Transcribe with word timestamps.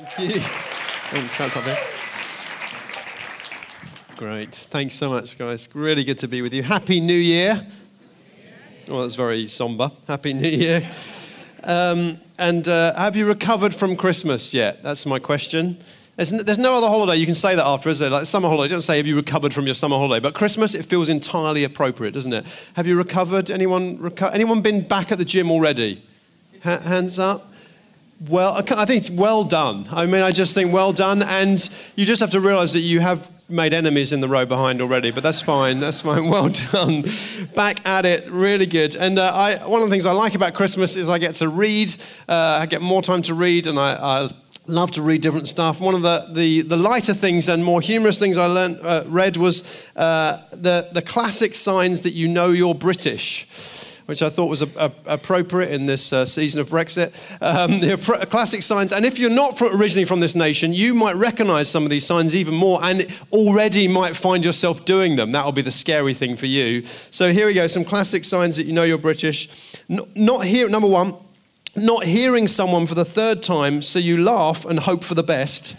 Thank 0.00 0.34
you. 0.34 0.40
Oh, 1.12 1.76
Great. 4.16 4.54
Thanks 4.54 4.94
so 4.94 5.10
much, 5.10 5.36
guys. 5.38 5.68
Really 5.74 6.04
good 6.04 6.18
to 6.18 6.28
be 6.28 6.40
with 6.40 6.54
you. 6.54 6.62
Happy 6.62 7.00
New 7.00 7.12
Year. 7.12 7.66
Well, 8.88 9.02
that's 9.02 9.14
very 9.14 9.46
somber. 9.46 9.90
Happy 10.06 10.32
New 10.32 10.48
Year. 10.48 10.88
Um, 11.64 12.18
and 12.38 12.66
uh, 12.66 12.94
have 12.94 13.14
you 13.14 13.26
recovered 13.26 13.74
from 13.74 13.94
Christmas 13.96 14.54
yet? 14.54 14.82
That's 14.82 15.04
my 15.04 15.18
question. 15.18 15.76
There's, 16.16 16.32
n- 16.32 16.44
there's 16.44 16.58
no 16.58 16.76
other 16.78 16.88
holiday 16.88 17.16
you 17.16 17.26
can 17.26 17.34
say 17.34 17.54
that 17.54 17.66
after, 17.66 17.90
is 17.90 17.98
there? 17.98 18.08
Like 18.08 18.26
summer 18.26 18.48
holiday, 18.48 18.72
don't 18.72 18.82
say 18.82 18.96
have 18.96 19.06
you 19.06 19.16
recovered 19.16 19.52
from 19.52 19.66
your 19.66 19.74
summer 19.74 19.96
holiday. 19.96 20.20
But 20.22 20.32
Christmas, 20.34 20.74
it 20.74 20.84
feels 20.86 21.10
entirely 21.10 21.62
appropriate, 21.64 22.12
doesn't 22.12 22.32
it? 22.32 22.46
Have 22.74 22.86
you 22.86 22.96
recovered? 22.96 23.50
Anyone, 23.50 23.98
reco- 23.98 24.32
anyone 24.32 24.62
been 24.62 24.80
back 24.86 25.12
at 25.12 25.18
the 25.18 25.26
gym 25.26 25.50
already? 25.50 26.02
Ha- 26.64 26.80
hands 26.80 27.18
up. 27.18 27.49
Well, 28.28 28.52
I 28.52 28.84
think 28.84 28.98
it's 28.98 29.10
well 29.10 29.44
done. 29.44 29.86
I 29.90 30.04
mean, 30.04 30.20
I 30.20 30.30
just 30.30 30.54
think 30.54 30.74
well 30.74 30.92
done. 30.92 31.22
And 31.22 31.66
you 31.96 32.04
just 32.04 32.20
have 32.20 32.32
to 32.32 32.40
realize 32.40 32.74
that 32.74 32.80
you 32.80 33.00
have 33.00 33.30
made 33.48 33.72
enemies 33.72 34.12
in 34.12 34.20
the 34.20 34.28
row 34.28 34.44
behind 34.44 34.82
already, 34.82 35.10
but 35.10 35.22
that's 35.22 35.40
fine. 35.40 35.80
That's 35.80 36.02
fine. 36.02 36.20
Well 36.30 36.50
done. 36.50 37.06
Back 37.54 37.84
at 37.86 38.04
it. 38.04 38.30
Really 38.30 38.66
good. 38.66 38.94
And 38.94 39.18
uh, 39.18 39.32
I, 39.34 39.66
one 39.66 39.80
of 39.80 39.88
the 39.88 39.90
things 39.90 40.04
I 40.04 40.12
like 40.12 40.34
about 40.34 40.52
Christmas 40.52 40.96
is 40.96 41.08
I 41.08 41.16
get 41.16 41.36
to 41.36 41.48
read. 41.48 41.94
Uh, 42.28 42.58
I 42.60 42.66
get 42.66 42.82
more 42.82 43.00
time 43.00 43.22
to 43.22 43.32
read, 43.32 43.66
and 43.66 43.78
I, 43.78 43.94
I 43.94 44.30
love 44.66 44.90
to 44.92 45.02
read 45.02 45.22
different 45.22 45.48
stuff. 45.48 45.80
One 45.80 45.94
of 45.94 46.02
the, 46.02 46.26
the, 46.30 46.60
the 46.60 46.76
lighter 46.76 47.14
things 47.14 47.48
and 47.48 47.64
more 47.64 47.80
humorous 47.80 48.18
things 48.18 48.36
I 48.36 48.46
learned, 48.46 48.80
uh, 48.82 49.04
read 49.06 49.38
was 49.38 49.90
uh, 49.96 50.42
the, 50.50 50.88
the 50.92 51.00
classic 51.00 51.54
signs 51.54 52.02
that 52.02 52.12
you 52.12 52.28
know 52.28 52.50
you're 52.50 52.74
British 52.74 53.46
which 54.10 54.22
I 54.22 54.28
thought 54.28 54.46
was 54.46 54.60
a, 54.60 54.68
a, 54.76 54.92
appropriate 55.06 55.70
in 55.70 55.86
this 55.86 56.12
uh, 56.12 56.26
season 56.26 56.60
of 56.60 56.68
Brexit. 56.68 57.12
Um, 57.40 57.78
the 57.78 57.96
classic 58.28 58.64
signs. 58.64 58.92
And 58.92 59.06
if 59.06 59.20
you're 59.20 59.30
not 59.30 59.62
originally 59.62 60.04
from 60.04 60.18
this 60.18 60.34
nation, 60.34 60.72
you 60.72 60.94
might 60.94 61.14
recognize 61.14 61.70
some 61.70 61.84
of 61.84 61.90
these 61.90 62.04
signs 62.04 62.34
even 62.34 62.52
more 62.52 62.80
and 62.82 63.06
already 63.30 63.86
might 63.86 64.16
find 64.16 64.44
yourself 64.44 64.84
doing 64.84 65.14
them. 65.14 65.30
That'll 65.30 65.52
be 65.52 65.62
the 65.62 65.70
scary 65.70 66.12
thing 66.12 66.34
for 66.34 66.46
you. 66.46 66.84
So 67.12 67.30
here 67.30 67.46
we 67.46 67.54
go 67.54 67.68
some 67.68 67.84
classic 67.84 68.24
signs 68.24 68.56
that 68.56 68.66
you 68.66 68.72
know 68.72 68.82
you're 68.82 68.98
British. 68.98 69.48
Not, 69.88 70.08
not 70.16 70.44
here, 70.44 70.68
number 70.68 70.88
one, 70.88 71.14
not 71.76 72.02
hearing 72.02 72.48
someone 72.48 72.86
for 72.86 72.96
the 72.96 73.04
third 73.04 73.44
time, 73.44 73.80
so 73.80 74.00
you 74.00 74.18
laugh 74.18 74.64
and 74.64 74.80
hope 74.80 75.04
for 75.04 75.14
the 75.14 75.22
best. 75.22 75.76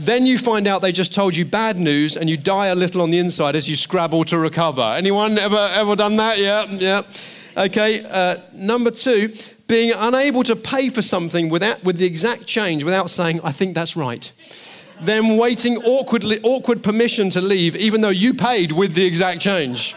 Then 0.00 0.24
you 0.24 0.38
find 0.38 0.66
out 0.66 0.80
they 0.80 0.92
just 0.92 1.12
told 1.12 1.36
you 1.36 1.44
bad 1.44 1.76
news 1.76 2.16
and 2.16 2.30
you 2.30 2.38
die 2.38 2.68
a 2.68 2.74
little 2.74 3.02
on 3.02 3.10
the 3.10 3.18
inside 3.18 3.54
as 3.54 3.68
you 3.68 3.76
scrabble 3.76 4.24
to 4.24 4.38
recover. 4.38 4.80
Anyone 4.80 5.38
ever, 5.38 5.68
ever 5.72 5.94
done 5.94 6.16
that? 6.16 6.38
Yeah, 6.38 6.64
yeah. 6.70 7.02
Okay, 7.54 8.02
uh, 8.08 8.36
number 8.54 8.90
two, 8.90 9.36
being 9.66 9.92
unable 9.94 10.42
to 10.44 10.56
pay 10.56 10.88
for 10.88 11.02
something 11.02 11.50
without, 11.50 11.84
with 11.84 11.98
the 11.98 12.06
exact 12.06 12.46
change 12.46 12.82
without 12.82 13.10
saying, 13.10 13.42
I 13.44 13.52
think 13.52 13.74
that's 13.74 13.94
right. 13.94 14.32
Then 15.02 15.36
waiting 15.36 15.76
awkwardly, 15.76 16.40
awkward 16.42 16.82
permission 16.82 17.28
to 17.30 17.42
leave, 17.42 17.76
even 17.76 18.00
though 18.00 18.08
you 18.08 18.32
paid 18.32 18.72
with 18.72 18.94
the 18.94 19.04
exact 19.04 19.42
change. 19.42 19.94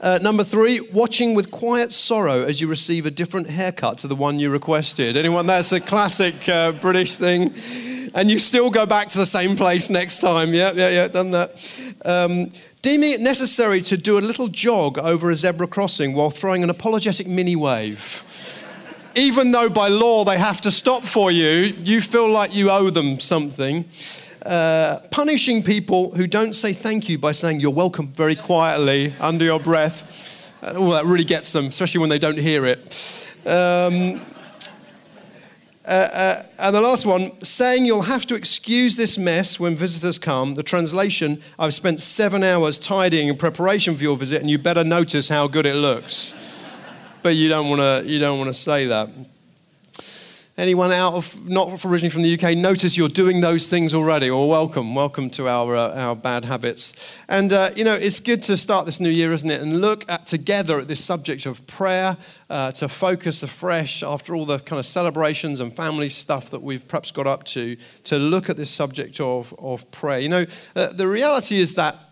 Uh, 0.00 0.18
number 0.22 0.42
three, 0.42 0.80
watching 0.92 1.34
with 1.34 1.50
quiet 1.50 1.92
sorrow 1.92 2.42
as 2.42 2.60
you 2.60 2.66
receive 2.66 3.04
a 3.04 3.10
different 3.10 3.50
haircut 3.50 3.98
to 3.98 4.08
the 4.08 4.16
one 4.16 4.38
you 4.38 4.50
requested. 4.50 5.16
Anyone? 5.16 5.46
That's 5.46 5.72
a 5.72 5.80
classic 5.80 6.48
uh, 6.48 6.72
British 6.72 7.18
thing 7.18 7.54
and 8.14 8.30
you 8.30 8.38
still 8.38 8.70
go 8.70 8.86
back 8.86 9.08
to 9.08 9.18
the 9.18 9.26
same 9.26 9.56
place 9.56 9.90
next 9.90 10.20
time. 10.20 10.54
Yeah, 10.54 10.72
yeah, 10.74 10.88
yeah, 10.88 11.08
done 11.08 11.30
that. 11.32 11.54
Um, 12.04 12.50
deeming 12.82 13.12
it 13.12 13.20
necessary 13.20 13.82
to 13.82 13.96
do 13.96 14.18
a 14.18 14.20
little 14.20 14.48
jog 14.48 14.98
over 14.98 15.30
a 15.30 15.34
zebra 15.34 15.66
crossing 15.66 16.14
while 16.14 16.30
throwing 16.30 16.62
an 16.62 16.70
apologetic 16.70 17.26
mini 17.26 17.56
wave. 17.56 18.24
Even 19.16 19.50
though 19.50 19.68
by 19.68 19.88
law 19.88 20.24
they 20.24 20.38
have 20.38 20.60
to 20.62 20.70
stop 20.70 21.02
for 21.02 21.30
you, 21.30 21.74
you 21.82 22.00
feel 22.00 22.30
like 22.30 22.54
you 22.54 22.70
owe 22.70 22.90
them 22.90 23.18
something. 23.18 23.84
Uh, 24.44 25.00
punishing 25.10 25.62
people 25.62 26.12
who 26.14 26.26
don't 26.26 26.54
say 26.54 26.72
thank 26.72 27.08
you 27.08 27.18
by 27.18 27.32
saying 27.32 27.60
you're 27.60 27.70
welcome 27.70 28.08
very 28.08 28.34
quietly 28.34 29.12
under 29.20 29.44
your 29.44 29.60
breath. 29.60 30.02
Uh, 30.62 30.72
oh, 30.76 30.92
that 30.92 31.04
really 31.04 31.24
gets 31.24 31.52
them, 31.52 31.66
especially 31.66 32.00
when 32.00 32.08
they 32.08 32.18
don't 32.18 32.38
hear 32.38 32.64
it. 32.64 32.78
Um, 33.46 34.22
uh, 35.86 35.88
uh, 35.90 36.42
and 36.58 36.74
the 36.74 36.80
last 36.80 37.04
one, 37.04 37.32
saying 37.42 37.84
you'll 37.84 38.02
have 38.02 38.26
to 38.26 38.34
excuse 38.34 38.96
this 38.96 39.18
mess 39.18 39.58
when 39.58 39.74
visitors 39.76 40.18
come. 40.18 40.54
The 40.54 40.62
translation, 40.62 41.42
I've 41.58 41.74
spent 41.74 42.00
seven 42.00 42.42
hours 42.42 42.78
tidying 42.78 43.28
in 43.28 43.36
preparation 43.36 43.96
for 43.96 44.02
your 44.02 44.16
visit, 44.16 44.40
and 44.40 44.50
you 44.50 44.56
better 44.56 44.84
notice 44.84 45.28
how 45.28 45.48
good 45.48 45.66
it 45.66 45.74
looks. 45.74 46.34
but 47.22 47.36
you 47.36 47.48
don't 47.48 47.68
want 47.68 47.80
to. 47.80 48.10
You 48.10 48.18
don't 48.18 48.38
want 48.38 48.48
to 48.48 48.54
say 48.54 48.86
that. 48.86 49.08
Anyone 50.60 50.92
out 50.92 51.14
of 51.14 51.48
not 51.48 51.82
originally 51.86 52.10
from 52.10 52.20
the 52.20 52.38
UK, 52.38 52.54
notice 52.54 52.94
you're 52.94 53.08
doing 53.08 53.40
those 53.40 53.66
things 53.66 53.94
already. 53.94 54.30
Well, 54.30 54.46
welcome, 54.46 54.94
welcome 54.94 55.30
to 55.30 55.48
our 55.48 55.74
uh, 55.74 55.94
our 55.94 56.14
bad 56.14 56.44
habits. 56.44 56.92
And 57.30 57.50
uh, 57.50 57.70
you 57.76 57.82
know, 57.82 57.94
it's 57.94 58.20
good 58.20 58.42
to 58.42 58.58
start 58.58 58.84
this 58.84 59.00
new 59.00 59.08
year, 59.08 59.32
isn't 59.32 59.50
it? 59.50 59.62
And 59.62 59.80
look 59.80 60.04
at 60.06 60.26
together 60.26 60.78
at 60.78 60.86
this 60.86 61.02
subject 61.02 61.46
of 61.46 61.66
prayer 61.66 62.18
uh, 62.50 62.72
to 62.72 62.90
focus 62.90 63.42
afresh 63.42 64.02
after 64.02 64.34
all 64.34 64.44
the 64.44 64.58
kind 64.58 64.78
of 64.78 64.84
celebrations 64.84 65.60
and 65.60 65.74
family 65.74 66.10
stuff 66.10 66.50
that 66.50 66.60
we've 66.60 66.86
perhaps 66.86 67.10
got 67.10 67.26
up 67.26 67.44
to. 67.44 67.78
To 68.04 68.18
look 68.18 68.50
at 68.50 68.58
this 68.58 68.70
subject 68.70 69.18
of 69.18 69.54
of 69.58 69.90
prayer. 69.90 70.18
You 70.18 70.28
know, 70.28 70.46
uh, 70.76 70.88
the 70.88 71.08
reality 71.08 71.58
is 71.58 71.72
that 71.76 72.09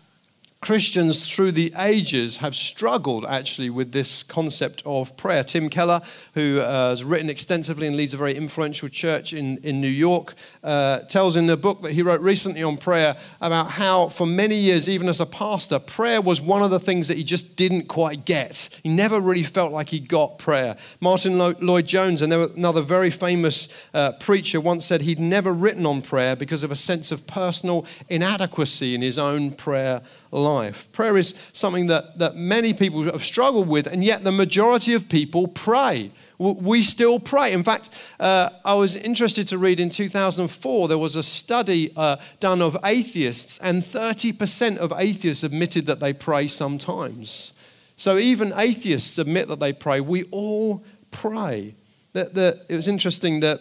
Christians 0.61 1.33
through 1.33 1.53
the 1.53 1.73
ages 1.77 2.37
have 2.37 2.53
struggled 2.53 3.25
actually 3.25 3.69
with 3.69 3.93
this 3.93 4.23
concept 4.23 4.83
of 4.85 5.15
prayer. 5.15 5.41
Tim 5.41 5.69
Keller, 5.69 6.01
who 6.33 6.59
uh, 6.59 6.89
has 6.89 7.01
written 7.01 7.29
extensively 7.29 7.87
and 7.87 7.95
leads 7.95 8.13
a 8.13 8.17
very 8.17 8.35
influential 8.35 8.89
church 8.89 9.31
in, 9.31 9.57
in 9.59 9.79
New 9.79 9.87
York, 9.87 10.33
uh, 10.61 10.99
tells 10.99 11.37
in 11.37 11.49
a 11.49 11.55
book 11.55 11.81
that 11.83 11.93
he 11.93 12.01
wrote 12.01 12.19
recently 12.19 12.61
on 12.61 12.75
prayer 12.75 13.15
about 13.39 13.71
how, 13.71 14.09
for 14.09 14.27
many 14.27 14.55
years, 14.55 14.89
even 14.89 15.07
as 15.07 15.21
a 15.21 15.25
pastor, 15.25 15.79
prayer 15.79 16.19
was 16.19 16.41
one 16.41 16.61
of 16.61 16.71
the 16.71 16.79
things 16.79 17.07
that 17.07 17.15
he 17.15 17.23
just 17.23 17.55
didn't 17.55 17.87
quite 17.87 18.25
get. 18.25 18.67
He 18.83 18.89
never 18.89 19.21
really 19.21 19.43
felt 19.43 19.71
like 19.71 19.89
he 19.89 20.01
got 20.01 20.39
prayer. 20.39 20.75
Martyn 20.99 21.37
Lloyd-Jones, 21.37 22.21
another 22.21 22.81
very 22.81 23.11
famous 23.11 23.69
uh, 23.93 24.11
preacher, 24.19 24.59
once 24.59 24.85
said 24.85 25.03
he'd 25.03 25.19
never 25.19 25.53
written 25.53 25.85
on 25.85 26.01
prayer 26.01 26.35
because 26.35 26.63
of 26.63 26.71
a 26.71 26.75
sense 26.75 27.13
of 27.13 27.25
personal 27.27 27.85
inadequacy 28.09 28.93
in 28.93 29.01
his 29.01 29.17
own 29.17 29.51
prayer 29.51 30.01
life. 30.31 30.48
Prayer 30.91 31.17
is 31.17 31.35
something 31.53 31.87
that, 31.87 32.17
that 32.19 32.35
many 32.35 32.73
people 32.73 33.03
have 33.03 33.23
struggled 33.23 33.67
with, 33.67 33.87
and 33.87 34.03
yet 34.03 34.23
the 34.23 34.31
majority 34.31 34.93
of 34.93 35.09
people 35.09 35.47
pray. 35.47 36.11
We 36.37 36.81
still 36.83 37.19
pray. 37.19 37.51
In 37.51 37.63
fact, 37.63 37.89
uh, 38.19 38.49
I 38.63 38.73
was 38.73 38.95
interested 38.95 39.47
to 39.49 39.57
read 39.57 39.79
in 39.79 39.89
2004, 39.89 40.87
there 40.87 40.97
was 40.97 41.15
a 41.15 41.23
study 41.23 41.91
uh, 41.95 42.17
done 42.39 42.61
of 42.61 42.77
atheists, 42.83 43.59
and 43.59 43.83
30% 43.83 44.77
of 44.77 44.93
atheists 44.95 45.43
admitted 45.43 45.85
that 45.85 45.99
they 45.99 46.13
pray 46.13 46.47
sometimes. 46.47 47.53
So 47.95 48.17
even 48.17 48.53
atheists 48.55 49.17
admit 49.17 49.49
that 49.49 49.59
they 49.59 49.73
pray. 49.73 49.99
We 49.99 50.23
all 50.31 50.83
pray. 51.11 51.75
That, 52.13 52.33
that, 52.35 52.65
it 52.69 52.75
was 52.75 52.87
interesting 52.87 53.41
that 53.41 53.59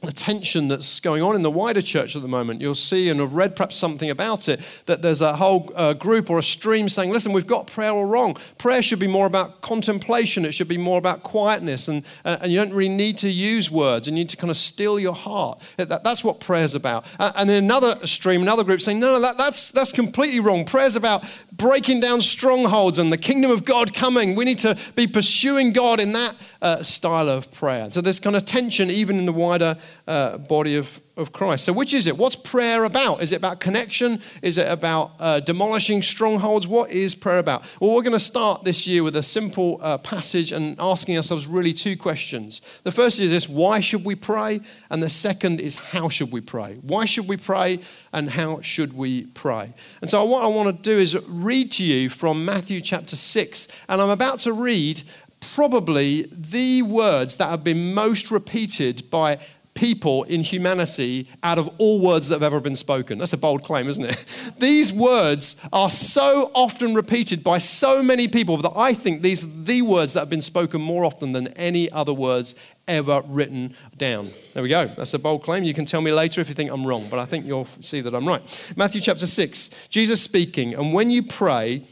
the 0.00 0.12
tension 0.12 0.68
that's 0.68 1.00
going 1.00 1.22
on 1.22 1.34
in 1.34 1.42
the 1.42 1.50
wider 1.50 1.82
church 1.82 2.14
at 2.14 2.22
the 2.22 2.28
moment. 2.28 2.60
You'll 2.60 2.74
see 2.74 3.08
and 3.08 3.18
have 3.18 3.34
read 3.34 3.56
perhaps 3.56 3.74
something 3.74 4.10
about 4.10 4.48
it 4.48 4.60
that 4.86 5.02
there's 5.02 5.20
a 5.20 5.36
whole 5.36 5.72
uh, 5.74 5.92
group 5.92 6.30
or 6.30 6.38
a 6.38 6.42
stream 6.42 6.88
saying, 6.88 7.10
listen, 7.10 7.32
we've 7.32 7.46
got 7.46 7.66
prayer 7.66 7.90
all 7.90 8.04
wrong. 8.04 8.36
Prayer 8.58 8.80
should 8.80 9.00
be 9.00 9.08
more 9.08 9.26
about 9.26 9.60
contemplation, 9.60 10.44
it 10.44 10.52
should 10.52 10.68
be 10.68 10.78
more 10.78 10.98
about 10.98 11.24
quietness, 11.24 11.88
and, 11.88 12.06
uh, 12.24 12.36
and 12.42 12.52
you 12.52 12.58
don't 12.58 12.72
really 12.72 12.94
need 12.94 13.18
to 13.18 13.28
use 13.28 13.70
words, 13.70 14.06
you 14.06 14.12
need 14.12 14.28
to 14.28 14.36
kind 14.36 14.50
of 14.50 14.56
still 14.56 15.00
your 15.00 15.14
heart. 15.14 15.60
That, 15.76 16.04
that's 16.04 16.22
what 16.22 16.38
prayer's 16.38 16.74
about. 16.74 17.04
Uh, 17.18 17.32
and 17.34 17.50
then 17.50 17.64
another 17.64 18.06
stream, 18.06 18.42
another 18.42 18.62
group 18.62 18.80
saying, 18.80 19.00
no, 19.00 19.12
no, 19.12 19.20
that, 19.20 19.36
that's, 19.36 19.72
that's 19.72 19.92
completely 19.92 20.38
wrong. 20.38 20.64
Prayer's 20.64 20.94
about 20.94 21.24
breaking 21.58 22.00
down 22.00 22.20
strongholds 22.20 22.98
and 22.98 23.12
the 23.12 23.18
kingdom 23.18 23.50
of 23.50 23.64
God 23.64 23.92
coming. 23.92 24.34
We 24.34 24.44
need 24.44 24.58
to 24.60 24.78
be 24.94 25.06
pursuing 25.06 25.72
God 25.72 26.00
in 26.00 26.12
that 26.12 26.34
uh, 26.62 26.82
style 26.82 27.28
of 27.28 27.50
prayer. 27.50 27.90
So 27.90 28.00
there's 28.00 28.20
kind 28.20 28.36
of 28.36 28.44
tension 28.44 28.90
even 28.90 29.18
in 29.18 29.26
the 29.26 29.32
wider 29.32 29.76
uh, 30.08 30.38
body 30.38 30.74
of, 30.74 31.02
of 31.18 31.32
Christ. 31.32 31.66
So 31.66 31.72
which 31.74 31.92
is 31.92 32.06
it? 32.06 32.16
What's 32.16 32.34
prayer 32.34 32.84
about? 32.84 33.22
Is 33.22 33.30
it 33.30 33.36
about 33.36 33.60
connection? 33.60 34.22
Is 34.40 34.56
it 34.56 34.66
about 34.66 35.12
uh, 35.20 35.40
demolishing 35.40 36.02
strongholds? 36.02 36.66
What 36.66 36.90
is 36.90 37.14
prayer 37.14 37.38
about? 37.38 37.62
Well, 37.78 37.94
we're 37.94 38.02
going 38.02 38.14
to 38.14 38.18
start 38.18 38.64
this 38.64 38.86
year 38.86 39.02
with 39.04 39.14
a 39.16 39.22
simple 39.22 39.78
uh, 39.82 39.98
passage 39.98 40.50
and 40.50 40.76
asking 40.80 41.18
ourselves 41.18 41.46
really 41.46 41.74
two 41.74 41.94
questions. 41.94 42.80
The 42.84 42.90
first 42.90 43.20
is 43.20 43.30
this 43.30 43.50
why 43.50 43.80
should 43.80 44.04
we 44.04 44.14
pray? 44.14 44.60
And 44.88 45.02
the 45.02 45.10
second 45.10 45.60
is 45.60 45.76
how 45.76 46.08
should 46.08 46.32
we 46.32 46.40
pray? 46.40 46.78
Why 46.80 47.04
should 47.04 47.28
we 47.28 47.36
pray? 47.36 47.80
And 48.10 48.30
how 48.30 48.62
should 48.62 48.94
we 48.94 49.26
pray? 49.26 49.74
And 50.00 50.08
so, 50.08 50.24
what 50.24 50.42
I 50.42 50.46
want 50.46 50.74
to 50.74 50.90
do 50.90 50.98
is 50.98 51.18
read 51.28 51.70
to 51.72 51.84
you 51.84 52.08
from 52.08 52.46
Matthew 52.46 52.80
chapter 52.80 53.14
6. 53.14 53.68
And 53.90 54.00
I'm 54.00 54.08
about 54.08 54.38
to 54.40 54.54
read 54.54 55.02
probably 55.40 56.26
the 56.32 56.82
words 56.82 57.36
that 57.36 57.48
have 57.48 57.64
been 57.64 57.94
most 57.94 58.30
repeated 58.30 59.08
by 59.10 59.38
people 59.78 60.24
in 60.24 60.40
humanity 60.42 61.28
out 61.44 61.56
of 61.56 61.70
all 61.78 62.00
words 62.00 62.28
that 62.28 62.34
have 62.34 62.42
ever 62.42 62.58
been 62.58 62.74
spoken. 62.74 63.16
That's 63.16 63.32
a 63.32 63.38
bold 63.38 63.62
claim, 63.62 63.88
isn't 63.88 64.04
it? 64.04 64.24
These 64.58 64.92
words 64.92 65.64
are 65.72 65.88
so 65.88 66.50
often 66.52 66.94
repeated 66.94 67.44
by 67.44 67.58
so 67.58 68.02
many 68.02 68.26
people 68.26 68.56
that 68.56 68.72
I 68.74 68.92
think 68.92 69.22
these 69.22 69.44
are 69.44 69.64
the 69.64 69.82
words 69.82 70.14
that 70.14 70.20
have 70.20 70.30
been 70.30 70.42
spoken 70.42 70.80
more 70.80 71.04
often 71.04 71.30
than 71.30 71.46
any 71.48 71.88
other 71.92 72.12
words 72.12 72.56
ever 72.88 73.22
written 73.28 73.74
down. 73.96 74.30
There 74.52 74.64
we 74.64 74.68
go. 74.68 74.86
That's 74.86 75.14
a 75.14 75.18
bold 75.18 75.44
claim. 75.44 75.62
You 75.62 75.74
can 75.74 75.84
tell 75.84 76.00
me 76.00 76.10
later 76.10 76.40
if 76.40 76.48
you 76.48 76.54
think 76.54 76.72
I'm 76.72 76.84
wrong, 76.84 77.06
but 77.08 77.20
I 77.20 77.24
think 77.24 77.46
you'll 77.46 77.68
see 77.80 78.00
that 78.00 78.14
I'm 78.14 78.26
right. 78.26 78.42
Matthew 78.76 79.00
chapter 79.00 79.28
6, 79.28 79.88
Jesus 79.90 80.20
speaking, 80.20 80.74
and 80.74 80.92
when 80.92 81.10
you 81.10 81.22
pray, 81.22 81.84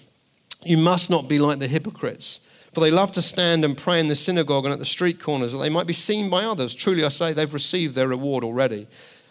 you 0.65 0.77
must 0.77 1.09
not 1.09 1.29
be 1.29 1.39
like 1.39 1.61
the 1.61 1.69
hypocrites 1.69 2.41
for 2.77 2.81
they 2.81 2.91
love 2.91 3.11
to 3.11 3.23
stand 3.23 3.65
and 3.65 3.75
pray 3.79 3.99
in 3.99 4.09
the 4.09 4.15
synagogue 4.15 4.67
and 4.67 4.73
at 4.75 4.79
the 4.79 4.85
street 4.85 5.19
corners 5.19 5.53
that 5.53 5.59
they 5.61 5.71
might 5.71 5.87
be 5.87 5.95
seen 5.95 6.29
by 6.29 6.45
others. 6.45 6.75
Truly, 6.75 7.07
I 7.07 7.09
say, 7.09 7.33
they've 7.33 7.55
received 7.55 7.95
their 7.95 8.09
reward 8.09 8.45
already. 8.45 8.87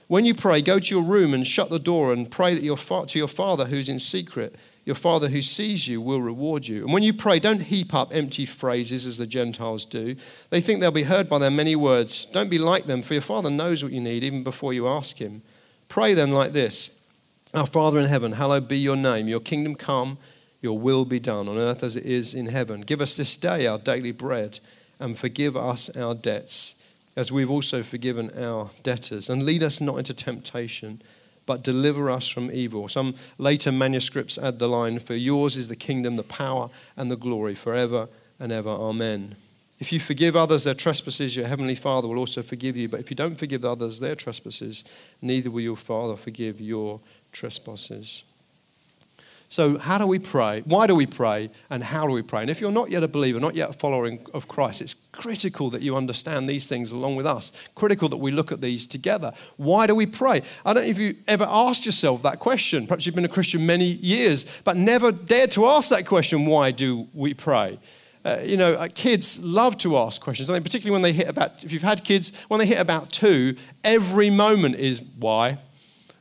When 0.08 0.26
you 0.26 0.34
pray, 0.34 0.64
go 0.64 0.80
to 0.80 0.96
your 0.96 1.04
room 1.04 1.32
and 1.32 1.46
shut 1.46 1.70
the 1.70 1.78
door 1.78 2.12
and 2.12 2.32
pray 2.32 2.56
that 2.56 2.64
your 2.64 2.76
fa- 2.76 3.06
to 3.06 3.20
your 3.20 3.28
Father 3.28 3.66
who's 3.66 3.88
in 3.88 4.00
secret. 4.00 4.56
Your 4.84 4.96
Father 4.96 5.30
who 5.30 5.44
sees 5.44 5.88
you 5.88 6.02
will 6.02 6.24
reward 6.24 6.68
you. 6.68 6.86
And 6.86 6.92
when 6.92 7.04
you 7.04 7.14
pray, 7.14 7.38
don't 7.38 7.62
heap 7.62 7.94
up 7.94 8.16
empty 8.16 8.48
phrases 8.48 9.06
as 9.06 9.20
the 9.20 9.28
Gentiles 9.28 9.86
do. 9.86 10.16
They 10.50 10.60
think 10.60 10.80
they'll 10.80 10.90
be 10.90 11.04
heard 11.04 11.30
by 11.30 11.38
their 11.38 11.52
many 11.52 11.76
words. 11.76 12.26
Don't 12.26 12.50
be 12.50 12.58
like 12.58 12.86
them, 12.86 13.04
for 13.04 13.14
your 13.14 13.22
Father 13.22 13.52
knows 13.52 13.84
what 13.84 13.94
you 13.94 14.02
need 14.02 14.24
even 14.24 14.44
before 14.44 14.74
you 14.74 14.88
ask 14.88 15.20
Him. 15.20 15.44
Pray 15.88 16.16
then 16.16 16.32
like 16.32 16.54
this 16.54 16.90
Our 17.54 17.68
Father 17.68 18.00
in 18.00 18.08
heaven, 18.08 18.32
hallowed 18.32 18.68
be 18.68 18.80
your 18.80 18.96
name. 18.96 19.28
Your 19.28 19.40
kingdom 19.40 19.76
come 19.76 20.18
your 20.62 20.78
will 20.80 21.06
be 21.06 21.20
done 21.20 21.48
on 21.48 21.58
earth 21.58 21.84
as 21.84 21.96
it 21.96 22.06
is 22.06 22.34
in 22.34 22.48
heaven. 22.48 22.82
Give 22.82 23.02
us 23.02 23.16
this 23.16 23.38
day 23.38 23.68
our 23.68 23.78
daily 23.78 24.12
bread 24.12 24.60
and 25.00 25.18
forgive 25.18 25.56
us 25.56 25.96
our 25.96 26.16
debts 26.16 26.76
as 27.16 27.32
we've 27.32 27.52
also 27.52 27.82
forgiven 27.84 28.30
our 28.38 28.70
debtors. 28.84 29.30
And 29.30 29.44
lead 29.44 29.64
us 29.64 29.80
not 29.80 29.98
into 29.98 30.14
temptation, 30.14 31.02
but 31.46 31.64
deliver 31.64 32.10
us 32.10 32.28
from 32.28 32.52
evil. 32.52 32.90
Some 32.90 33.16
later 33.38 33.72
manuscripts 33.72 34.38
add 34.38 34.60
the 34.60 34.68
line, 34.68 35.00
For 35.00 35.16
yours 35.16 35.56
is 35.56 35.68
the 35.68 35.76
kingdom, 35.76 36.16
the 36.16 36.24
power, 36.24 36.70
and 36.98 37.10
the 37.10 37.16
glory 37.16 37.56
forever 37.56 38.10
and 38.40 38.52
ever. 38.52 38.70
Amen. 38.70 39.36
If 39.80 39.92
you 39.92 40.00
forgive 40.00 40.36
others 40.36 40.64
their 40.64 40.74
trespasses, 40.74 41.36
your 41.36 41.48
heavenly 41.48 41.76
Father 41.76 42.08
will 42.08 42.18
also 42.18 42.42
forgive 42.42 42.78
you. 42.78 42.88
But 42.88 43.02
if 43.02 43.10
you 43.10 43.16
don't 43.16 43.38
forgive 43.38 43.66
others 43.66 44.00
their 44.00 44.16
trespasses, 44.16 44.84
neither 45.22 45.52
will 45.52 45.62
your 45.62 45.76
Father 45.76 46.16
forgive 46.16 46.62
your 46.62 47.02
trespasses. 47.34 48.24
So, 49.48 49.78
how 49.78 49.98
do 49.98 50.08
we 50.08 50.20
pray? 50.20 50.62
Why 50.66 50.88
do 50.88 50.96
we 50.96 51.06
pray? 51.06 51.50
And 51.70 51.84
how 51.84 52.08
do 52.08 52.14
we 52.14 52.22
pray? 52.22 52.42
And 52.42 52.50
if 52.50 52.60
you're 52.60 52.72
not 52.72 52.90
yet 52.90 53.04
a 53.04 53.08
believer, 53.08 53.40
not 53.40 53.56
yet 53.56 53.70
a 53.70 53.74
follower 53.74 54.12
of 54.34 54.48
Christ, 54.48 54.82
it's 54.82 54.96
critical 55.12 55.70
that 55.70 55.82
you 55.82 55.96
understand 55.96 56.50
these 56.50 56.68
things 56.68 56.92
along 56.92 57.16
with 57.16 57.26
us. 57.26 57.52
Critical 57.76 58.10
that 58.10 58.18
we 58.18 58.32
look 58.32 58.52
at 58.52 58.62
these 58.62 58.88
together. 58.88 59.34
Why 59.58 59.88
do 59.88 59.96
we 59.96 60.08
pray? 60.08 60.42
I 60.66 60.74
don't 60.74 60.84
know 60.84 60.90
if 60.90 61.00
you 61.00 61.16
ever 61.28 61.46
asked 61.48 61.86
yourself 61.86 62.24
that 62.24 62.40
question. 62.40 62.88
Perhaps 62.88 63.06
you've 63.06 63.16
been 63.16 63.26
a 63.26 63.30
Christian 63.30 63.66
many 63.66 63.86
years, 63.86 64.62
but 64.64 64.78
never 64.78 65.12
dared 65.12 65.52
to 65.52 65.68
ask 65.68 65.90
that 65.90 66.06
question 66.06 66.46
why 66.46 66.72
do 66.72 67.08
we 67.14 67.34
pray? 67.34 67.80
Uh, 68.26 68.40
you 68.44 68.58
know, 68.58 68.74
uh, 68.74 68.88
kids 68.96 69.44
love 69.44 69.78
to 69.78 69.96
ask 69.98 70.20
questions, 70.20 70.50
I 70.50 70.54
think 70.54 70.66
particularly 70.66 70.94
when 70.94 71.04
they 71.04 71.14
hit 71.14 71.28
about, 71.28 71.64
if 71.64 71.72
you've 71.72 71.84
had 71.84 72.04
kids, 72.04 72.36
when 72.48 72.60
they 72.60 72.66
hit 72.66 72.80
about 72.80 73.12
two, 73.12 73.56
every 73.84 74.32
moment 74.32 74.78
is 74.78 75.00
why, 75.20 75.60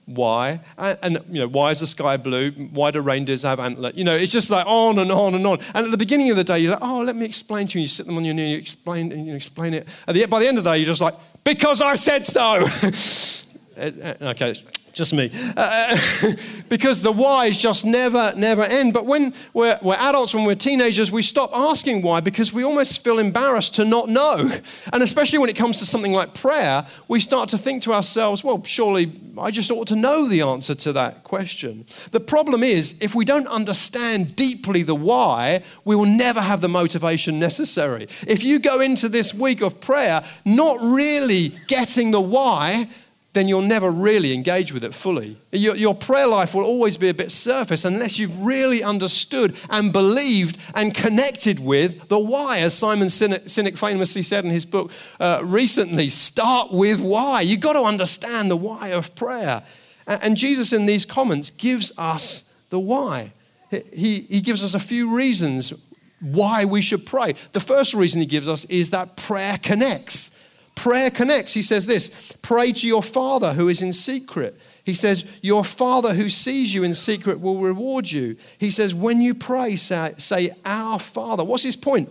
why? 0.06 0.60
And, 0.76 0.98
and, 1.02 1.18
you 1.28 1.40
know, 1.40 1.48
why 1.48 1.70
is 1.70 1.80
the 1.80 1.86
sky 1.86 2.16
blue? 2.16 2.50
Why 2.50 2.90
do 2.90 3.00
reindeers 3.00 3.42
have 3.42 3.58
antlers? 3.58 3.96
You 3.96 4.04
know, 4.04 4.14
it's 4.14 4.32
just 4.32 4.50
like 4.50 4.66
on 4.66 4.98
and 4.98 5.10
on 5.10 5.34
and 5.34 5.46
on. 5.46 5.58
And 5.74 5.86
at 5.86 5.90
the 5.90 5.96
beginning 5.96 6.30
of 6.30 6.36
the 6.36 6.44
day, 6.44 6.58
you're 6.58 6.72
like, 6.72 6.82
oh, 6.82 7.02
let 7.02 7.16
me 7.16 7.24
explain 7.24 7.66
to 7.68 7.78
you. 7.78 7.82
You 7.82 7.88
sit 7.88 8.06
them 8.06 8.16
on 8.16 8.24
your 8.24 8.34
knee, 8.34 8.52
you 8.52 8.58
explain, 8.58 9.12
and 9.12 9.26
you 9.26 9.34
explain 9.34 9.74
it. 9.74 9.88
At 10.06 10.14
The, 10.14 10.26
by 10.26 10.40
the 10.40 10.48
end 10.48 10.58
of 10.58 10.64
the 10.64 10.72
day, 10.72 10.78
you're 10.78 10.86
just 10.86 11.00
like, 11.00 11.14
because 11.42 11.80
I 11.80 11.94
said 11.94 12.26
so. 12.26 12.64
Okay, 13.76 14.54
just 14.94 15.12
me. 15.12 15.30
Uh, 15.56 15.96
because 16.68 17.02
the 17.02 17.12
whys 17.12 17.58
just 17.58 17.84
never, 17.84 18.32
never 18.36 18.62
end. 18.62 18.94
But 18.94 19.06
when 19.06 19.34
we're, 19.52 19.78
we're, 19.82 19.96
adults, 19.98 20.34
when 20.34 20.44
we're 20.44 20.54
teenagers, 20.54 21.12
we 21.12 21.22
stop 21.22 21.50
asking 21.52 22.02
why 22.02 22.20
because 22.20 22.52
we 22.52 22.62
almost 22.62 23.02
feel 23.02 23.18
embarrassed 23.18 23.74
to 23.74 23.84
not 23.84 24.08
know. 24.08 24.50
And 24.92 25.02
especially 25.02 25.38
when 25.38 25.50
it 25.50 25.56
comes 25.56 25.78
to 25.80 25.86
something 25.86 26.12
like 26.12 26.34
prayer, 26.34 26.86
we 27.08 27.20
start 27.20 27.48
to 27.50 27.58
think 27.58 27.82
to 27.82 27.92
ourselves, 27.92 28.42
well, 28.42 28.62
surely 28.64 29.12
I 29.38 29.50
just 29.50 29.70
ought 29.70 29.88
to 29.88 29.96
know 29.96 30.28
the 30.28 30.42
answer 30.42 30.74
to 30.76 30.92
that 30.92 31.24
question. 31.24 31.86
The 32.12 32.20
problem 32.20 32.62
is, 32.62 32.96
if 33.00 33.14
we 33.14 33.24
don't 33.24 33.48
understand 33.48 34.36
deeply 34.36 34.82
the 34.82 34.94
why, 34.94 35.62
we 35.84 35.96
will 35.96 36.06
never 36.06 36.40
have 36.40 36.60
the 36.60 36.68
motivation 36.68 37.38
necessary. 37.38 38.06
If 38.26 38.44
you 38.44 38.58
go 38.58 38.80
into 38.80 39.08
this 39.08 39.34
week 39.34 39.60
of 39.60 39.80
prayer 39.80 40.22
not 40.44 40.78
really 40.80 41.48
getting 41.66 42.12
the 42.12 42.20
why, 42.20 42.86
then 43.34 43.48
you'll 43.48 43.62
never 43.62 43.90
really 43.90 44.32
engage 44.32 44.72
with 44.72 44.84
it 44.84 44.94
fully. 44.94 45.36
Your, 45.50 45.76
your, 45.76 45.94
prayer 45.94 46.26
life 46.26 46.54
will 46.54 46.64
always 46.64 46.96
be 46.96 47.08
a 47.08 47.14
bit 47.14 47.30
surface 47.30 47.84
unless 47.84 48.18
you've 48.18 48.42
really 48.42 48.82
understood 48.82 49.56
and 49.68 49.92
believed 49.92 50.56
and 50.74 50.94
connected 50.94 51.58
with 51.58 52.08
the 52.08 52.18
why, 52.18 52.58
as 52.58 52.74
Simon 52.74 53.08
Sinek, 53.08 53.76
famously 53.76 54.22
said 54.22 54.44
in 54.44 54.50
his 54.50 54.64
book 54.64 54.90
uh, 55.20 55.40
recently 55.42 56.08
start 56.08 56.72
with 56.72 57.00
why. 57.00 57.40
You've 57.40 57.60
got 57.60 57.74
to 57.74 57.82
understand 57.82 58.50
the 58.50 58.56
why 58.56 58.88
of 58.88 59.14
prayer. 59.14 59.64
And, 60.06 60.22
and 60.22 60.36
Jesus, 60.36 60.72
in 60.72 60.86
these 60.86 61.04
comments, 61.04 61.50
gives 61.50 61.92
us 61.98 62.54
the 62.70 62.78
why. 62.78 63.32
He, 63.70 64.20
he 64.20 64.40
gives 64.40 64.62
us 64.62 64.74
a 64.74 64.80
few 64.80 65.14
reasons 65.14 65.72
why 66.20 66.64
we 66.64 66.80
should 66.80 67.04
pray. 67.04 67.34
The 67.52 67.60
first 67.60 67.94
reason 67.94 68.20
he 68.20 68.26
gives 68.26 68.48
us 68.48 68.64
is 68.66 68.90
that 68.90 69.16
prayer 69.16 69.58
connects. 69.58 70.33
Prayer 70.74 71.10
connects. 71.10 71.54
He 71.54 71.62
says 71.62 71.86
this 71.86 72.10
pray 72.42 72.72
to 72.72 72.86
your 72.86 73.02
Father 73.02 73.54
who 73.54 73.68
is 73.68 73.82
in 73.82 73.92
secret. 73.92 74.58
He 74.84 74.94
says, 74.94 75.24
Your 75.40 75.64
Father 75.64 76.14
who 76.14 76.28
sees 76.28 76.74
you 76.74 76.84
in 76.84 76.94
secret 76.94 77.40
will 77.40 77.58
reward 77.58 78.10
you. 78.10 78.36
He 78.58 78.70
says, 78.70 78.94
When 78.94 79.20
you 79.20 79.34
pray, 79.34 79.76
say, 79.76 80.14
say 80.18 80.50
Our 80.64 80.98
Father. 80.98 81.44
What's 81.44 81.62
his 81.62 81.76
point? 81.76 82.10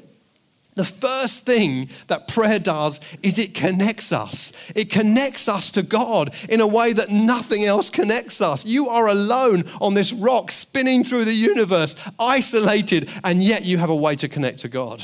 The 0.76 0.86
first 0.86 1.46
thing 1.46 1.90
that 2.08 2.28
prayer 2.28 2.58
does 2.58 3.00
is 3.22 3.38
it 3.38 3.54
connects 3.54 4.12
us. 4.12 4.52
It 4.76 4.90
connects 4.90 5.48
us 5.48 5.70
to 5.72 5.84
God 5.84 6.34
in 6.50 6.62
a 6.62 6.68
way 6.68 6.94
that 6.94 7.12
nothing 7.12 7.64
else 7.64 7.92
connects 7.92 8.42
us. 8.42 8.66
You 8.66 8.88
are 8.88 9.08
alone 9.08 9.66
on 9.80 9.94
this 9.94 10.12
rock 10.12 10.50
spinning 10.50 11.04
through 11.04 11.26
the 11.26 11.34
universe, 11.34 11.96
isolated, 12.18 13.08
and 13.24 13.44
yet 13.44 13.66
you 13.66 13.78
have 13.78 13.92
a 13.92 13.96
way 13.96 14.16
to 14.16 14.28
connect 14.28 14.60
to 14.60 14.68
God. 14.68 15.04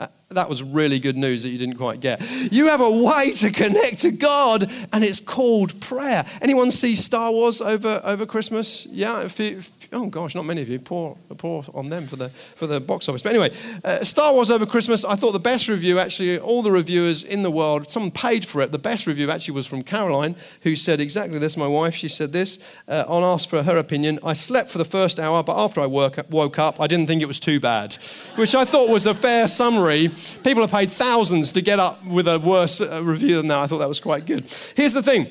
Uh, 0.00 0.06
that 0.30 0.48
was 0.48 0.62
really 0.62 0.98
good 0.98 1.16
news 1.16 1.42
that 1.42 1.50
you 1.50 1.58
didn't 1.58 1.76
quite 1.76 2.00
get. 2.00 2.22
You 2.50 2.68
have 2.68 2.80
a 2.80 2.90
way 2.90 3.32
to 3.32 3.50
connect 3.50 3.98
to 3.98 4.10
God, 4.10 4.70
and 4.94 5.04
it's 5.04 5.20
called 5.20 5.78
prayer. 5.80 6.24
Anyone 6.40 6.70
see 6.70 6.94
Star 6.96 7.30
Wars 7.30 7.60
over, 7.60 8.00
over 8.02 8.24
Christmas? 8.24 8.86
Yeah, 8.86 9.20
if 9.20 9.38
you, 9.38 9.62
oh 9.92 10.06
gosh, 10.06 10.34
not 10.34 10.44
many 10.44 10.62
of 10.62 10.68
you. 10.68 10.78
Poor, 10.78 11.16
poor 11.36 11.64
on 11.74 11.88
them 11.88 12.06
for 12.06 12.16
the, 12.16 12.28
for 12.28 12.66
the 12.66 12.80
box 12.80 13.08
office. 13.08 13.22
But 13.22 13.30
anyway, 13.30 13.52
uh, 13.84 14.04
Star 14.04 14.32
Wars 14.32 14.50
over 14.50 14.66
Christmas, 14.66 15.04
I 15.04 15.16
thought 15.16 15.32
the 15.32 15.38
best 15.38 15.68
review, 15.68 15.98
actually, 15.98 16.38
all 16.38 16.62
the 16.62 16.70
reviewers 16.70 17.24
in 17.24 17.42
the 17.42 17.50
world, 17.50 17.90
someone 17.90 18.10
paid 18.10 18.44
for 18.44 18.60
it. 18.62 18.72
The 18.72 18.78
best 18.78 19.06
review 19.06 19.30
actually 19.30 19.54
was 19.54 19.66
from 19.66 19.82
Caroline, 19.82 20.36
who 20.62 20.76
said 20.76 21.00
exactly 21.00 21.38
this. 21.38 21.56
My 21.56 21.66
wife, 21.66 21.94
she 21.94 22.08
said 22.08 22.32
this 22.32 22.58
uh, 22.88 23.04
on 23.08 23.22
Ask 23.22 23.48
for 23.48 23.62
her 23.62 23.76
opinion. 23.76 24.18
I 24.24 24.32
slept 24.32 24.70
for 24.70 24.78
the 24.78 24.84
first 24.84 25.18
hour, 25.18 25.42
but 25.42 25.62
after 25.62 25.80
I 25.80 25.86
work, 25.86 26.18
woke 26.30 26.58
up, 26.58 26.80
I 26.80 26.86
didn't 26.86 27.06
think 27.06 27.22
it 27.22 27.26
was 27.26 27.40
too 27.40 27.60
bad, 27.60 27.94
which 28.36 28.54
I 28.54 28.64
thought 28.64 28.90
was 28.90 29.06
a 29.06 29.14
fair 29.14 29.48
summary. 29.48 30.08
People 30.44 30.62
have 30.62 30.70
paid 30.70 30.90
thousands 30.90 31.52
to 31.52 31.62
get 31.62 31.78
up 31.78 32.04
with 32.04 32.28
a 32.28 32.38
worse 32.38 32.80
uh, 32.80 33.02
review 33.02 33.36
than 33.36 33.48
that. 33.48 33.58
I 33.58 33.66
thought 33.66 33.78
that 33.78 33.88
was 33.88 34.00
quite 34.00 34.26
good. 34.26 34.44
Here's 34.76 34.94
the 34.94 35.02
thing 35.02 35.28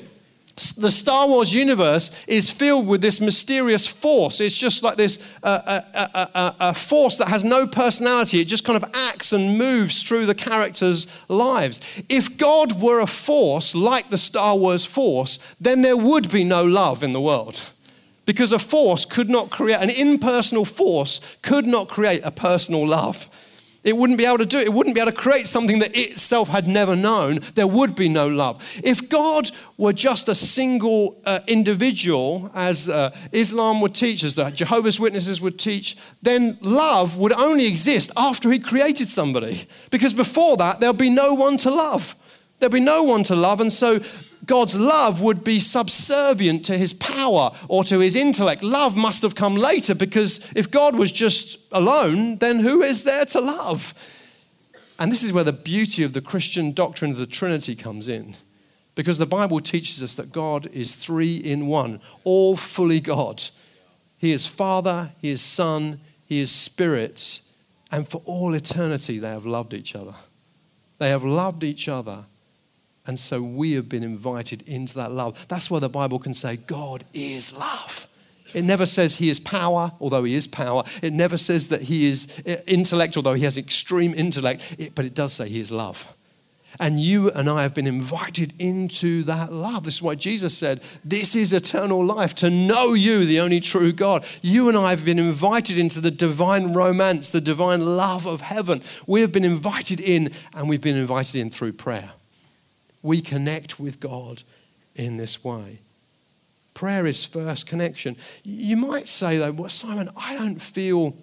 the 0.68 0.90
Star 0.90 1.26
Wars 1.28 1.52
universe 1.52 2.10
is 2.26 2.50
filled 2.50 2.86
with 2.86 3.00
this 3.00 3.20
mysterious 3.20 3.86
force. 3.86 4.40
It's 4.40 4.56
just 4.56 4.82
like 4.82 4.96
this 4.96 5.18
uh, 5.42 5.60
a, 5.66 5.98
uh, 5.98 6.06
a, 6.14 6.36
uh, 6.36 6.52
a, 6.60 6.74
force 6.74 7.16
that 7.16 7.28
has 7.28 7.44
no 7.44 7.66
personality. 7.66 8.40
It 8.40 8.46
just 8.46 8.64
kind 8.64 8.82
of 8.82 8.88
acts 8.94 9.32
and 9.32 9.56
moves 9.56 10.02
through 10.02 10.26
the 10.26 10.34
characters' 10.34 11.06
lives. 11.28 11.80
If 12.08 12.36
God 12.36 12.80
were 12.80 13.00
a 13.00 13.06
force 13.06 13.74
like 13.74 14.10
the 14.10 14.18
Star 14.18 14.56
Wars 14.56 14.84
force, 14.84 15.38
then 15.60 15.82
there 15.82 15.96
would 15.96 16.30
be 16.30 16.44
no 16.44 16.64
love 16.64 17.02
in 17.02 17.12
the 17.12 17.20
world. 17.20 17.66
Because 18.26 18.52
a 18.52 18.58
force 18.58 19.04
could 19.04 19.30
not 19.30 19.50
create, 19.50 19.80
an 19.80 19.90
impersonal 19.90 20.64
force 20.64 21.20
could 21.42 21.66
not 21.66 21.88
create 21.88 22.20
a 22.22 22.30
personal 22.30 22.86
love. 22.86 23.28
It 23.82 23.96
wouldn't 23.96 24.18
be 24.18 24.26
able 24.26 24.38
to 24.38 24.46
do 24.46 24.58
it. 24.58 24.66
It 24.66 24.72
wouldn't 24.72 24.94
be 24.94 25.00
able 25.00 25.10
to 25.10 25.16
create 25.16 25.46
something 25.46 25.78
that 25.78 25.96
itself 25.96 26.48
had 26.48 26.68
never 26.68 26.94
known. 26.94 27.40
There 27.54 27.66
would 27.66 27.96
be 27.96 28.08
no 28.08 28.28
love. 28.28 28.62
If 28.84 29.08
God 29.08 29.50
were 29.78 29.94
just 29.94 30.28
a 30.28 30.34
single 30.34 31.20
uh, 31.24 31.40
individual, 31.46 32.50
as 32.54 32.90
uh, 32.90 33.16
Islam 33.32 33.80
would 33.80 33.94
teach, 33.94 34.22
as 34.22 34.34
the 34.34 34.50
Jehovah's 34.50 35.00
Witnesses 35.00 35.40
would 35.40 35.58
teach, 35.58 35.96
then 36.20 36.58
love 36.60 37.16
would 37.16 37.32
only 37.32 37.66
exist 37.66 38.10
after 38.16 38.50
He 38.50 38.58
created 38.58 39.08
somebody. 39.08 39.66
Because 39.90 40.12
before 40.12 40.58
that, 40.58 40.80
there'd 40.80 40.98
be 40.98 41.08
no 41.10 41.32
one 41.32 41.56
to 41.58 41.70
love. 41.70 42.14
There'd 42.58 42.72
be 42.72 42.80
no 42.80 43.02
one 43.04 43.22
to 43.24 43.34
love. 43.34 43.62
And 43.62 43.72
so 43.72 44.00
God's 44.50 44.76
love 44.76 45.22
would 45.22 45.44
be 45.44 45.60
subservient 45.60 46.64
to 46.64 46.76
his 46.76 46.92
power 46.92 47.52
or 47.68 47.84
to 47.84 48.00
his 48.00 48.16
intellect. 48.16 48.64
Love 48.64 48.96
must 48.96 49.22
have 49.22 49.36
come 49.36 49.54
later 49.54 49.94
because 49.94 50.52
if 50.56 50.72
God 50.72 50.96
was 50.96 51.12
just 51.12 51.56
alone, 51.70 52.38
then 52.38 52.58
who 52.58 52.82
is 52.82 53.04
there 53.04 53.24
to 53.26 53.40
love? 53.40 53.94
And 54.98 55.12
this 55.12 55.22
is 55.22 55.32
where 55.32 55.44
the 55.44 55.52
beauty 55.52 56.02
of 56.02 56.14
the 56.14 56.20
Christian 56.20 56.72
doctrine 56.72 57.12
of 57.12 57.18
the 57.18 57.28
Trinity 57.28 57.76
comes 57.76 58.08
in. 58.08 58.34
Because 58.96 59.18
the 59.18 59.24
Bible 59.24 59.60
teaches 59.60 60.02
us 60.02 60.16
that 60.16 60.32
God 60.32 60.66
is 60.72 60.96
three 60.96 61.36
in 61.36 61.68
one, 61.68 62.00
all 62.24 62.56
fully 62.56 62.98
God. 62.98 63.44
He 64.18 64.32
is 64.32 64.46
Father, 64.46 65.12
He 65.22 65.30
is 65.30 65.42
Son, 65.42 66.00
He 66.26 66.40
is 66.40 66.50
Spirit, 66.50 67.40
and 67.92 68.08
for 68.08 68.20
all 68.24 68.54
eternity 68.54 69.20
they 69.20 69.30
have 69.30 69.46
loved 69.46 69.74
each 69.74 69.94
other. 69.94 70.14
They 70.98 71.10
have 71.10 71.22
loved 71.22 71.62
each 71.62 71.86
other, 71.88 72.24
and 73.10 73.18
so 73.18 73.42
we 73.42 73.72
have 73.72 73.88
been 73.88 74.04
invited 74.04 74.62
into 74.68 74.94
that 74.94 75.10
love. 75.10 75.44
That's 75.48 75.68
why 75.68 75.80
the 75.80 75.88
Bible 75.88 76.20
can 76.20 76.32
say, 76.32 76.58
God 76.58 77.02
is 77.12 77.52
love. 77.52 78.06
It 78.54 78.62
never 78.62 78.86
says 78.86 79.16
he 79.16 79.30
is 79.30 79.40
power, 79.40 79.90
although 79.98 80.22
he 80.22 80.36
is 80.36 80.46
power. 80.46 80.84
It 81.02 81.12
never 81.12 81.36
says 81.36 81.66
that 81.68 81.82
he 81.82 82.08
is 82.08 82.40
uh, 82.46 82.58
intellect, 82.68 83.16
although 83.16 83.34
he 83.34 83.42
has 83.42 83.58
extreme 83.58 84.14
intellect. 84.14 84.76
It, 84.78 84.94
but 84.94 85.06
it 85.06 85.14
does 85.16 85.32
say 85.32 85.48
he 85.48 85.58
is 85.58 85.72
love. 85.72 86.06
And 86.78 87.00
you 87.00 87.30
and 87.30 87.50
I 87.50 87.62
have 87.62 87.74
been 87.74 87.88
invited 87.88 88.52
into 88.60 89.24
that 89.24 89.52
love. 89.52 89.82
This 89.82 89.96
is 89.96 90.02
why 90.02 90.14
Jesus 90.14 90.56
said, 90.56 90.80
This 91.04 91.34
is 91.34 91.52
eternal 91.52 92.04
life, 92.04 92.36
to 92.36 92.48
know 92.48 92.94
you, 92.94 93.24
the 93.24 93.40
only 93.40 93.58
true 93.58 93.90
God. 93.90 94.24
You 94.40 94.68
and 94.68 94.78
I 94.78 94.90
have 94.90 95.04
been 95.04 95.18
invited 95.18 95.80
into 95.80 96.00
the 96.00 96.12
divine 96.12 96.74
romance, 96.74 97.30
the 97.30 97.40
divine 97.40 97.96
love 97.96 98.24
of 98.24 98.42
heaven. 98.42 98.82
We 99.08 99.20
have 99.22 99.32
been 99.32 99.44
invited 99.44 100.00
in, 100.00 100.30
and 100.54 100.68
we've 100.68 100.80
been 100.80 100.96
invited 100.96 101.40
in 101.40 101.50
through 101.50 101.72
prayer. 101.72 102.12
We 103.02 103.20
connect 103.20 103.80
with 103.80 104.00
God 104.00 104.42
in 104.94 105.16
this 105.16 105.42
way. 105.42 105.80
Prayer 106.74 107.06
is 107.06 107.24
first 107.24 107.66
connection. 107.66 108.16
You 108.42 108.76
might 108.76 109.08
say, 109.08 109.38
though, 109.38 109.52
well, 109.52 109.68
Simon, 109.68 110.08
I 110.16 110.34
don't 110.34 110.60
feel 110.60 111.16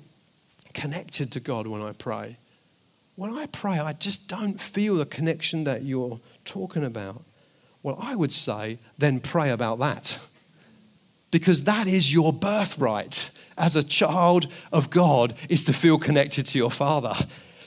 connected 0.74 1.32
to 1.32 1.40
God 1.40 1.68
when 1.68 1.82
I 1.82 1.94
pray 1.94 2.38
when 3.18 3.36
I 3.36 3.48
pray, 3.48 3.80
I 3.80 3.94
just 3.94 4.28
don't 4.28 4.62
feel 4.62 4.96
the 4.96 5.06
connection 5.06 5.64
that 5.64 5.82
you're 5.82 6.20
talking 6.46 6.86
about. 6.86 7.24
Well, 7.82 7.98
I 8.00 8.16
would 8.16 8.32
say, 8.32 8.78
then 9.00 9.20
pray 9.20 9.50
about 9.50 9.80
that. 9.80 10.18
Because 11.30 11.66
that 11.66 11.88
is 11.88 12.14
your 12.14 12.32
birthright 12.32 13.32
as 13.58 13.76
a 13.76 13.84
child 13.84 14.50
of 14.72 14.90
God, 14.90 15.34
is 15.50 15.66
to 15.66 15.74
feel 15.74 15.98
connected 15.98 16.46
to 16.46 16.58
your 16.58 16.72
Father. 16.72 17.16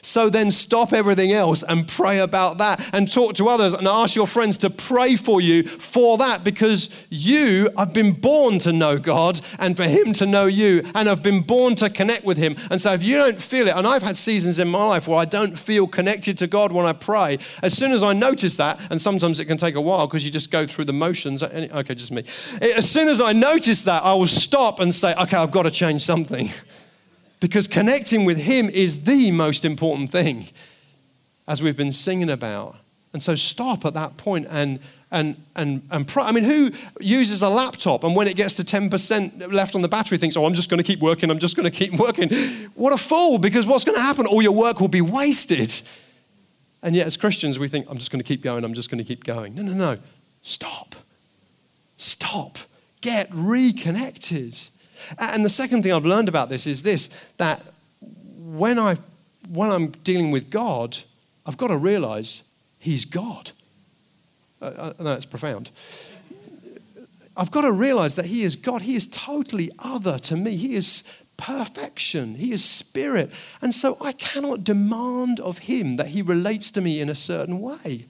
So 0.03 0.31
then 0.31 0.51
stop 0.51 0.93
everything 0.93 1.33
else 1.33 1.63
and 1.63 1.87
pray 1.87 2.19
about 2.19 2.59
that 2.59 2.89
and 2.93 3.11
talk 3.11 3.35
to 3.35 3.49
others 3.49 3.75
and 3.75 3.87
ask 3.87 4.15
your 4.15 4.27
friends 4.27 4.59
to 4.59 4.71
pray 4.71 5.17
for 5.17 5.41
you 5.41 5.63
for 5.65 6.19
that 6.19 6.45
because 6.45 6.89
you 7.11 7.69
have 7.77 7.93
been 7.93 8.13
born 8.13 8.59
to 8.61 8.73
know 8.73 8.99
God 8.99 9.41
and 9.59 9.77
for 9.77 9.85
Him 9.85 10.13
to 10.15 10.27
know 10.27 10.47
you 10.47 10.83
and 10.95 11.09
have 11.09 11.23
been 11.23 11.43
born 11.43 11.75
to 11.77 11.91
connect 11.91 12.25
with 12.25 12.39
Him. 12.39 12.57
And 12.71 12.81
so 12.81 12.93
if 12.93 13.03
you 13.03 13.17
don't 13.17 13.41
feel 13.41 13.69
it, 13.69 13.77
and 13.77 13.87
I've 13.87 14.03
had 14.03 14.19
seasons 14.19 14.59
in 14.59 14.69
my 14.69 14.85
life 14.85 15.07
where 15.09 15.19
I 15.19 15.25
don't 15.25 15.59
feel 15.59 15.87
connected 15.87 16.39
to 16.39 16.47
God 16.47 16.73
when 16.73 16.87
I 16.87 16.93
pray, 16.93 17.39
as 17.63 17.77
soon 17.77 17.93
as 17.93 18.03
I 18.03 18.13
notice 18.13 18.57
that, 18.57 18.81
and 18.91 19.01
sometimes 19.01 19.41
it 19.41 19.47
can 19.47 19.57
take 19.57 19.75
a 19.75 19.81
while 19.81 20.07
because 20.07 20.25
you 20.25 20.31
just 20.31 20.51
go 20.51 20.67
through 20.67 20.85
the 20.85 20.93
motions. 20.93 21.43
Okay, 21.43 21.95
just 21.95 22.13
me. 22.13 22.23
As 22.77 22.91
soon 22.91 23.09
as 23.09 23.21
I 23.21 23.33
notice 23.33 23.83
that, 23.83 24.03
I 24.03 24.15
will 24.15 24.27
stop 24.27 24.81
and 24.81 24.95
say, 24.95 25.15
okay, 25.15 25.37
I've 25.37 25.51
got 25.51 25.65
to 25.65 25.71
change 25.71 26.03
something. 26.03 26.51
Because 27.41 27.67
connecting 27.67 28.25
with 28.25 28.39
Him 28.39 28.69
is 28.69 29.05
the 29.05 29.31
most 29.31 29.65
important 29.65 30.13
thing, 30.13 30.49
as 31.49 31.63
we've 31.63 31.77
been 31.77 31.93
singing 31.93 32.31
about. 32.31 32.77
And 33.13 33.23
so 33.23 33.35
stop 33.35 33.85
at 33.85 33.95
that 33.95 34.17
point 34.17 34.47
and 34.51 34.79
and 35.11 35.37
and 35.57 35.83
and. 35.91 36.09
I 36.17 36.31
mean, 36.31 36.45
who 36.45 36.71
uses 37.01 37.43
a 37.43 37.49
laptop 37.49 38.05
and 38.05 38.15
when 38.15 38.29
it 38.29 38.37
gets 38.37 38.55
to 38.55 38.63
10% 38.63 39.53
left 39.53 39.75
on 39.75 39.83
the 39.83 39.89
battery 39.89 40.17
thinks, 40.17 40.37
oh, 40.37 40.45
I'm 40.45 40.55
just 40.55 40.71
going 40.71 40.79
to 40.79 40.85
keep 40.85 41.01
working, 41.01 41.29
I'm 41.29 41.41
just 41.41 41.57
going 41.57 41.69
to 41.69 41.77
keep 41.77 41.99
working. 41.99 42.29
What 42.75 42.93
a 42.93 42.99
fool, 42.99 43.39
because 43.39 43.67
what's 43.67 43.85
going 43.85 43.97
to 43.97 44.03
happen? 44.03 44.27
All 44.27 44.43
your 44.43 44.55
work 44.55 44.81
will 44.81 44.89
be 44.89 45.01
wasted. 45.01 45.73
And 46.83 46.95
yet, 46.95 47.07
as 47.07 47.17
Christians, 47.17 47.59
we 47.59 47.69
think, 47.69 47.87
I'm 47.91 47.99
just 47.99 48.11
going 48.11 48.23
to 48.23 48.27
keep 48.27 48.43
going, 48.43 48.65
I'm 48.65 48.75
just 48.75 48.91
going 48.91 48.99
to 48.99 49.05
keep 49.05 49.25
going. 49.25 49.55
No, 49.55 49.63
no, 49.63 49.73
no. 49.73 49.99
Stop. 50.43 50.95
Stop. 51.97 52.59
Get 53.01 53.29
reconnected. 53.33 54.57
And 55.19 55.45
the 55.45 55.51
second 55.51 55.83
thing 55.83 55.93
I've 55.93 56.07
learned 56.07 56.29
about 56.29 56.49
this 56.49 56.67
is 56.67 56.83
this 56.83 57.09
that 57.37 57.63
when, 58.01 58.79
I, 58.79 58.97
when 59.49 59.71
I'm 59.71 59.89
dealing 59.89 60.31
with 60.31 60.51
God, 60.51 60.99
I've 61.47 61.57
got 61.57 61.69
to 61.69 61.77
realize 61.77 62.43
He's 62.79 63.05
God. 63.05 63.53
Uh, 64.61 64.93
I 64.99 65.03
know 65.03 65.13
it's 65.15 65.27
profound. 65.27 65.71
I've 67.37 67.51
got 67.51 67.63
to 67.63 67.73
realize 67.73 68.15
that 68.15 68.27
He 68.27 68.43
is 68.43 68.57
God. 68.57 68.83
He 68.83 68.97
is 68.97 69.07
totally 69.07 69.71
other 69.79 70.19
to 70.21 70.37
me. 70.37 70.57
He 70.57 70.75
is 70.75 71.05
perfection. 71.37 72.35
He 72.35 72.53
is 72.53 72.65
spirit. 72.65 73.33
And 73.63 73.75
so 73.75 73.97
I 74.03 74.13
cannot 74.13 74.65
demand 74.65 75.41
of 75.41 75.59
Him 75.59 75.97
that 75.97 76.09
He 76.09 76.23
relates 76.23 76.71
to 76.73 76.81
me 76.81 77.01
in 77.01 77.09
a 77.09 77.15
certain 77.15 77.61
way. 77.61 78.07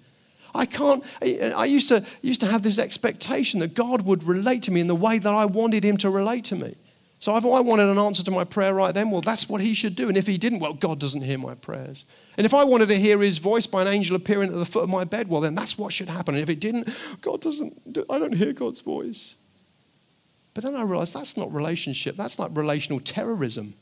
I 0.54 0.66
can't, 0.66 1.04
I 1.22 1.64
used 1.64 1.88
to, 1.88 2.04
used 2.22 2.40
to 2.40 2.46
have 2.46 2.62
this 2.62 2.78
expectation 2.78 3.60
that 3.60 3.74
God 3.74 4.02
would 4.02 4.24
relate 4.24 4.62
to 4.64 4.70
me 4.70 4.80
in 4.80 4.86
the 4.86 4.94
way 4.94 5.18
that 5.18 5.34
I 5.34 5.44
wanted 5.44 5.84
him 5.84 5.96
to 5.98 6.10
relate 6.10 6.44
to 6.46 6.56
me. 6.56 6.74
So 7.20 7.36
if 7.36 7.44
I 7.44 7.60
wanted 7.60 7.90
an 7.90 7.98
answer 7.98 8.24
to 8.24 8.30
my 8.30 8.44
prayer 8.44 8.72
right 8.72 8.94
then, 8.94 9.10
well, 9.10 9.20
that's 9.20 9.46
what 9.46 9.60
he 9.60 9.74
should 9.74 9.94
do. 9.94 10.08
And 10.08 10.16
if 10.16 10.26
he 10.26 10.38
didn't, 10.38 10.60
well, 10.60 10.72
God 10.72 10.98
doesn't 10.98 11.20
hear 11.20 11.36
my 11.36 11.54
prayers. 11.54 12.06
And 12.38 12.46
if 12.46 12.54
I 12.54 12.64
wanted 12.64 12.88
to 12.88 12.96
hear 12.96 13.18
his 13.18 13.36
voice 13.36 13.66
by 13.66 13.82
an 13.82 13.88
angel 13.88 14.16
appearing 14.16 14.48
at 14.48 14.54
the 14.54 14.64
foot 14.64 14.84
of 14.84 14.88
my 14.88 15.04
bed, 15.04 15.28
well, 15.28 15.42
then 15.42 15.54
that's 15.54 15.76
what 15.76 15.92
should 15.92 16.08
happen. 16.08 16.34
And 16.34 16.42
if 16.42 16.48
it 16.48 16.60
didn't, 16.60 16.88
God 17.20 17.42
doesn't, 17.42 17.78
I 18.08 18.18
don't 18.18 18.34
hear 18.34 18.54
God's 18.54 18.80
voice. 18.80 19.36
But 20.54 20.64
then 20.64 20.74
I 20.74 20.82
realized 20.82 21.12
that's 21.12 21.36
not 21.36 21.52
relationship. 21.52 22.16
That's 22.16 22.38
like 22.38 22.50
relational 22.54 23.00
terrorism. 23.00 23.74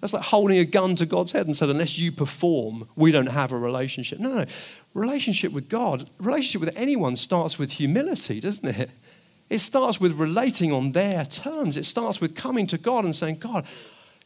That's 0.00 0.12
like 0.12 0.22
holding 0.22 0.58
a 0.58 0.64
gun 0.64 0.96
to 0.96 1.06
God's 1.06 1.32
head 1.32 1.46
and 1.46 1.56
said, 1.56 1.70
unless 1.70 1.98
you 1.98 2.12
perform, 2.12 2.88
we 2.94 3.10
don't 3.10 3.30
have 3.30 3.50
a 3.50 3.58
relationship. 3.58 4.18
No, 4.20 4.32
no. 4.32 4.44
Relationship 4.94 5.52
with 5.52 5.68
God, 5.68 6.08
relationship 6.18 6.60
with 6.60 6.76
anyone 6.76 7.16
starts 7.16 7.58
with 7.58 7.72
humility, 7.72 8.40
doesn't 8.40 8.68
it? 8.68 8.90
It 9.50 9.60
starts 9.60 10.00
with 10.00 10.12
relating 10.12 10.72
on 10.72 10.92
their 10.92 11.24
terms. 11.24 11.76
It 11.76 11.84
starts 11.84 12.20
with 12.20 12.36
coming 12.36 12.66
to 12.68 12.78
God 12.78 13.04
and 13.04 13.16
saying, 13.16 13.38
God, 13.38 13.66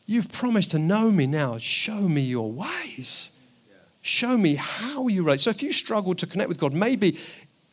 you've 0.05 0.31
promised 0.31 0.73
to 0.73 0.79
know 0.79 1.11
me 1.11 1.27
now. 1.27 1.59
Show 1.59 2.01
me 2.09 2.21
your 2.21 2.51
ways. 2.51 3.39
Show 4.01 4.37
me 4.37 4.57
how 4.57 5.07
you 5.07 5.23
relate. 5.23 5.41
So 5.41 5.51
if 5.51 5.63
you 5.63 5.73
struggle 5.73 6.15
to 6.17 6.27
connect 6.27 6.49
with 6.49 6.59
God, 6.59 6.73
maybe 6.73 7.17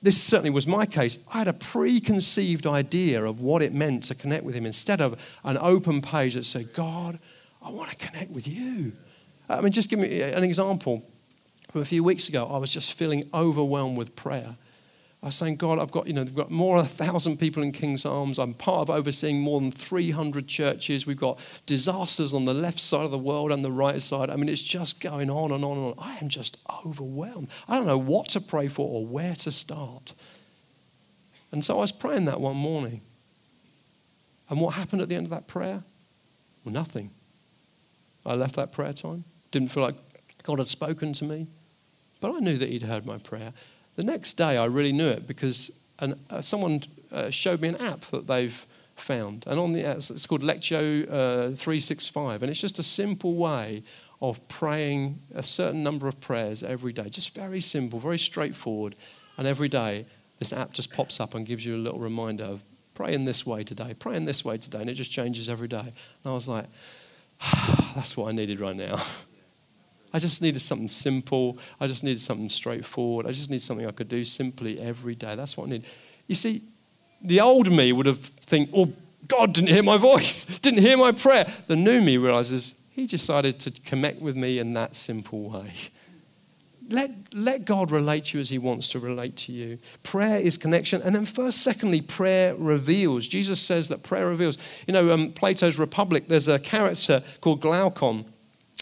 this 0.01 0.21
certainly 0.21 0.51
was 0.51 0.67
my 0.67 0.85
case. 0.85 1.17
I 1.33 1.39
had 1.39 1.47
a 1.47 1.53
preconceived 1.53 2.67
idea 2.67 3.23
of 3.23 3.41
what 3.41 3.61
it 3.61 3.73
meant 3.73 4.03
to 4.05 4.15
connect 4.15 4.43
with 4.43 4.55
Him 4.55 4.65
instead 4.65 5.01
of 5.01 5.19
an 5.43 5.57
open 5.59 6.01
page 6.01 6.35
that 6.35 6.45
said, 6.45 6.73
God, 6.73 7.19
I 7.61 7.71
want 7.71 7.89
to 7.89 7.95
connect 7.95 8.31
with 8.31 8.47
you. 8.47 8.93
I 9.49 9.61
mean, 9.61 9.71
just 9.71 9.89
give 9.89 9.99
me 9.99 10.21
an 10.21 10.43
example. 10.43 11.03
From 11.71 11.81
a 11.81 11.85
few 11.85 12.03
weeks 12.03 12.29
ago, 12.29 12.47
I 12.47 12.57
was 12.57 12.71
just 12.71 12.93
feeling 12.93 13.29
overwhelmed 13.33 13.97
with 13.97 14.15
prayer. 14.15 14.55
I 15.21 15.25
was 15.25 15.35
saying, 15.35 15.57
God, 15.57 15.79
I've 15.79 15.91
got, 15.91 16.07
you 16.07 16.13
know, 16.13 16.23
we've 16.23 16.33
got 16.33 16.49
more 16.49 16.77
than 16.77 16.85
a 16.85 16.89
thousand 16.89 17.37
people 17.37 17.61
in 17.61 17.73
King's 17.73 18.05
Arms. 18.05 18.39
I'm 18.39 18.53
part 18.53 18.87
of 18.87 18.89
overseeing 18.89 19.41
more 19.41 19.59
than 19.59 19.69
300 19.69 20.47
churches. 20.47 21.05
We've 21.05 21.19
got 21.19 21.39
disasters 21.65 22.33
on 22.33 22.45
the 22.45 22.53
left 22.53 22.79
side 22.79 23.03
of 23.03 23.11
the 23.11 23.17
world 23.17 23.51
and 23.51 23.63
the 23.63 23.71
right 23.71 24.01
side. 24.01 24.29
I 24.29 24.37
mean, 24.37 24.47
it's 24.47 24.63
just 24.63 25.01
going 25.01 25.29
on 25.29 25.51
and 25.51 25.65
on 25.65 25.77
and 25.77 25.87
on. 25.87 25.93
I 25.99 26.17
am 26.21 26.29
just 26.29 26.57
overwhelmed. 26.85 27.49
I 27.67 27.75
don't 27.75 27.85
know 27.85 27.97
what 27.97 28.29
to 28.29 28.39
pray 28.39 28.69
for 28.69 28.87
or 28.87 29.05
where 29.05 29.33
to 29.35 29.51
start. 29.51 30.13
And 31.51 31.65
so 31.65 31.77
I 31.77 31.81
was 31.81 31.91
praying 31.91 32.25
that 32.25 32.39
one 32.39 32.55
morning. 32.55 33.01
And 34.49 34.61
what 34.61 34.75
happened 34.75 35.01
at 35.01 35.09
the 35.09 35.15
end 35.15 35.25
of 35.25 35.31
that 35.31 35.47
prayer? 35.47 35.83
Well, 36.63 36.73
nothing. 36.73 37.11
I 38.25 38.35
left 38.35 38.55
that 38.55 38.71
prayer 38.71 38.93
time. 38.93 39.23
Didn't 39.51 39.69
feel 39.69 39.83
like 39.83 39.95
God 40.43 40.59
had 40.59 40.67
spoken 40.67 41.13
to 41.13 41.25
me. 41.25 41.47
But 42.21 42.35
I 42.35 42.39
knew 42.39 42.57
that 42.57 42.69
He'd 42.69 42.83
heard 42.83 43.05
my 43.05 43.17
prayer. 43.17 43.53
The 43.95 44.03
next 44.03 44.33
day, 44.33 44.57
I 44.57 44.65
really 44.65 44.91
knew 44.91 45.07
it 45.07 45.27
because 45.27 45.71
an, 45.99 46.19
uh, 46.29 46.41
someone 46.41 46.83
uh, 47.11 47.29
showed 47.29 47.61
me 47.61 47.69
an 47.69 47.75
app 47.77 48.01
that 48.11 48.27
they've 48.27 48.65
found. 48.95 49.45
And 49.47 49.59
on 49.59 49.73
the 49.73 49.85
app, 49.85 49.97
it's 49.97 50.27
called 50.27 50.41
Lectio 50.41 51.03
uh, 51.03 51.55
365. 51.55 52.43
And 52.43 52.49
it's 52.49 52.61
just 52.61 52.79
a 52.79 52.83
simple 52.83 53.35
way 53.35 53.83
of 54.21 54.45
praying 54.49 55.19
a 55.33 55.43
certain 55.43 55.83
number 55.83 56.07
of 56.07 56.19
prayers 56.19 56.61
every 56.61 56.91
day. 56.93 57.09
Just 57.09 57.33
very 57.33 57.61
simple, 57.61 57.99
very 57.99 58.19
straightforward. 58.19 58.95
And 59.37 59.47
every 59.47 59.69
day, 59.69 60.05
this 60.39 60.51
app 60.53 60.73
just 60.73 60.91
pops 60.91 61.19
up 61.19 61.33
and 61.33 61.45
gives 61.45 61.65
you 61.65 61.75
a 61.75 61.77
little 61.77 61.99
reminder 61.99 62.43
of 62.43 62.63
pray 62.93 63.13
in 63.13 63.23
this 63.23 63.45
way 63.45 63.63
today, 63.63 63.93
pray 63.97 64.17
in 64.17 64.25
this 64.25 64.43
way 64.43 64.57
today. 64.57 64.81
And 64.81 64.89
it 64.89 64.95
just 64.95 65.11
changes 65.11 65.47
every 65.47 65.69
day. 65.69 65.79
And 65.79 66.25
I 66.25 66.31
was 66.31 66.47
like, 66.47 66.65
that's 67.95 68.15
what 68.17 68.29
I 68.29 68.31
needed 68.31 68.59
right 68.59 68.75
now. 68.75 69.01
I 70.13 70.19
just 70.19 70.41
needed 70.41 70.61
something 70.61 70.87
simple. 70.87 71.57
I 71.79 71.87
just 71.87 72.03
needed 72.03 72.21
something 72.21 72.49
straightforward. 72.49 73.27
I 73.27 73.31
just 73.31 73.49
needed 73.49 73.61
something 73.61 73.85
I 73.85 73.91
could 73.91 74.09
do 74.09 74.23
simply 74.23 74.79
every 74.79 75.13
day. 75.13 75.35
That's 75.35 75.55
what 75.55 75.67
I 75.67 75.69
need. 75.69 75.85
You 76.27 76.35
see, 76.35 76.61
the 77.21 77.41
old 77.41 77.71
me 77.71 77.91
would 77.91 78.07
have 78.07 78.19
think, 78.19 78.69
oh, 78.73 78.91
God 79.27 79.53
didn't 79.53 79.69
hear 79.69 79.83
my 79.83 79.97
voice, 79.97 80.45
didn't 80.61 80.79
hear 80.79 80.97
my 80.97 81.11
prayer. 81.11 81.45
The 81.67 81.75
new 81.75 82.01
me 82.01 82.17
realizes 82.17 82.81
he 82.91 83.05
decided 83.05 83.59
to 83.61 83.71
connect 83.71 84.21
with 84.21 84.35
me 84.35 84.59
in 84.59 84.73
that 84.73 84.97
simple 84.97 85.49
way. 85.49 85.73
Let, 86.89 87.11
let 87.33 87.65
God 87.65 87.91
relate 87.91 88.25
to 88.25 88.37
you 88.37 88.41
as 88.41 88.49
he 88.49 88.57
wants 88.57 88.89
to 88.89 88.99
relate 88.99 89.35
to 89.37 89.51
you. 89.51 89.77
Prayer 90.03 90.39
is 90.39 90.57
connection. 90.57 91.01
And 91.03 91.13
then, 91.13 91.25
first, 91.25 91.61
secondly, 91.61 92.01
prayer 92.01 92.55
reveals. 92.55 93.27
Jesus 93.27 93.59
says 93.59 93.89
that 93.89 94.03
prayer 94.03 94.27
reveals. 94.27 94.57
You 94.87 94.93
know, 94.93 95.13
um, 95.13 95.31
Plato's 95.31 95.77
Republic, 95.77 96.27
there's 96.27 96.47
a 96.47 96.57
character 96.57 97.23
called 97.41 97.61
Glaucon 97.61 98.25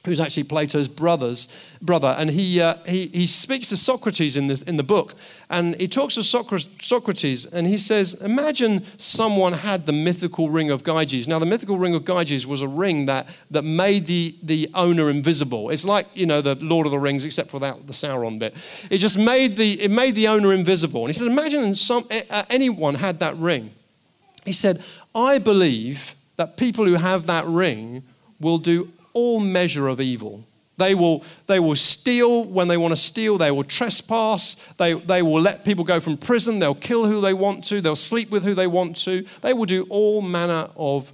who's 0.07 0.19
actually 0.19 0.43
Plato's 0.43 0.87
brother's 0.87 1.47
brother, 1.81 2.15
and 2.17 2.29
he, 2.31 2.61
uh, 2.61 2.75
he, 2.87 3.07
he 3.07 3.27
speaks 3.27 3.69
to 3.69 3.77
Socrates 3.77 4.35
in, 4.35 4.47
this, 4.47 4.61
in 4.61 4.77
the 4.77 4.83
book, 4.83 5.15
and 5.49 5.75
he 5.79 5.87
talks 5.87 6.15
to 6.15 6.23
Socrates, 6.23 7.45
and 7.45 7.67
he 7.67 7.77
says, 7.77 8.13
imagine 8.15 8.83
someone 8.97 9.53
had 9.53 9.85
the 9.85 9.91
mythical 9.91 10.49
ring 10.49 10.71
of 10.71 10.83
Gyges. 10.83 11.27
Now, 11.27 11.39
the 11.39 11.45
mythical 11.45 11.77
ring 11.77 11.93
of 11.93 12.03
Gyges 12.05 12.45
was 12.45 12.61
a 12.61 12.67
ring 12.67 13.05
that, 13.05 13.27
that 13.51 13.63
made 13.63 14.07
the, 14.07 14.35
the 14.41 14.69
owner 14.73 15.09
invisible. 15.09 15.69
It's 15.69 15.85
like, 15.85 16.07
you 16.13 16.25
know, 16.25 16.41
the 16.41 16.55
Lord 16.55 16.87
of 16.87 16.91
the 16.91 16.99
Rings, 16.99 17.25
except 17.25 17.53
without 17.53 17.85
the 17.85 17.93
Sauron 17.93 18.39
bit. 18.39 18.55
It 18.89 18.99
just 18.99 19.17
made 19.17 19.57
the, 19.57 19.79
it 19.81 19.91
made 19.91 20.15
the 20.15 20.29
owner 20.29 20.53
invisible. 20.53 21.01
And 21.01 21.09
he 21.09 21.13
said, 21.13 21.27
imagine 21.27 21.75
some, 21.75 22.07
anyone 22.49 22.95
had 22.95 23.19
that 23.19 23.35
ring. 23.35 23.71
He 24.45 24.53
said, 24.53 24.81
I 25.13 25.37
believe 25.37 26.15
that 26.37 26.55
people 26.55 26.85
who 26.85 26.93
have 26.93 27.25
that 27.25 27.45
ring 27.45 28.03
will 28.39 28.59
do 28.59 28.91
all 29.17 29.39
measure 29.39 29.87
of 29.87 29.99
evil. 29.99 30.43
They 30.77 30.93
will, 30.93 31.23
they 31.47 31.59
will 31.59 31.75
steal 31.75 32.43
when 32.43 32.67
they 32.67 32.77
want 32.77 32.91
to 32.91 32.97
steal. 32.97 33.37
They 33.37 33.49
will 33.49 33.63
trespass. 33.63 34.53
They, 34.77 34.93
they 34.93 35.23
will 35.23 35.41
let 35.41 35.65
people 35.65 35.83
go 35.83 35.99
from 35.99 36.17
prison. 36.17 36.59
They'll 36.59 36.75
kill 36.75 37.07
who 37.07 37.19
they 37.19 37.33
want 37.33 37.63
to. 37.65 37.81
They'll 37.81 37.95
sleep 37.95 38.29
with 38.29 38.43
who 38.43 38.53
they 38.53 38.67
want 38.67 38.95
to. 38.97 39.25
They 39.41 39.53
will 39.53 39.65
do 39.65 39.87
all 39.89 40.21
manner 40.21 40.69
of 40.77 41.11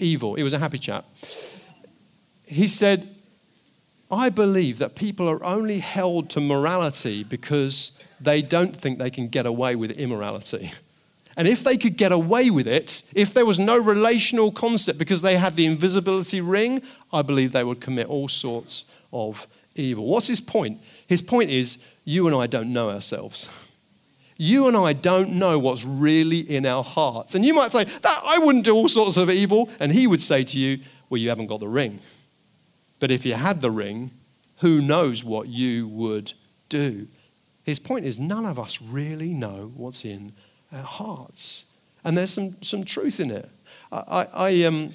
evil. 0.00 0.34
He 0.34 0.42
was 0.42 0.52
a 0.52 0.58
happy 0.58 0.78
chap. 0.78 1.04
He 2.46 2.66
said, 2.66 3.08
I 4.10 4.28
believe 4.28 4.78
that 4.78 4.96
people 4.96 5.28
are 5.28 5.42
only 5.44 5.78
held 5.78 6.28
to 6.30 6.40
morality 6.40 7.22
because 7.22 7.92
they 8.20 8.42
don't 8.42 8.76
think 8.76 8.98
they 8.98 9.10
can 9.10 9.28
get 9.28 9.46
away 9.46 9.76
with 9.76 9.92
immorality. 9.92 10.72
And 11.36 11.46
if 11.46 11.62
they 11.62 11.76
could 11.76 11.96
get 11.96 12.12
away 12.12 12.48
with 12.48 12.66
it, 12.66 13.02
if 13.14 13.34
there 13.34 13.44
was 13.44 13.58
no 13.58 13.76
relational 13.76 14.50
concept 14.50 14.98
because 14.98 15.20
they 15.20 15.36
had 15.36 15.56
the 15.56 15.66
invisibility 15.66 16.40
ring, 16.40 16.82
I 17.12 17.22
believe 17.22 17.52
they 17.52 17.64
would 17.64 17.80
commit 17.80 18.08
all 18.08 18.28
sorts 18.28 18.86
of 19.12 19.46
evil. 19.74 20.06
What's 20.06 20.28
his 20.28 20.40
point? 20.40 20.80
His 21.06 21.20
point 21.20 21.50
is 21.50 21.78
you 22.04 22.26
and 22.26 22.34
I 22.34 22.46
don't 22.46 22.72
know 22.72 22.90
ourselves. 22.90 23.50
You 24.38 24.66
and 24.66 24.76
I 24.76 24.92
don't 24.92 25.32
know 25.32 25.58
what's 25.58 25.84
really 25.84 26.40
in 26.40 26.66
our 26.66 26.84
hearts. 26.84 27.34
And 27.34 27.44
you 27.44 27.54
might 27.54 27.72
say, 27.72 27.84
that 27.84 28.22
I 28.24 28.38
wouldn't 28.38 28.64
do 28.64 28.74
all 28.74 28.88
sorts 28.88 29.16
of 29.16 29.30
evil. 29.30 29.70
And 29.80 29.92
he 29.92 30.06
would 30.06 30.20
say 30.22 30.44
to 30.44 30.58
you, 30.58 30.80
well, 31.08 31.20
you 31.20 31.28
haven't 31.28 31.46
got 31.46 31.60
the 31.60 31.68
ring. 31.68 32.00
But 32.98 33.10
if 33.10 33.24
you 33.24 33.34
had 33.34 33.60
the 33.60 33.70
ring, 33.70 34.10
who 34.58 34.80
knows 34.80 35.22
what 35.24 35.48
you 35.48 35.88
would 35.88 36.32
do? 36.68 37.08
His 37.64 37.78
point 37.78 38.04
is, 38.04 38.18
none 38.18 38.46
of 38.46 38.58
us 38.58 38.80
really 38.80 39.32
know 39.32 39.72
what's 39.74 40.04
in 40.04 40.32
our 40.72 40.82
hearts. 40.82 41.66
And 42.04 42.16
there's 42.16 42.32
some, 42.32 42.56
some 42.62 42.84
truth 42.84 43.20
in 43.20 43.30
it. 43.30 43.48
I, 43.90 44.26
I, 44.32 44.62
um, 44.64 44.94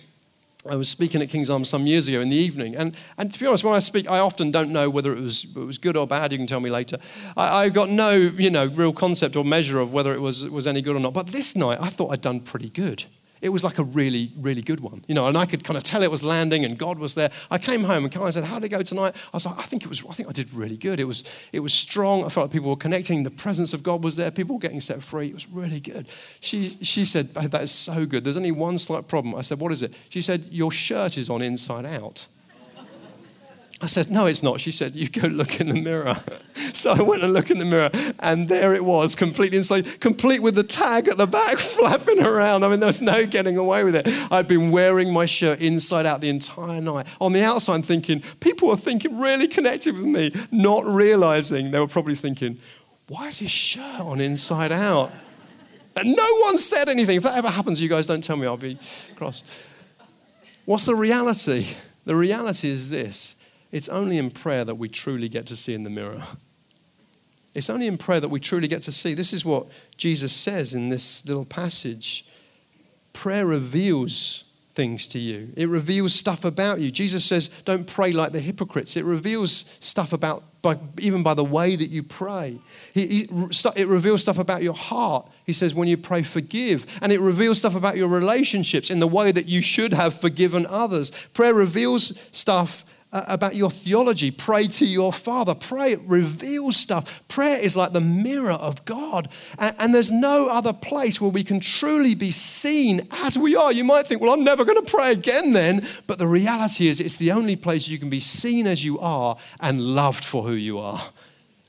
I 0.69 0.75
was 0.75 0.89
speaking 0.89 1.21
at 1.21 1.29
King's 1.29 1.49
Arms 1.49 1.69
some 1.69 1.87
years 1.87 2.07
ago 2.07 2.21
in 2.21 2.29
the 2.29 2.35
evening, 2.35 2.75
and, 2.75 2.95
and 3.17 3.31
to 3.31 3.39
be 3.39 3.47
honest, 3.47 3.63
when 3.63 3.73
I 3.73 3.79
speak, 3.79 4.09
I 4.09 4.19
often 4.19 4.51
don't 4.51 4.69
know 4.69 4.89
whether 4.89 5.11
it 5.11 5.19
was, 5.19 5.45
it 5.45 5.55
was 5.55 5.77
good 5.77 5.97
or 5.97 6.05
bad. 6.05 6.31
You 6.31 6.37
can 6.37 6.47
tell 6.47 6.59
me 6.59 6.69
later. 6.69 6.97
I, 7.35 7.63
have 7.63 7.73
got 7.73 7.89
no, 7.89 8.11
you 8.11 8.49
know, 8.49 8.65
real 8.65 8.93
concept 8.93 9.35
or 9.35 9.43
measure 9.43 9.79
of 9.79 9.91
whether 9.91 10.13
it 10.13 10.21
was, 10.21 10.47
was 10.49 10.67
any 10.67 10.81
good 10.81 10.95
or 10.95 10.99
not. 10.99 11.13
But 11.13 11.27
this 11.27 11.55
night, 11.55 11.79
I 11.81 11.89
thought 11.89 12.11
I'd 12.11 12.21
done 12.21 12.41
pretty 12.41 12.69
good 12.69 13.05
it 13.41 13.49
was 13.49 13.63
like 13.63 13.79
a 13.79 13.83
really, 13.83 14.31
really 14.37 14.61
good 14.61 14.79
one. 14.79 15.03
You 15.07 15.15
know, 15.15 15.27
and 15.27 15.37
I 15.37 15.45
could 15.45 15.63
kind 15.63 15.77
of 15.77 15.83
tell 15.83 16.03
it 16.03 16.11
was 16.11 16.23
landing 16.23 16.63
and 16.63 16.77
God 16.77 16.99
was 16.99 17.15
there. 17.15 17.31
I 17.49 17.57
came 17.57 17.83
home 17.83 18.03
and 18.03 18.13
Karen 18.13 18.31
said, 18.31 18.43
How 18.43 18.59
did 18.59 18.65
it 18.65 18.69
go 18.69 18.83
tonight? 18.83 19.15
I 19.15 19.35
was 19.35 19.45
like, 19.45 19.57
I 19.57 19.63
think 19.63 19.83
it 19.83 19.89
was 19.89 20.03
I 20.07 20.13
think 20.13 20.29
I 20.29 20.31
did 20.31 20.53
really 20.53 20.77
good. 20.77 20.99
It 20.99 21.05
was 21.05 21.23
it 21.51 21.61
was 21.61 21.73
strong. 21.73 22.23
I 22.23 22.29
felt 22.29 22.45
like 22.45 22.51
people 22.51 22.69
were 22.69 22.75
connecting. 22.75 23.23
The 23.23 23.31
presence 23.31 23.73
of 23.73 23.81
God 23.83 24.03
was 24.03 24.15
there. 24.15 24.29
People 24.31 24.55
were 24.55 24.61
getting 24.61 24.81
set 24.81 25.01
free. 25.01 25.27
It 25.27 25.33
was 25.33 25.49
really 25.49 25.79
good. 25.79 26.07
She 26.39 26.77
she 26.81 27.03
said, 27.03 27.33
That 27.33 27.63
is 27.63 27.71
so 27.71 28.05
good. 28.05 28.23
There's 28.23 28.37
only 28.37 28.51
one 28.51 28.77
slight 28.77 29.07
problem. 29.07 29.33
I 29.35 29.41
said, 29.41 29.59
What 29.59 29.71
is 29.71 29.81
it? 29.81 29.93
She 30.09 30.21
said, 30.21 30.45
Your 30.51 30.71
shirt 30.71 31.17
is 31.17 31.29
on 31.29 31.41
inside 31.41 31.85
out. 31.85 32.27
I 33.81 33.87
said, 33.87 34.11
No, 34.11 34.27
it's 34.27 34.43
not. 34.43 34.61
She 34.61 34.71
said, 34.71 34.93
You 34.93 35.09
go 35.09 35.27
look 35.27 35.59
in 35.59 35.69
the 35.69 35.81
mirror. 35.81 36.17
So 36.75 36.91
I 36.91 37.01
went 37.01 37.23
and 37.23 37.33
looked 37.33 37.51
in 37.51 37.57
the 37.57 37.65
mirror, 37.65 37.89
and 38.19 38.47
there 38.47 38.73
it 38.73 38.85
was, 38.85 39.15
completely 39.15 39.57
inside, 39.57 39.99
complete 39.99 40.41
with 40.41 40.55
the 40.55 40.63
tag 40.63 41.07
at 41.07 41.17
the 41.17 41.27
back 41.27 41.57
flapping 41.59 42.21
around. 42.21 42.63
I 42.63 42.69
mean, 42.69 42.79
there 42.79 42.87
was 42.87 43.01
no 43.01 43.25
getting 43.25 43.57
away 43.57 43.83
with 43.83 43.95
it. 43.95 44.07
I'd 44.31 44.47
been 44.47 44.71
wearing 44.71 45.11
my 45.11 45.25
shirt 45.25 45.59
inside 45.59 46.05
out 46.05 46.21
the 46.21 46.29
entire 46.29 46.81
night. 46.81 47.07
On 47.19 47.33
the 47.33 47.43
outside, 47.43 47.85
thinking, 47.85 48.21
people 48.39 48.67
were 48.67 48.77
thinking, 48.77 49.17
really 49.19 49.47
connected 49.47 49.95
with 49.95 50.05
me, 50.05 50.33
not 50.51 50.85
realizing 50.85 51.71
they 51.71 51.79
were 51.79 51.87
probably 51.87 52.15
thinking, 52.15 52.59
Why 53.07 53.27
is 53.27 53.39
his 53.39 53.51
shirt 53.51 54.01
on 54.01 54.19
inside 54.19 54.71
out? 54.71 55.11
And 55.95 56.15
no 56.15 56.35
one 56.43 56.57
said 56.57 56.87
anything. 56.87 57.17
If 57.17 57.23
that 57.23 57.37
ever 57.37 57.49
happens, 57.49 57.81
you 57.81 57.89
guys 57.89 58.07
don't 58.07 58.23
tell 58.23 58.37
me, 58.37 58.47
I'll 58.47 58.57
be 58.57 58.77
cross. 59.15 59.43
What's 60.65 60.85
the 60.85 60.95
reality? 60.95 61.75
The 62.05 62.15
reality 62.15 62.69
is 62.69 62.89
this 62.89 63.35
it's 63.71 63.89
only 63.89 64.17
in 64.17 64.31
prayer 64.31 64.65
that 64.65 64.75
we 64.75 64.89
truly 64.89 65.29
get 65.29 65.45
to 65.47 65.55
see 65.55 65.73
in 65.73 65.83
the 65.83 65.89
mirror. 65.89 66.23
It's 67.53 67.69
only 67.69 67.87
in 67.87 67.97
prayer 67.97 68.19
that 68.19 68.29
we 68.29 68.39
truly 68.39 68.67
get 68.67 68.81
to 68.83 68.91
see. 68.91 69.13
This 69.13 69.33
is 69.33 69.43
what 69.43 69.67
Jesus 69.97 70.33
says 70.33 70.73
in 70.73 70.89
this 70.89 71.25
little 71.25 71.45
passage. 71.45 72.25
Prayer 73.13 73.45
reveals 73.45 74.45
things 74.73 75.05
to 75.09 75.19
you, 75.19 75.51
it 75.57 75.67
reveals 75.67 76.15
stuff 76.15 76.45
about 76.45 76.79
you. 76.79 76.91
Jesus 76.91 77.25
says, 77.25 77.49
Don't 77.65 77.85
pray 77.85 78.13
like 78.13 78.31
the 78.31 78.39
hypocrites. 78.39 78.95
It 78.95 79.03
reveals 79.03 79.77
stuff 79.81 80.13
about, 80.13 80.43
by, 80.61 80.77
even 80.99 81.23
by 81.23 81.33
the 81.33 81.43
way 81.43 81.75
that 81.75 81.89
you 81.89 82.03
pray. 82.03 82.57
He, 82.93 83.05
he, 83.05 83.27
it 83.75 83.87
reveals 83.87 84.21
stuff 84.21 84.37
about 84.37 84.63
your 84.63 84.73
heart. 84.73 85.29
He 85.45 85.51
says, 85.51 85.75
When 85.75 85.89
you 85.89 85.97
pray, 85.97 86.23
forgive. 86.23 86.99
And 87.01 87.11
it 87.11 87.19
reveals 87.19 87.59
stuff 87.59 87.75
about 87.75 87.97
your 87.97 88.07
relationships 88.07 88.89
in 88.89 89.01
the 89.01 89.07
way 89.07 89.33
that 89.33 89.47
you 89.47 89.61
should 89.61 89.93
have 89.93 90.19
forgiven 90.19 90.65
others. 90.69 91.11
Prayer 91.33 91.53
reveals 91.53 92.17
stuff 92.31 92.85
uh, 93.13 93.23
about 93.27 93.55
your 93.55 93.69
theology. 93.69 94.31
Pray 94.31 94.67
to 94.67 94.85
your 94.85 95.11
Father. 95.11 95.53
Pray, 95.53 95.93
it 95.93 95.99
reveals 96.05 96.77
stuff. 96.77 97.27
Prayer 97.27 97.61
is 97.61 97.75
like 97.75 97.93
the 97.93 98.01
mirror 98.01 98.53
of 98.53 98.85
God. 98.85 99.29
And, 99.59 99.75
and, 99.79 99.95
there's 99.95 100.11
no 100.11 100.47
other 100.49 100.71
place 100.71 101.19
where 101.19 101.29
we 101.29 101.43
can 101.43 101.59
truly 101.59 102.15
be 102.15 102.31
seen 102.31 103.07
as 103.11 103.37
we 103.37 103.55
are. 103.55 103.71
You 103.71 103.83
might 103.83 104.07
think, 104.07 104.21
well, 104.21 104.33
I'm 104.33 104.43
never 104.43 104.63
going 104.63 104.83
to 104.83 104.89
pray 104.89 105.11
again 105.11 105.53
then. 105.53 105.85
But 106.07 106.19
the 106.19 106.27
reality 106.27 106.87
is, 106.87 106.99
it's 106.99 107.17
the 107.17 107.31
only 107.31 107.55
place 107.55 107.87
you 107.87 107.99
can 107.99 108.09
be 108.09 108.21
seen 108.21 108.65
as 108.67 108.83
you 108.85 108.97
are 108.99 109.37
and 109.59 109.81
loved 109.81 110.23
for 110.23 110.43
who 110.43 110.53
you 110.53 110.79
are. 110.79 111.01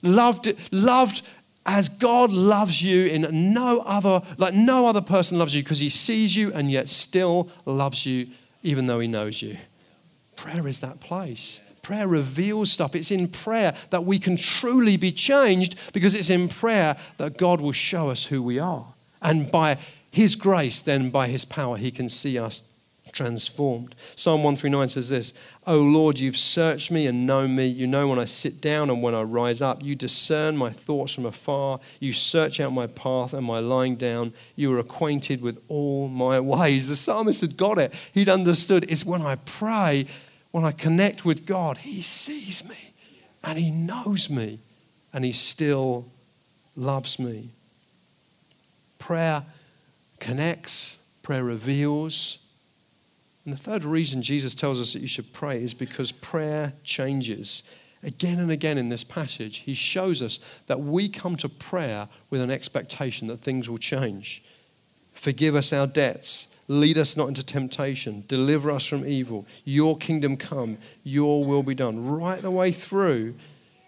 Loved, 0.02 0.52
loved 0.72 1.22
as 1.66 1.88
God 1.88 2.30
loves 2.30 2.82
you 2.82 3.06
in 3.06 3.52
no 3.52 3.82
other, 3.86 4.22
like 4.38 4.54
no 4.54 4.88
other 4.88 5.00
person 5.00 5.38
loves 5.38 5.54
you 5.54 5.62
because 5.62 5.80
he 5.80 5.88
sees 5.88 6.36
you 6.36 6.52
and 6.52 6.70
yet 6.70 6.88
still 6.88 7.48
loves 7.66 8.06
you 8.06 8.28
even 8.62 8.86
though 8.86 9.00
he 9.00 9.08
knows 9.08 9.42
you. 9.42 9.56
Prayer 10.36 10.66
is 10.66 10.80
that 10.80 11.00
place. 11.00 11.60
Prayer 11.82 12.06
reveals 12.06 12.70
stuff. 12.70 12.94
It's 12.94 13.10
in 13.10 13.28
prayer 13.28 13.74
that 13.90 14.04
we 14.04 14.18
can 14.18 14.36
truly 14.36 14.96
be 14.96 15.12
changed 15.12 15.92
because 15.92 16.14
it's 16.14 16.30
in 16.30 16.48
prayer 16.48 16.96
that 17.18 17.36
God 17.36 17.60
will 17.60 17.72
show 17.72 18.08
us 18.08 18.26
who 18.26 18.42
we 18.42 18.58
are. 18.58 18.94
And 19.20 19.50
by 19.50 19.78
His 20.10 20.36
grace, 20.36 20.80
then 20.80 21.10
by 21.10 21.28
His 21.28 21.44
power, 21.44 21.76
He 21.76 21.90
can 21.90 22.08
see 22.08 22.38
us 22.38 22.62
transformed. 23.12 23.94
Psalm 24.16 24.42
139 24.42 24.88
says 24.88 25.10
this 25.10 25.32
O 25.66 25.78
Lord, 25.78 26.18
you've 26.18 26.36
searched 26.36 26.90
me 26.90 27.06
and 27.06 27.26
known 27.26 27.54
me. 27.54 27.66
You 27.66 27.86
know 27.86 28.08
when 28.08 28.18
I 28.18 28.24
sit 28.24 28.60
down 28.60 28.90
and 28.90 29.02
when 29.02 29.14
I 29.14 29.22
rise 29.22 29.62
up. 29.62 29.82
You 29.82 29.94
discern 29.94 30.56
my 30.56 30.70
thoughts 30.70 31.14
from 31.14 31.26
afar. 31.26 31.78
You 32.00 32.12
search 32.12 32.58
out 32.58 32.72
my 32.72 32.86
path 32.86 33.32
and 33.32 33.46
my 33.46 33.60
lying 33.60 33.96
down. 33.96 34.32
You 34.56 34.72
are 34.74 34.78
acquainted 34.78 35.42
with 35.42 35.62
all 35.68 36.08
my 36.08 36.40
ways. 36.40 36.88
The 36.88 36.96
psalmist 36.96 37.42
had 37.42 37.56
got 37.56 37.78
it. 37.78 37.92
He'd 38.12 38.28
understood 38.28 38.86
it's 38.88 39.04
when 39.04 39.22
I 39.22 39.36
pray, 39.36 40.06
when 40.50 40.64
I 40.64 40.72
connect 40.72 41.24
with 41.24 41.46
God, 41.46 41.78
He 41.78 42.02
sees 42.02 42.68
me 42.68 42.94
and 43.44 43.58
He 43.58 43.70
knows 43.70 44.28
me 44.30 44.60
and 45.12 45.24
He 45.24 45.32
still 45.32 46.06
loves 46.74 47.18
me. 47.18 47.50
Prayer 48.98 49.44
connects, 50.18 51.04
prayer 51.22 51.44
reveals 51.44 52.38
and 53.44 53.52
the 53.52 53.58
third 53.58 53.84
reason 53.84 54.22
Jesus 54.22 54.54
tells 54.54 54.80
us 54.80 54.92
that 54.92 55.02
you 55.02 55.08
should 55.08 55.32
pray 55.32 55.62
is 55.62 55.74
because 55.74 56.12
prayer 56.12 56.74
changes. 56.84 57.62
Again 58.04 58.38
and 58.38 58.50
again 58.50 58.78
in 58.78 58.88
this 58.88 59.04
passage, 59.04 59.58
he 59.58 59.74
shows 59.74 60.22
us 60.22 60.38
that 60.66 60.80
we 60.80 61.08
come 61.08 61.36
to 61.36 61.48
prayer 61.48 62.08
with 62.30 62.40
an 62.40 62.50
expectation 62.50 63.26
that 63.28 63.38
things 63.38 63.68
will 63.68 63.78
change. 63.78 64.44
Forgive 65.12 65.54
us 65.54 65.72
our 65.72 65.86
debts. 65.86 66.48
Lead 66.68 66.96
us 66.98 67.16
not 67.16 67.28
into 67.28 67.44
temptation. 67.44 68.24
Deliver 68.28 68.70
us 68.70 68.86
from 68.86 69.04
evil. 69.04 69.46
Your 69.64 69.96
kingdom 69.96 70.36
come. 70.36 70.78
Your 71.02 71.44
will 71.44 71.62
be 71.62 71.74
done. 71.74 72.06
Right 72.06 72.40
the 72.40 72.50
way 72.50 72.70
through, 72.70 73.34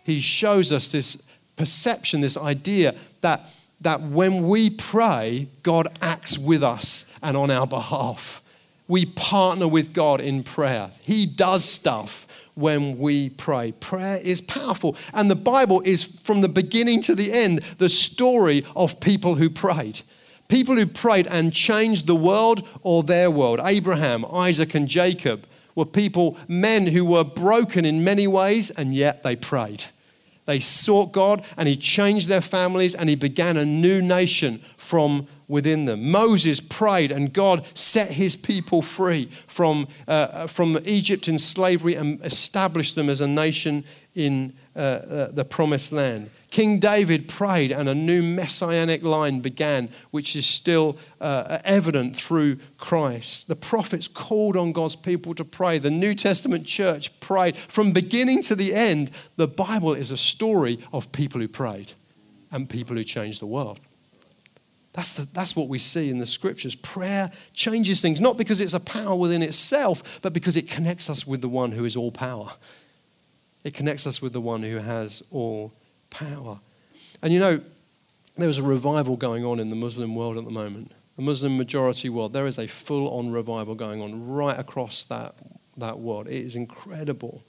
he 0.05 0.21
shows 0.21 0.73
us 0.73 0.91
this 0.91 1.29
perception, 1.57 2.21
this 2.21 2.37
idea 2.37 2.95
that, 3.21 3.41
that 3.81 4.03
when 4.03 4.49
we 4.49 4.69
pray, 4.69 5.49
God 5.63 5.89
acts 6.03 6.37
with 6.37 6.63
us 6.63 7.17
and 7.23 7.37
on 7.37 7.51
our 7.51 7.67
behalf 7.67 8.43
we 8.87 9.07
partner 9.07 9.67
with 9.67 9.93
God 9.93 10.21
in 10.21 10.43
prayer. 10.43 10.91
He 11.03 11.27
does 11.27 11.65
stuff 11.65 12.27
when 12.55 12.99
we 12.99 13.31
pray. 13.31 13.73
Prayer 13.73 14.19
is 14.23 14.41
powerful. 14.41 14.97
And 15.13 15.31
the 15.31 15.37
Bible 15.37 15.81
is, 15.83 16.05
from 16.05 16.41
the 16.41 16.49
beginning 16.49 17.01
to 17.03 17.15
the 17.15 17.33
end, 17.33 17.61
the 17.79 17.89
story 17.89 18.65
of 18.77 19.01
people 19.01 19.37
who 19.37 19.51
prayed. 19.51 20.03
People 20.49 20.77
who 20.77 20.87
prayed 20.87 21.27
and 21.27 21.53
changed 21.53 22.07
the 22.07 22.15
world 22.15 22.69
or 22.83 23.03
their 23.03 23.31
world. 23.31 23.61
Abraham, 23.65 24.25
Isaac, 24.27 24.75
and 24.75 24.87
Jacob 24.87 25.47
were 25.75 25.87
people, 25.87 26.39
men 26.47 26.89
who 26.89 27.05
were 27.05 27.25
broken 27.25 27.85
in 27.85 28.05
many 28.05 28.27
ways, 28.27 28.71
and 28.71 28.95
yet 28.95 29.23
they 29.23 29.35
prayed. 29.35 29.85
They 30.47 30.61
sought 30.61 31.13
God 31.13 31.45
and 31.57 31.69
He 31.69 31.77
changed 31.77 32.29
their 32.29 32.41
families 32.43 32.95
and 32.95 33.09
He 33.09 33.15
began 33.15 33.57
a 33.57 33.65
new 33.65 34.03
nation 34.03 34.59
from 34.77 35.27
within 35.49 35.85
them. 35.85 36.11
Moses 36.11 36.61
prayed 36.61 37.13
and 37.13 37.33
God 37.33 37.67
set 37.77 38.13
His 38.13 38.37
people 38.37 38.83
free 38.83 39.27
from, 39.47 39.89
uh, 40.09 40.47
from 40.47 40.79
Egypt 40.85 41.29
in 41.29 41.39
slavery 41.39 41.95
and 41.95 42.21
established 42.25 42.95
them 42.95 43.09
as 43.09 43.21
a 43.21 43.29
nation 43.29 43.85
in 44.15 44.55
uh, 44.77 44.79
uh, 44.79 45.31
the 45.33 45.45
promised 45.45 45.93
land. 45.93 46.31
King 46.51 46.79
David 46.79 47.27
prayed, 47.27 47.73
and 47.73 47.89
a 47.89 47.97
new 47.97 48.23
messianic 48.23 49.03
line 49.03 49.41
began, 49.41 49.89
which 50.13 50.37
is 50.37 50.47
still 50.47 50.97
uh, 51.21 51.59
evident 51.65 52.15
through 52.15 52.59
Christ. 52.79 53.49
The 53.49 53.57
prophets 53.57 54.07
called 54.07 54.57
on 54.57 54.71
God's 54.71 54.95
people 54.95 55.35
to 55.35 55.45
pray. 55.45 55.79
The 55.79 55.91
New 55.91 56.15
Testament 56.15 56.65
church 56.65 57.19
prayed. 57.19 57.57
From 57.57 57.91
beginning 57.91 58.43
to 58.43 58.55
the 58.55 58.73
end, 58.73 59.11
the 59.37 59.49
Bible 59.49 59.95
is 59.95 60.13
a 60.13 60.17
story 60.17 60.79
of 60.93 61.11
people 61.11 61.41
who 61.41 61.49
prayed 61.49 61.93
and 62.53 62.69
people 62.69 62.95
who 62.95 63.03
changed 63.03 63.41
the 63.41 63.47
world. 63.47 63.81
That's, 64.95 65.13
the, 65.13 65.23
that's 65.33 65.57
what 65.57 65.69
we 65.69 65.81
see 65.81 66.09
in 66.09 66.19
the 66.19 66.27
scriptures. 66.27 66.77
Prayer 66.77 67.33
changes 67.53 68.01
things, 68.01 68.21
not 68.21 68.39
because 68.39 68.61
it's 68.61 68.75
a 68.75 68.81
power 68.81 69.17
within 69.17 69.43
itself, 69.43 70.21
but 70.23 70.33
because 70.33 70.57
it 70.57 70.71
connects 70.71 71.11
us 71.11 71.27
with 71.27 71.41
the 71.41 71.49
one 71.49 71.73
who 71.73 71.85
is 71.85 71.97
all 71.97 72.13
power. 72.13 72.53
It 73.65 73.75
connects 73.75 74.07
us 74.07 74.23
with 74.23 74.33
the 74.33 74.41
one 74.41 74.63
who 74.63 74.79
has 74.79 75.23
all 75.33 75.73
power. 76.11 76.61
And 77.23 77.33
you 77.33 77.41
know, 77.41 77.61
there 78.37 78.49
is 78.49 78.59
a 78.59 78.63
revival 78.63 79.17
going 79.17 79.45
on 79.45 79.59
in 79.59 79.71
the 79.71 79.77
Muslim 79.77 80.15
world 80.15 80.39
at 80.39 80.45
the 80.45 80.53
moment, 80.53 80.93
the 81.17 81.23
Muslim 81.23 81.57
majority 81.57 82.09
world. 82.09 82.33
There 82.33 82.47
is 82.47 82.59
a 82.59 82.69
full 82.69 83.09
on 83.19 83.33
revival 83.33 83.75
going 83.75 84.01
on 84.01 84.29
right 84.29 84.59
across 84.59 85.03
that, 85.05 85.35
that 85.77 85.99
world. 85.99 86.29
It 86.29 86.45
is 86.45 86.55
incredible 86.55 87.43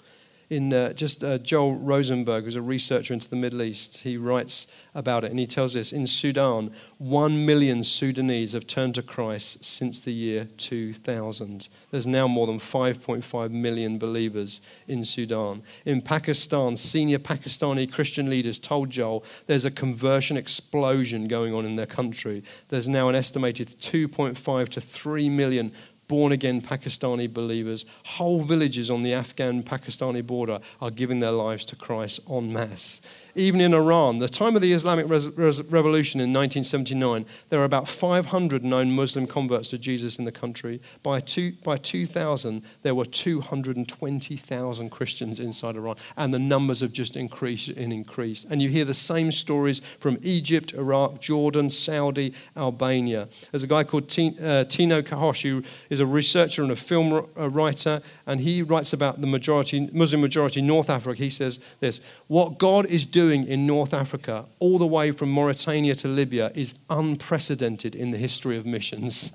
in 0.49 0.73
uh, 0.73 0.93
just 0.93 1.23
uh, 1.23 1.37
Joel 1.39 1.75
Rosenberg, 1.75 2.43
who's 2.43 2.55
a 2.55 2.61
researcher 2.61 3.13
into 3.13 3.29
the 3.29 3.35
Middle 3.35 3.61
East, 3.61 3.97
he 3.99 4.17
writes 4.17 4.67
about 4.93 5.23
it 5.23 5.31
and 5.31 5.39
he 5.39 5.47
tells 5.47 5.75
us 5.75 5.91
in 5.91 6.07
Sudan, 6.07 6.71
one 6.97 7.45
million 7.45 7.83
Sudanese 7.83 8.53
have 8.53 8.67
turned 8.67 8.95
to 8.95 9.01
Christ 9.01 9.65
since 9.65 9.99
the 9.99 10.13
year 10.13 10.47
2000. 10.57 11.67
There's 11.91 12.07
now 12.07 12.27
more 12.27 12.47
than 12.47 12.59
5.5 12.59 13.51
million 13.51 13.97
believers 13.97 14.61
in 14.87 15.03
Sudan. 15.03 15.63
In 15.83 16.01
Pakistan, 16.01 16.77
senior 16.77 17.19
Pakistani 17.19 17.91
Christian 17.91 18.29
leaders 18.29 18.59
told 18.59 18.89
Joel 18.89 19.23
there's 19.47 19.65
a 19.65 19.71
conversion 19.71 20.37
explosion 20.37 21.27
going 21.27 21.53
on 21.53 21.65
in 21.65 21.75
their 21.75 21.85
country. 21.85 22.43
There's 22.69 22.87
now 22.87 23.09
an 23.09 23.15
estimated 23.15 23.69
2.5 23.79 24.69
to 24.69 24.81
3 24.81 25.29
million 25.29 25.71
born 26.07 26.31
again 26.31 26.61
Pakistani 26.61 27.31
believers. 27.31 27.85
Whole 28.05 28.41
villages 28.41 28.89
on 28.89 29.03
the 29.03 29.13
Afghan 29.13 29.63
Pakistani 29.63 30.25
border 30.25 30.59
are 30.81 30.91
giving 30.91 31.19
their 31.19 31.31
lives 31.31 31.65
to 31.65 31.75
Christ 31.75 32.19
en 32.29 32.53
masse 32.53 33.01
even 33.35 33.59
in 33.59 33.73
Iran. 33.73 34.19
The 34.19 34.29
time 34.29 34.55
of 34.55 34.61
the 34.61 34.71
Islamic 34.71 35.05
Revolution 35.07 36.21
in 36.21 36.31
1979, 36.31 37.25
there 37.49 37.59
were 37.59 37.65
about 37.65 37.89
500 37.89 38.63
known 38.63 38.91
Muslim 38.91 39.27
converts 39.27 39.69
to 39.69 39.77
Jesus 39.77 40.17
in 40.17 40.23
the 40.23 40.31
country. 40.31 40.81
By, 41.03 41.19
two, 41.19 41.53
by 41.63 41.77
2000, 41.77 42.63
there 42.83 42.95
were 42.95 43.05
220,000 43.05 44.89
Christians 44.89 45.39
inside 45.39 45.75
Iran, 45.75 45.97
and 46.15 46.33
the 46.33 46.39
numbers 46.39 46.79
have 46.79 46.93
just 46.93 47.17
increased 47.17 47.67
and 47.69 47.91
increased. 47.91 48.45
And 48.49 48.61
you 48.61 48.69
hear 48.69 48.85
the 48.85 48.93
same 48.93 49.33
stories 49.33 49.81
from 49.99 50.17
Egypt, 50.21 50.73
Iraq, 50.73 51.19
Jordan, 51.19 51.69
Saudi, 51.69 52.33
Albania. 52.55 53.27
There's 53.51 53.63
a 53.63 53.67
guy 53.67 53.83
called 53.83 54.05
uh, 54.05 54.63
Tino 54.65 55.01
Qahoush, 55.01 55.41
who 55.41 55.63
is 55.89 55.99
a 55.99 56.05
researcher 56.05 56.63
and 56.63 56.71
a 56.71 56.75
film 56.75 57.27
writer, 57.35 58.01
and 58.25 58.39
he 58.41 58.61
writes 58.61 58.93
about 58.93 59.19
the 59.19 59.27
majority, 59.27 59.89
Muslim 59.91 60.21
majority 60.21 60.61
in 60.61 60.67
North 60.67 60.89
Africa. 60.89 61.21
He 61.21 61.29
says 61.29 61.59
this 61.81 61.99
What 62.27 62.57
God 62.57 62.85
is 62.85 63.05
doing 63.05 63.24
doing 63.25 63.47
in 63.47 63.65
North 63.65 63.93
Africa, 63.93 64.45
all 64.59 64.77
the 64.77 64.85
way 64.85 65.11
from 65.11 65.31
Mauritania 65.31 65.95
to 65.95 66.07
Libya, 66.07 66.51
is 66.53 66.75
unprecedented 66.89 67.95
in 67.95 68.11
the 68.11 68.17
history 68.17 68.55
of 68.55 68.65
missions. 68.65 69.31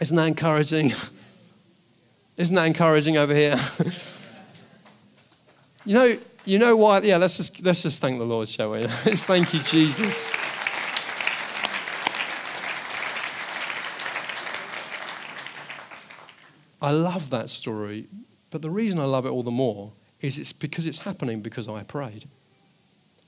Isn't 0.00 0.16
that 0.16 0.28
encouraging? 0.28 0.92
Isn't 2.36 2.54
that 2.54 2.66
encouraging 2.66 3.16
over 3.16 3.34
here? 3.34 3.58
you 5.84 5.94
know, 5.94 6.16
you 6.44 6.58
know 6.58 6.76
why? 6.76 7.00
Yeah, 7.00 7.16
let's 7.16 7.36
just 7.36 7.62
let's 7.62 7.82
just 7.82 8.00
thank 8.00 8.18
the 8.18 8.24
Lord, 8.24 8.48
shall 8.48 8.70
we? 8.70 8.82
let's 9.06 9.24
thank 9.24 9.52
you, 9.52 9.60
Jesus. 9.60 10.36
I 16.80 16.92
love 16.92 17.28
that 17.30 17.50
story, 17.50 18.06
but 18.50 18.62
the 18.62 18.70
reason 18.70 19.00
I 19.00 19.04
love 19.04 19.26
it 19.26 19.30
all 19.30 19.42
the 19.42 19.50
more 19.50 19.92
is 20.20 20.38
it's 20.38 20.52
because 20.52 20.86
it's 20.86 21.00
happening 21.00 21.40
because 21.40 21.68
I 21.68 21.82
prayed. 21.82 22.28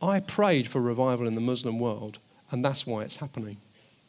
I 0.00 0.20
prayed 0.20 0.68
for 0.68 0.80
revival 0.80 1.26
in 1.26 1.34
the 1.34 1.40
Muslim 1.40 1.78
world, 1.78 2.18
and 2.50 2.64
that's 2.64 2.86
why 2.86 3.02
it's 3.02 3.16
happening. 3.16 3.58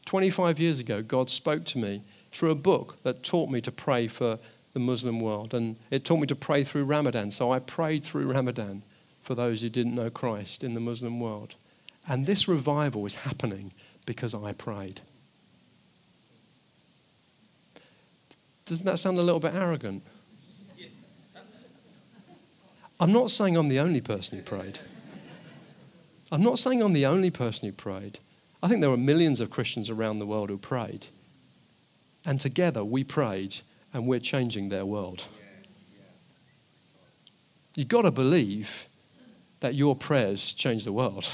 25 0.06 0.60
years 0.60 0.80
ago, 0.80 1.02
God 1.02 1.30
spoke 1.30 1.65
to 1.65 1.78
me 1.78 2.02
through 2.32 2.52
a 2.52 2.56
book 2.56 2.98
that 3.04 3.24
taught 3.24 3.50
me 3.50 3.62
to 3.62 3.72
pray 3.72 4.08
for 4.08 4.39
the 4.74 4.80
Muslim 4.80 5.19
world, 5.19 5.54
and 5.54 5.78
it 5.91 6.04
taught 6.04 6.19
me 6.19 6.28
to 6.28 6.36
pray 6.36 6.63
through 6.63 6.86
Ramadan. 6.86 7.32
So 7.32 7.52
I 7.52 7.60
prayed 7.60 8.04
through 8.04 8.32
Ramadan 8.32 8.82
for 9.22 9.36
those 9.36 9.62
who 9.62 9.69
didn't 9.69 9.96
know 9.96 10.10
Christ 10.10 10.63
in 10.63 10.74
the 10.74 10.80
Muslim 10.80 11.19
world. 11.19 11.56
And 12.08 12.26
this 12.26 12.48
revival 12.48 13.06
is 13.06 13.15
happening 13.15 13.72
because 14.06 14.34
I 14.34 14.52
prayed. 14.52 15.02
Doesn't 18.65 18.86
that 18.86 19.00
sound 19.00 19.17
a 19.17 19.24
little 19.24 19.39
bit 19.39 19.54
arrogant? 19.54 20.04
I'm 23.03 23.11
not 23.11 23.31
saying 23.31 23.57
I'm 23.57 23.67
the 23.67 23.81
only 23.81 23.99
person 23.99 24.37
who 24.37 24.43
prayed. 24.45 24.79
I'm 26.31 26.41
not 26.41 26.57
saying 26.57 26.81
I'm 26.81 26.93
the 26.93 27.05
only 27.05 27.31
person 27.31 27.67
who 27.67 27.73
prayed. 27.73 28.19
I 28.63 28.69
think 28.69 28.79
there 28.79 28.89
were 28.89 28.95
millions 28.95 29.41
of 29.41 29.49
Christians 29.49 29.89
around 29.89 30.19
the 30.19 30.25
world 30.25 30.49
who 30.49 30.57
prayed. 30.57 31.07
And 32.25 32.39
together 32.39 32.81
we 32.85 33.03
prayed 33.03 33.57
and 33.93 34.07
we're 34.07 34.21
changing 34.21 34.69
their 34.69 34.85
world. 34.85 35.25
You've 37.75 37.89
got 37.89 38.03
to 38.03 38.11
believe 38.11 38.87
that 39.59 39.75
your 39.75 39.97
prayers 39.97 40.53
change 40.53 40.85
the 40.85 40.93
world. 40.93 41.27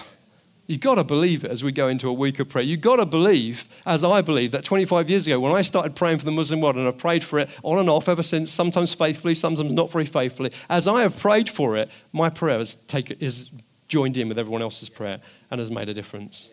You've 0.69 0.81
got 0.81 0.95
to 0.95 1.03
believe 1.03 1.43
it 1.43 1.49
as 1.49 1.63
we 1.63 1.71
go 1.71 1.87
into 1.87 2.07
a 2.07 2.13
week 2.13 2.37
of 2.37 2.47
prayer. 2.47 2.63
You've 2.63 2.81
got 2.81 2.97
to 2.97 3.05
believe, 3.07 3.67
as 3.87 4.03
I 4.03 4.21
believe, 4.21 4.51
that 4.51 4.63
25 4.63 5.09
years 5.09 5.25
ago, 5.25 5.39
when 5.39 5.51
I 5.51 5.63
started 5.63 5.95
praying 5.95 6.19
for 6.19 6.25
the 6.25 6.31
Muslim 6.31 6.61
world, 6.61 6.75
and 6.75 6.87
I've 6.87 6.99
prayed 6.99 7.23
for 7.23 7.39
it 7.39 7.49
on 7.63 7.79
and 7.79 7.89
off 7.89 8.07
ever 8.07 8.21
since, 8.21 8.51
sometimes 8.51 8.93
faithfully, 8.93 9.33
sometimes 9.33 9.73
not 9.73 9.91
very 9.91 10.05
faithfully, 10.05 10.51
as 10.69 10.87
I 10.87 11.01
have 11.01 11.17
prayed 11.17 11.49
for 11.49 11.75
it, 11.75 11.89
my 12.13 12.29
prayer 12.29 12.59
has 12.59 12.75
take, 12.75 13.19
is 13.19 13.49
joined 13.87 14.15
in 14.15 14.29
with 14.29 14.37
everyone 14.37 14.61
else's 14.61 14.89
prayer 14.89 15.17
and 15.49 15.57
has 15.57 15.71
made 15.71 15.89
a 15.89 15.93
difference. 15.95 16.51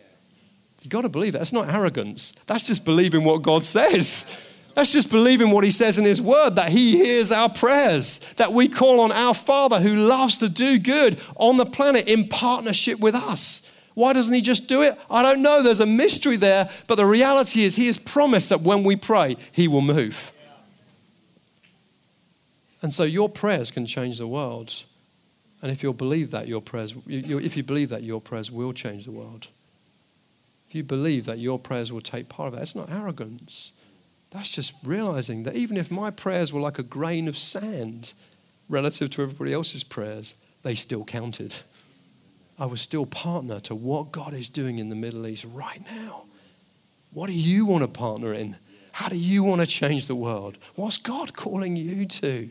You've 0.81 0.89
got 0.93 1.03
to 1.03 1.11
believe 1.11 1.35
it. 1.35 1.39
That's 1.39 1.53
not 1.53 1.69
arrogance. 1.69 2.33
That's 2.47 2.65
just 2.65 2.87
believing 2.87 3.23
what 3.23 3.43
God 3.43 3.67
says. 3.67 4.71
That's 4.75 4.93
just 4.93 5.11
believing 5.11 5.51
what 5.51 5.63
He 5.63 5.71
says 5.71 5.99
in 5.99 6.07
His 6.07 6.23
Word, 6.23 6.55
that 6.55 6.71
He 6.71 6.93
hears 6.93 7.31
our 7.31 7.51
prayers, 7.51 8.21
that 8.39 8.53
we 8.53 8.67
call 8.67 9.01
on 9.01 9.13
our 9.13 9.35
Father 9.35 9.79
who 9.79 9.95
loves 9.95 10.39
to 10.39 10.49
do 10.49 10.79
good 10.79 11.21
on 11.35 11.59
the 11.59 11.67
planet 11.67 12.09
in 12.09 12.29
partnership 12.29 12.99
with 12.99 13.15
us. 13.15 13.71
Why 13.97 14.13
doesn't 14.13 14.35
he 14.35 14.43
just 14.43 14.69
do 14.69 14.83
it? 14.83 14.95
I 15.11 15.23
don't 15.23 15.41
know. 15.41 15.63
There's 15.63 15.81
a 15.81 15.87
mystery 15.87 16.37
there. 16.37 16.69
But 16.87 16.97
the 16.97 17.07
reality 17.07 17.65
is, 17.65 17.77
he 17.77 17.87
has 17.87 17.97
promised 17.97 18.51
that 18.51 18.61
when 18.61 18.85
we 18.85 18.95
pray, 18.95 19.39
he 19.51 19.67
will 19.67 19.81
move. 19.81 20.33
And 22.83 22.93
so 22.93 23.05
your 23.05 23.31
prayers 23.31 23.71
can 23.71 23.87
change 23.87 24.19
the 24.19 24.27
world. 24.27 24.83
And 25.63 25.73
if 25.73 25.83
you 25.83 25.95
believe 25.95 26.31
that, 26.33 26.47
your 26.47 26.61
prayers, 26.61 26.95
if 27.07 27.57
you 27.57 27.63
believe 27.63 27.89
that, 27.89 28.03
your 28.03 28.21
prayers 28.21 28.51
will 28.51 28.75
change 28.75 29.07
the 29.07 29.13
world. 29.13 29.49
If 30.69 30.75
you 30.75 30.83
believe 30.83 31.25
that 31.25 31.39
your 31.39 31.59
prayers 31.59 31.91
will 31.91 32.03
take 32.03 32.29
part 32.29 32.49
of 32.49 32.53
that, 32.57 32.63
it's 32.63 32.77
not 32.77 32.93
arrogance. 32.93 33.73
That's 34.31 34.53
just 34.53 34.75
realizing 34.85 35.45
that 35.45 35.55
even 35.55 35.79
if 35.79 35.91
my 35.91 36.11
prayers 36.11 36.53
were 36.53 36.61
like 36.61 36.79
a 36.79 36.83
grain 36.83 37.29
of 37.29 37.39
sand 37.39 38.13
relative 38.69 39.09
to 39.13 39.23
everybody 39.23 39.55
else's 39.55 39.85
prayers, 39.85 40.35
they 40.65 40.75
still 40.75 41.07
counted. 41.07 41.63
I 42.59 42.67
was 42.67 42.81
still 42.81 43.07
partner 43.07 43.61
to 43.61 43.75
what 43.75 44.13
God 44.13 44.35
is 44.35 44.49
doing 44.49 44.79
in 44.79 44.89
the 44.89 44.95
Middle 44.95 45.27
East 45.27 45.45
right 45.45 45.81
now. 45.85 46.25
What 47.13 47.29
do 47.29 47.35
you 47.35 47.67
want 47.67 47.83
to 47.83 47.89
partner 47.89 48.33
in? 48.33 48.57
How 48.93 49.09
do 49.09 49.17
you 49.17 49.43
want 49.43 49.61
to 49.61 49.67
change 49.67 50.07
the 50.07 50.15
world? 50.15 50.57
What's 50.75 50.97
God 50.97 51.35
calling 51.35 51.77
you 51.77 52.07
to? 52.07 52.49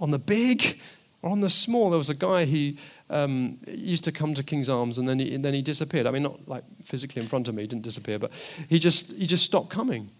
On 0.00 0.10
the 0.10 0.18
big 0.18 0.78
or 1.22 1.30
on 1.30 1.40
the 1.40 1.50
small? 1.50 1.90
There 1.90 1.98
was 1.98 2.08
a 2.08 2.14
guy 2.14 2.46
who 2.46 2.72
um, 3.10 3.58
used 3.66 4.04
to 4.04 4.12
come 4.12 4.32
to 4.34 4.42
King's 4.42 4.68
Arms 4.68 4.96
and 4.96 5.06
then 5.06 5.18
he, 5.18 5.34
and 5.34 5.44
then 5.44 5.52
he 5.52 5.62
disappeared. 5.62 6.06
I 6.06 6.12
mean, 6.12 6.22
not 6.22 6.48
like 6.48 6.64
physically 6.82 7.20
in 7.20 7.28
front 7.28 7.48
of 7.48 7.54
me, 7.54 7.62
he 7.62 7.68
didn't 7.68 7.84
disappear, 7.84 8.18
but 8.18 8.32
he 8.68 8.78
just, 8.78 9.12
he 9.12 9.26
just 9.26 9.44
stopped 9.44 9.68
coming. 9.68 10.10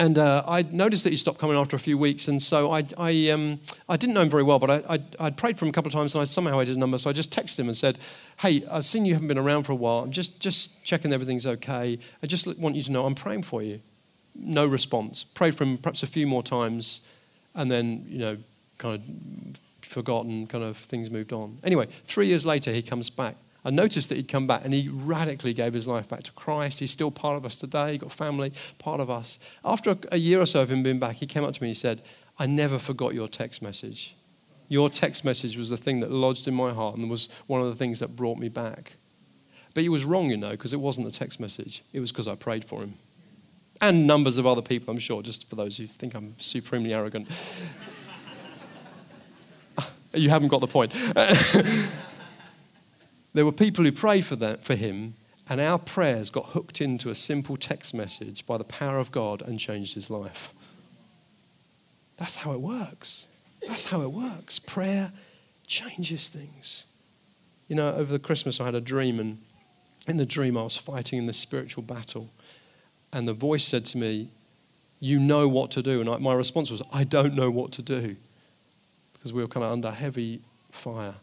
And 0.00 0.16
uh, 0.16 0.44
I 0.46 0.62
noticed 0.62 1.02
that 1.04 1.10
he 1.10 1.16
stopped 1.16 1.38
coming 1.40 1.56
after 1.56 1.74
a 1.74 1.78
few 1.80 1.98
weeks, 1.98 2.28
and 2.28 2.40
so 2.40 2.70
I, 2.70 2.86
I, 2.96 3.30
um, 3.30 3.58
I 3.88 3.96
didn't 3.96 4.14
know 4.14 4.22
him 4.22 4.30
very 4.30 4.44
well, 4.44 4.60
but 4.60 4.70
I, 4.88 5.00
I, 5.18 5.24
would 5.24 5.36
prayed 5.36 5.58
for 5.58 5.64
him 5.64 5.70
a 5.70 5.72
couple 5.72 5.88
of 5.88 5.92
times, 5.92 6.14
and 6.14 6.22
I 6.22 6.24
somehow 6.24 6.60
had 6.60 6.68
his 6.68 6.76
number, 6.76 6.98
so 6.98 7.10
I 7.10 7.12
just 7.12 7.32
texted 7.32 7.58
him 7.58 7.66
and 7.66 7.76
said, 7.76 7.98
"Hey, 8.38 8.64
I've 8.70 8.84
seen 8.84 9.06
you 9.06 9.14
haven't 9.14 9.26
been 9.26 9.38
around 9.38 9.64
for 9.64 9.72
a 9.72 9.76
while. 9.76 9.98
I'm 9.98 10.12
just, 10.12 10.40
just 10.40 10.84
checking 10.84 11.12
everything's 11.12 11.46
okay. 11.46 11.98
I 12.22 12.26
just 12.28 12.46
want 12.58 12.76
you 12.76 12.82
to 12.84 12.92
know 12.92 13.06
I'm 13.06 13.16
praying 13.16 13.42
for 13.42 13.60
you." 13.60 13.80
No 14.36 14.66
response. 14.66 15.24
Prayed 15.24 15.56
for 15.56 15.64
him 15.64 15.78
perhaps 15.78 16.04
a 16.04 16.06
few 16.06 16.28
more 16.28 16.44
times, 16.44 17.00
and 17.56 17.68
then, 17.68 18.06
you 18.08 18.18
know, 18.18 18.36
kind 18.78 18.94
of 18.94 19.60
forgotten, 19.88 20.46
kind 20.46 20.62
of 20.62 20.76
things 20.76 21.10
moved 21.10 21.32
on. 21.32 21.58
Anyway, 21.64 21.88
three 22.04 22.28
years 22.28 22.46
later, 22.46 22.70
he 22.70 22.82
comes 22.82 23.10
back. 23.10 23.34
I 23.64 23.70
noticed 23.70 24.08
that 24.08 24.14
he'd 24.14 24.28
come 24.28 24.46
back 24.46 24.64
and 24.64 24.72
he 24.72 24.88
radically 24.88 25.52
gave 25.52 25.72
his 25.72 25.86
life 25.86 26.08
back 26.08 26.22
to 26.24 26.32
Christ. 26.32 26.80
He's 26.80 26.90
still 26.90 27.10
part 27.10 27.36
of 27.36 27.44
us 27.44 27.56
today. 27.56 27.92
He 27.92 27.98
got 27.98 28.12
family, 28.12 28.52
part 28.78 29.00
of 29.00 29.10
us. 29.10 29.38
After 29.64 29.96
a, 30.10 30.16
year 30.16 30.40
or 30.40 30.46
so 30.46 30.62
of 30.62 30.70
him 30.70 30.82
being 30.82 30.98
back, 30.98 31.16
he 31.16 31.26
came 31.26 31.44
up 31.44 31.52
to 31.54 31.62
me 31.62 31.68
and 31.68 31.76
he 31.76 31.80
said, 31.80 32.02
I 32.38 32.46
never 32.46 32.78
forgot 32.78 33.14
your 33.14 33.28
text 33.28 33.60
message. 33.60 34.14
Your 34.68 34.88
text 34.88 35.24
message 35.24 35.56
was 35.56 35.70
the 35.70 35.76
thing 35.76 36.00
that 36.00 36.10
lodged 36.10 36.46
in 36.46 36.54
my 36.54 36.72
heart 36.72 36.96
and 36.96 37.10
was 37.10 37.28
one 37.46 37.60
of 37.60 37.66
the 37.66 37.74
things 37.74 38.00
that 38.00 38.14
brought 38.14 38.38
me 38.38 38.48
back. 38.48 38.94
But 39.74 39.82
he 39.82 39.88
was 39.88 40.04
wrong, 40.04 40.30
you 40.30 40.36
know, 40.36 40.50
because 40.50 40.72
it 40.72 40.80
wasn't 40.80 41.06
the 41.06 41.12
text 41.12 41.40
message. 41.40 41.82
It 41.92 42.00
was 42.00 42.12
because 42.12 42.28
I 42.28 42.36
prayed 42.36 42.64
for 42.64 42.80
him. 42.80 42.94
And 43.80 44.06
numbers 44.06 44.38
of 44.38 44.46
other 44.46 44.62
people, 44.62 44.92
I'm 44.92 44.98
sure, 44.98 45.22
just 45.22 45.48
for 45.48 45.56
those 45.56 45.78
who 45.78 45.86
think 45.86 46.14
I'm 46.14 46.34
supremely 46.38 46.92
arrogant. 46.92 47.28
you 50.14 50.30
haven't 50.30 50.48
got 50.48 50.60
the 50.60 50.66
point. 50.66 50.96
there 53.34 53.44
were 53.44 53.52
people 53.52 53.84
who 53.84 53.92
prayed 53.92 54.24
for, 54.24 54.36
that, 54.36 54.64
for 54.64 54.74
him, 54.74 55.14
and 55.48 55.60
our 55.60 55.78
prayers 55.78 56.30
got 56.30 56.46
hooked 56.46 56.80
into 56.80 57.10
a 57.10 57.14
simple 57.14 57.56
text 57.56 57.94
message 57.94 58.46
by 58.46 58.58
the 58.58 58.64
power 58.64 58.98
of 58.98 59.10
God 59.10 59.42
and 59.42 59.58
changed 59.58 59.94
his 59.94 60.10
life. 60.10 60.52
That's 62.18 62.36
how 62.36 62.52
it 62.52 62.60
works. 62.60 63.26
That's 63.66 63.86
how 63.86 64.02
it 64.02 64.12
works. 64.12 64.58
Prayer 64.58 65.12
changes 65.66 66.28
things. 66.28 66.84
You 67.68 67.76
know, 67.76 67.94
over 67.94 68.12
the 68.12 68.18
Christmas, 68.18 68.60
I 68.60 68.66
had 68.66 68.74
a 68.74 68.80
dream, 68.80 69.20
and 69.20 69.38
in 70.06 70.16
the 70.16 70.26
dream, 70.26 70.56
I 70.56 70.62
was 70.62 70.76
fighting 70.76 71.18
in 71.18 71.26
this 71.26 71.38
spiritual 71.38 71.82
battle. 71.82 72.30
And 73.12 73.28
the 73.28 73.34
voice 73.34 73.64
said 73.64 73.84
to 73.86 73.98
me, 73.98 74.30
You 75.00 75.18
know 75.18 75.48
what 75.48 75.70
to 75.72 75.82
do. 75.82 76.00
And 76.00 76.08
I, 76.08 76.18
my 76.18 76.34
response 76.34 76.70
was, 76.70 76.82
I 76.92 77.04
don't 77.04 77.34
know 77.34 77.50
what 77.50 77.72
to 77.72 77.82
do. 77.82 78.16
Because 79.12 79.32
we 79.32 79.42
were 79.42 79.48
kind 79.48 79.64
of 79.64 79.72
under 79.72 79.90
heavy 79.90 80.40
fire. 80.70 81.14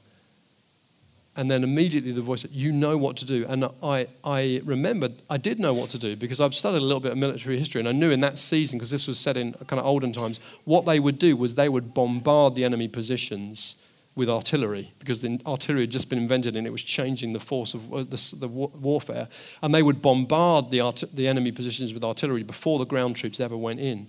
And 1.37 1.51
then 1.51 1.63
immediately 1.63 2.11
the 2.11 2.21
voice 2.21 2.41
said, 2.41 2.51
You 2.51 2.71
know 2.71 2.97
what 2.97 3.17
to 3.17 3.25
do. 3.25 3.45
And 3.47 3.65
I, 3.83 4.07
I 4.23 4.61
remembered 4.63 5.13
I 5.29 5.37
did 5.37 5.59
know 5.59 5.73
what 5.73 5.89
to 5.89 5.97
do 5.97 6.15
because 6.15 6.39
I've 6.39 6.55
studied 6.55 6.77
a 6.77 6.85
little 6.85 7.01
bit 7.01 7.11
of 7.11 7.17
military 7.17 7.59
history. 7.59 7.79
And 7.79 7.89
I 7.89 7.91
knew 7.91 8.09
in 8.09 8.21
that 8.21 8.39
season, 8.39 8.77
because 8.77 8.91
this 8.91 9.07
was 9.07 9.19
set 9.19 9.35
in 9.35 9.53
kind 9.53 9.79
of 9.79 9.85
olden 9.85 10.13
times, 10.13 10.39
what 10.63 10.85
they 10.85 10.99
would 10.99 11.19
do 11.19 11.35
was 11.35 11.55
they 11.55 11.69
would 11.69 11.93
bombard 11.93 12.55
the 12.55 12.63
enemy 12.63 12.87
positions 12.87 13.75
with 14.15 14.29
artillery 14.29 14.93
because 14.97 15.21
the 15.21 15.41
artillery 15.45 15.81
had 15.81 15.89
just 15.89 16.09
been 16.09 16.19
invented 16.19 16.55
and 16.55 16.65
it 16.65 16.69
was 16.69 16.83
changing 16.83 17.33
the 17.33 17.39
force 17.39 17.73
of 17.73 17.93
uh, 17.93 17.97
the, 17.97 18.35
the 18.39 18.47
warfare. 18.47 19.27
And 19.61 19.75
they 19.75 19.83
would 19.83 20.01
bombard 20.01 20.71
the, 20.71 20.79
art, 20.79 21.03
the 21.13 21.27
enemy 21.27 21.51
positions 21.51 21.93
with 21.93 22.03
artillery 22.03 22.43
before 22.43 22.79
the 22.79 22.85
ground 22.85 23.17
troops 23.17 23.41
ever 23.41 23.57
went 23.57 23.81
in. 23.81 24.07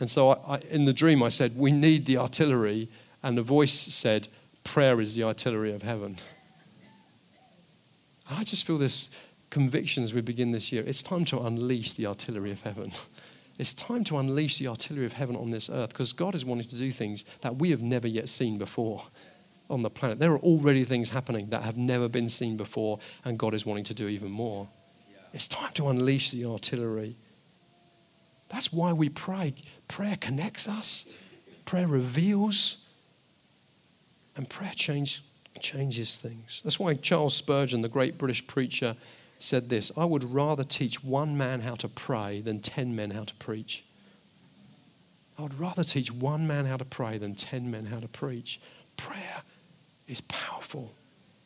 And 0.00 0.10
so 0.10 0.30
I, 0.30 0.56
I, 0.56 0.58
in 0.70 0.86
the 0.86 0.92
dream, 0.92 1.22
I 1.22 1.28
said, 1.28 1.56
We 1.56 1.70
need 1.70 2.06
the 2.06 2.18
artillery. 2.18 2.88
And 3.22 3.38
the 3.38 3.42
voice 3.42 3.72
said, 3.72 4.28
Prayer 4.64 5.00
is 5.00 5.14
the 5.14 5.22
artillery 5.22 5.72
of 5.72 5.82
heaven. 5.82 6.16
I 8.30 8.44
just 8.44 8.66
feel 8.66 8.78
this 8.78 9.10
conviction 9.50 10.02
as 10.02 10.12
we 10.12 10.20
begin 10.20 10.50
this 10.50 10.72
year. 10.72 10.82
It's 10.84 11.02
time 11.02 11.24
to 11.26 11.40
unleash 11.40 11.92
the 11.92 12.06
artillery 12.06 12.50
of 12.50 12.62
heaven. 12.62 12.92
It's 13.56 13.72
time 13.72 14.02
to 14.04 14.18
unleash 14.18 14.58
the 14.58 14.66
artillery 14.66 15.06
of 15.06 15.12
heaven 15.12 15.36
on 15.36 15.50
this 15.50 15.70
earth 15.70 15.90
because 15.90 16.12
God 16.12 16.34
is 16.34 16.44
wanting 16.44 16.66
to 16.68 16.76
do 16.76 16.90
things 16.90 17.24
that 17.42 17.56
we 17.56 17.70
have 17.70 17.80
never 17.80 18.08
yet 18.08 18.28
seen 18.28 18.58
before 18.58 19.04
on 19.70 19.82
the 19.82 19.90
planet. 19.90 20.18
There 20.18 20.32
are 20.32 20.40
already 20.40 20.82
things 20.84 21.10
happening 21.10 21.50
that 21.50 21.62
have 21.62 21.76
never 21.76 22.08
been 22.08 22.28
seen 22.28 22.56
before, 22.56 22.98
and 23.24 23.38
God 23.38 23.54
is 23.54 23.64
wanting 23.64 23.84
to 23.84 23.94
do 23.94 24.08
even 24.08 24.30
more. 24.30 24.68
It's 25.32 25.46
time 25.46 25.72
to 25.74 25.88
unleash 25.88 26.30
the 26.30 26.46
artillery. 26.46 27.16
That's 28.48 28.72
why 28.72 28.92
we 28.92 29.08
pray. 29.08 29.54
Prayer 29.88 30.16
connects 30.20 30.68
us, 30.68 31.06
prayer 31.64 31.86
reveals, 31.86 32.83
and 34.36 34.48
prayer 34.48 34.72
change, 34.74 35.22
changes 35.60 36.18
things. 36.18 36.60
That's 36.64 36.78
why 36.78 36.94
Charles 36.94 37.34
Spurgeon, 37.34 37.82
the 37.82 37.88
great 37.88 38.18
British 38.18 38.46
preacher, 38.46 38.96
said 39.38 39.68
this 39.68 39.92
I 39.96 40.04
would 40.04 40.24
rather 40.24 40.64
teach 40.64 41.04
one 41.04 41.36
man 41.36 41.60
how 41.60 41.74
to 41.76 41.88
pray 41.88 42.40
than 42.40 42.60
10 42.60 42.94
men 42.96 43.10
how 43.10 43.24
to 43.24 43.34
preach. 43.34 43.84
I 45.38 45.42
would 45.42 45.58
rather 45.58 45.82
teach 45.82 46.12
one 46.12 46.46
man 46.46 46.66
how 46.66 46.76
to 46.76 46.84
pray 46.84 47.18
than 47.18 47.34
10 47.34 47.70
men 47.70 47.86
how 47.86 47.98
to 47.98 48.08
preach. 48.08 48.60
Prayer 48.96 49.42
is 50.06 50.20
powerful. 50.22 50.92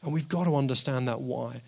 And 0.02 0.12
we've 0.12 0.28
got 0.28 0.44
to 0.44 0.56
understand 0.56 1.08
that 1.08 1.20
why. 1.20 1.62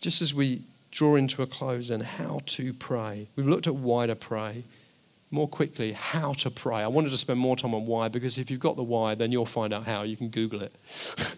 Just 0.00 0.22
as 0.22 0.32
we 0.32 0.62
draw 0.90 1.16
into 1.16 1.42
a 1.42 1.46
close 1.46 1.90
and 1.90 2.02
how 2.02 2.40
to 2.46 2.72
pray, 2.72 3.28
we've 3.36 3.46
looked 3.46 3.66
at 3.66 3.74
why 3.74 4.06
to 4.06 4.16
pray. 4.16 4.64
More 5.30 5.48
quickly, 5.48 5.92
how 5.92 6.32
to 6.34 6.50
pray. 6.50 6.82
I 6.82 6.86
wanted 6.86 7.10
to 7.10 7.16
spend 7.16 7.40
more 7.40 7.56
time 7.56 7.74
on 7.74 7.86
why 7.86 8.08
because 8.08 8.38
if 8.38 8.50
you've 8.50 8.60
got 8.60 8.76
the 8.76 8.84
why, 8.84 9.14
then 9.14 9.32
you'll 9.32 9.44
find 9.44 9.72
out 9.72 9.84
how. 9.84 10.02
You 10.02 10.16
can 10.16 10.28
Google 10.28 10.62
it. 10.62 10.74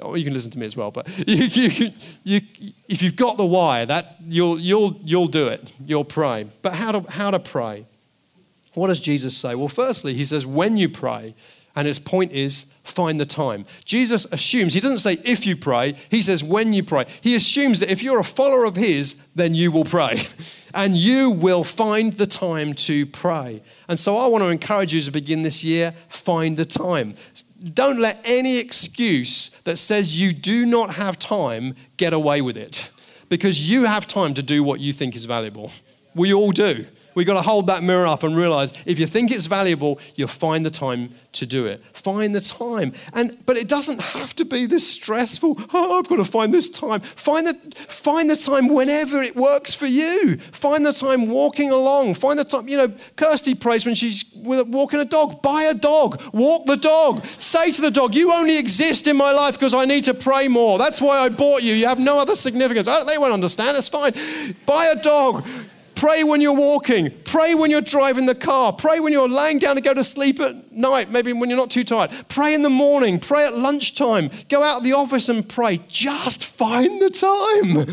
Oh, 0.00 0.16
you 0.16 0.24
can 0.24 0.32
listen 0.32 0.50
to 0.50 0.58
me 0.58 0.66
as 0.66 0.76
well, 0.76 0.90
but 0.90 1.06
you, 1.28 1.44
you, 1.44 1.90
you, 2.24 2.40
if 2.88 3.00
you've 3.00 3.16
got 3.16 3.36
the 3.36 3.44
why, 3.44 3.84
that 3.84 4.16
you'll, 4.26 4.58
you'll, 4.58 5.00
you'll 5.04 5.28
do 5.28 5.46
it. 5.46 5.72
You'll 5.84 6.04
pray. 6.04 6.48
But 6.62 6.74
how 6.74 6.92
to, 6.92 7.10
how 7.10 7.30
to 7.30 7.38
pray? 7.38 7.86
What 8.74 8.88
does 8.88 8.98
Jesus 8.98 9.36
say? 9.36 9.54
Well, 9.54 9.68
firstly, 9.68 10.14
he 10.14 10.24
says, 10.24 10.44
when 10.44 10.76
you 10.76 10.88
pray, 10.88 11.34
and 11.76 11.86
his 11.86 11.98
point 11.98 12.32
is 12.32 12.74
find 12.84 13.20
the 13.20 13.26
time. 13.26 13.66
Jesus 13.84 14.24
assumes, 14.26 14.74
he 14.74 14.80
doesn't 14.80 14.98
say 14.98 15.20
if 15.24 15.46
you 15.46 15.56
pray, 15.56 15.94
he 16.10 16.22
says 16.22 16.44
when 16.44 16.72
you 16.72 16.82
pray. 16.82 17.06
He 17.20 17.34
assumes 17.34 17.80
that 17.80 17.90
if 17.90 18.02
you're 18.02 18.20
a 18.20 18.24
follower 18.24 18.64
of 18.64 18.76
his, 18.76 19.14
then 19.34 19.54
you 19.54 19.70
will 19.70 19.84
pray. 19.84 20.26
And 20.76 20.96
you 20.96 21.30
will 21.30 21.62
find 21.62 22.14
the 22.14 22.26
time 22.26 22.74
to 22.74 23.06
pray. 23.06 23.62
And 23.86 23.96
so 23.96 24.16
I 24.16 24.26
want 24.26 24.42
to 24.42 24.48
encourage 24.48 24.92
you 24.92 25.00
to 25.02 25.12
begin 25.12 25.42
this 25.42 25.62
year, 25.62 25.94
find 26.08 26.56
the 26.56 26.64
time 26.64 27.14
don't 27.72 27.98
let 27.98 28.20
any 28.24 28.58
excuse 28.58 29.48
that 29.62 29.78
says 29.78 30.20
you 30.20 30.32
do 30.32 30.66
not 30.66 30.94
have 30.94 31.18
time 31.18 31.74
get 31.96 32.12
away 32.12 32.42
with 32.42 32.56
it 32.56 32.90
because 33.28 33.68
you 33.68 33.84
have 33.84 34.06
time 34.06 34.34
to 34.34 34.42
do 34.42 34.62
what 34.62 34.80
you 34.80 34.92
think 34.92 35.16
is 35.16 35.24
valuable. 35.24 35.70
We 36.14 36.34
all 36.34 36.52
do. 36.52 36.86
We've 37.14 37.26
got 37.26 37.34
to 37.34 37.42
hold 37.42 37.68
that 37.68 37.82
mirror 37.82 38.06
up 38.06 38.22
and 38.22 38.36
realize 38.36 38.72
if 38.86 38.98
you 38.98 39.06
think 39.06 39.30
it's 39.30 39.46
valuable, 39.46 39.98
you'll 40.16 40.28
find 40.28 40.66
the 40.66 40.70
time 40.70 41.14
to 41.34 41.46
do 41.46 41.66
it. 41.66 41.84
Find 41.92 42.34
the 42.34 42.40
time. 42.40 42.92
And 43.12 43.36
but 43.46 43.56
it 43.56 43.68
doesn't 43.68 44.00
have 44.00 44.34
to 44.36 44.44
be 44.44 44.66
this 44.66 44.88
stressful, 44.88 45.58
oh, 45.72 45.98
I've 45.98 46.08
got 46.08 46.16
to 46.16 46.24
find 46.24 46.52
this 46.52 46.70
time. 46.70 47.00
Find 47.00 47.46
the 47.46 47.54
find 47.54 48.30
the 48.30 48.36
time 48.36 48.68
whenever 48.68 49.22
it 49.22 49.36
works 49.36 49.74
for 49.74 49.86
you. 49.86 50.36
Find 50.36 50.84
the 50.84 50.92
time 50.92 51.28
walking 51.28 51.70
along. 51.70 52.14
Find 52.14 52.38
the 52.38 52.44
time, 52.44 52.68
you 52.68 52.76
know, 52.76 52.92
Kirsty 53.16 53.54
prays 53.54 53.86
when 53.86 53.94
she's 53.94 54.24
walking 54.34 55.00
a 55.00 55.04
dog. 55.04 55.42
Buy 55.42 55.62
a 55.64 55.74
dog. 55.74 56.20
Walk 56.32 56.66
the 56.66 56.76
dog. 56.76 57.24
Say 57.38 57.70
to 57.72 57.80
the 57.80 57.90
dog, 57.90 58.14
you 58.14 58.32
only 58.32 58.58
exist 58.58 59.06
in 59.06 59.16
my 59.16 59.32
life 59.32 59.54
because 59.54 59.74
I 59.74 59.84
need 59.84 60.04
to 60.04 60.14
pray 60.14 60.48
more. 60.48 60.78
That's 60.78 61.00
why 61.00 61.18
I 61.18 61.28
bought 61.28 61.62
you. 61.62 61.74
You 61.74 61.86
have 61.86 61.98
no 61.98 62.20
other 62.20 62.34
significance. 62.34 62.88
Oh, 62.88 63.04
they 63.04 63.18
won't 63.18 63.32
understand. 63.32 63.76
It's 63.76 63.88
fine. 63.88 64.12
Buy 64.66 64.92
a 64.96 65.02
dog 65.02 65.44
Pray 66.04 66.22
when 66.22 66.42
you're 66.42 66.54
walking. 66.54 67.10
Pray 67.24 67.54
when 67.54 67.70
you're 67.70 67.80
driving 67.80 68.26
the 68.26 68.34
car. 68.34 68.74
Pray 68.74 69.00
when 69.00 69.10
you're 69.10 69.26
laying 69.26 69.58
down 69.58 69.76
to 69.76 69.80
go 69.80 69.94
to 69.94 70.04
sleep 70.04 70.38
at 70.38 70.70
night, 70.70 71.10
maybe 71.10 71.32
when 71.32 71.48
you're 71.48 71.56
not 71.56 71.70
too 71.70 71.82
tired. 71.82 72.10
Pray 72.28 72.52
in 72.52 72.60
the 72.60 72.68
morning. 72.68 73.18
Pray 73.18 73.46
at 73.46 73.56
lunchtime. 73.56 74.30
Go 74.50 74.62
out 74.62 74.76
of 74.76 74.84
the 74.84 74.92
office 74.92 75.30
and 75.30 75.48
pray. 75.48 75.80
Just 75.88 76.44
find 76.44 77.00
the 77.00 77.08
time. 77.08 77.86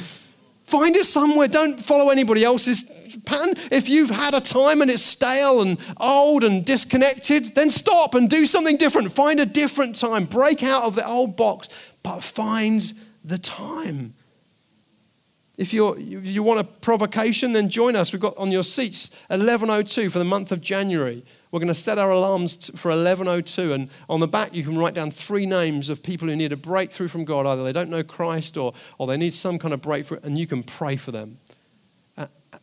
Find 0.66 0.94
it 0.98 1.06
somewhere. 1.06 1.48
Don't 1.48 1.82
follow 1.82 2.10
anybody 2.10 2.44
else's 2.44 2.84
pattern. 3.24 3.54
If 3.72 3.88
you've 3.88 4.10
had 4.10 4.34
a 4.34 4.42
time 4.42 4.82
and 4.82 4.92
it's 4.92 5.04
stale 5.04 5.62
and 5.62 5.78
old 5.96 6.44
and 6.44 6.66
disconnected, 6.66 7.56
then 7.56 7.70
stop 7.70 8.14
and 8.14 8.30
do 8.30 8.46
something 8.46 8.76
different. 8.76 9.14
Find 9.14 9.40
a 9.40 9.46
different 9.46 9.96
time. 9.96 10.26
Break 10.26 10.64
out 10.64 10.84
of 10.84 10.98
the 10.98 11.08
old 11.08 11.38
box, 11.38 11.70
but 12.04 12.22
find 12.22 12.92
the 13.24 13.38
time. 13.38 14.16
If, 15.58 15.74
if 15.74 16.26
you 16.26 16.44
want 16.44 16.60
a 16.60 16.64
provocation, 16.64 17.52
then 17.52 17.70
join 17.70 17.96
us. 17.96 18.14
We've 18.14 18.22
got 18.22 18.38
on 18.38 18.52
your 18.52 18.64
seats 18.64 19.10
1102 19.28 20.10
for 20.10 20.18
the 20.18 20.26
month 20.26 20.52
of 20.52 20.62
January. 20.62 21.24
We're 21.52 21.60
going 21.60 21.68
to 21.68 21.76
set 21.76 21.98
our 21.98 22.10
alarms 22.10 22.72
for 22.80 22.90
1102. 22.90 23.74
And 23.74 23.90
on 24.10 24.22
the 24.22 24.28
back, 24.28 24.54
you 24.54 24.64
can 24.64 24.78
write 24.78 24.94
down 24.94 25.12
three 25.12 25.46
names 25.46 25.90
of 25.90 26.02
people 26.02 26.30
who 26.30 26.36
need 26.36 26.54
a 26.54 26.58
breakthrough 26.58 27.10
from 27.10 27.26
God. 27.26 27.46
Either 27.46 27.64
they 27.64 27.74
don't 27.74 27.90
know 27.90 28.04
Christ 28.04 28.56
or, 28.56 28.74
or 28.98 29.08
they 29.08 29.18
need 29.18 29.34
some 29.34 29.60
kind 29.60 29.74
of 29.74 29.82
breakthrough, 29.82 30.20
and 30.24 30.38
you 30.38 30.48
can 30.48 30.64
pray 30.64 30.96
for 30.96 31.12
them. 31.12 31.40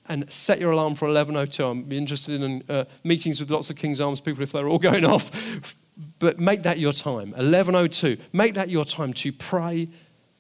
and 0.09 0.31
set 0.33 0.59
your 0.59 0.73
alarm 0.73 0.95
for 0.95 1.07
1102. 1.07 1.65
I'm 1.65 1.83
be 1.83 1.99
interested 1.99 2.41
in 2.41 2.65
uh, 2.69 2.85
meetings 3.05 3.41
with 3.41 3.51
lots 3.51 3.69
of 3.69 3.77
King's 3.77 4.01
Arms 4.01 4.21
people 4.21 4.43
if 4.43 4.53
they're 4.53 4.69
all 4.69 4.79
going 4.91 5.05
off. 5.05 5.77
But 6.19 6.41
make 6.41 6.63
that 6.63 6.79
your 6.79 6.93
time. 6.93 7.33
1102. 7.33 8.17
Make 8.33 8.55
that 8.55 8.71
your 8.71 8.87
time 8.87 9.13
to 9.15 9.33
pray 9.33 9.89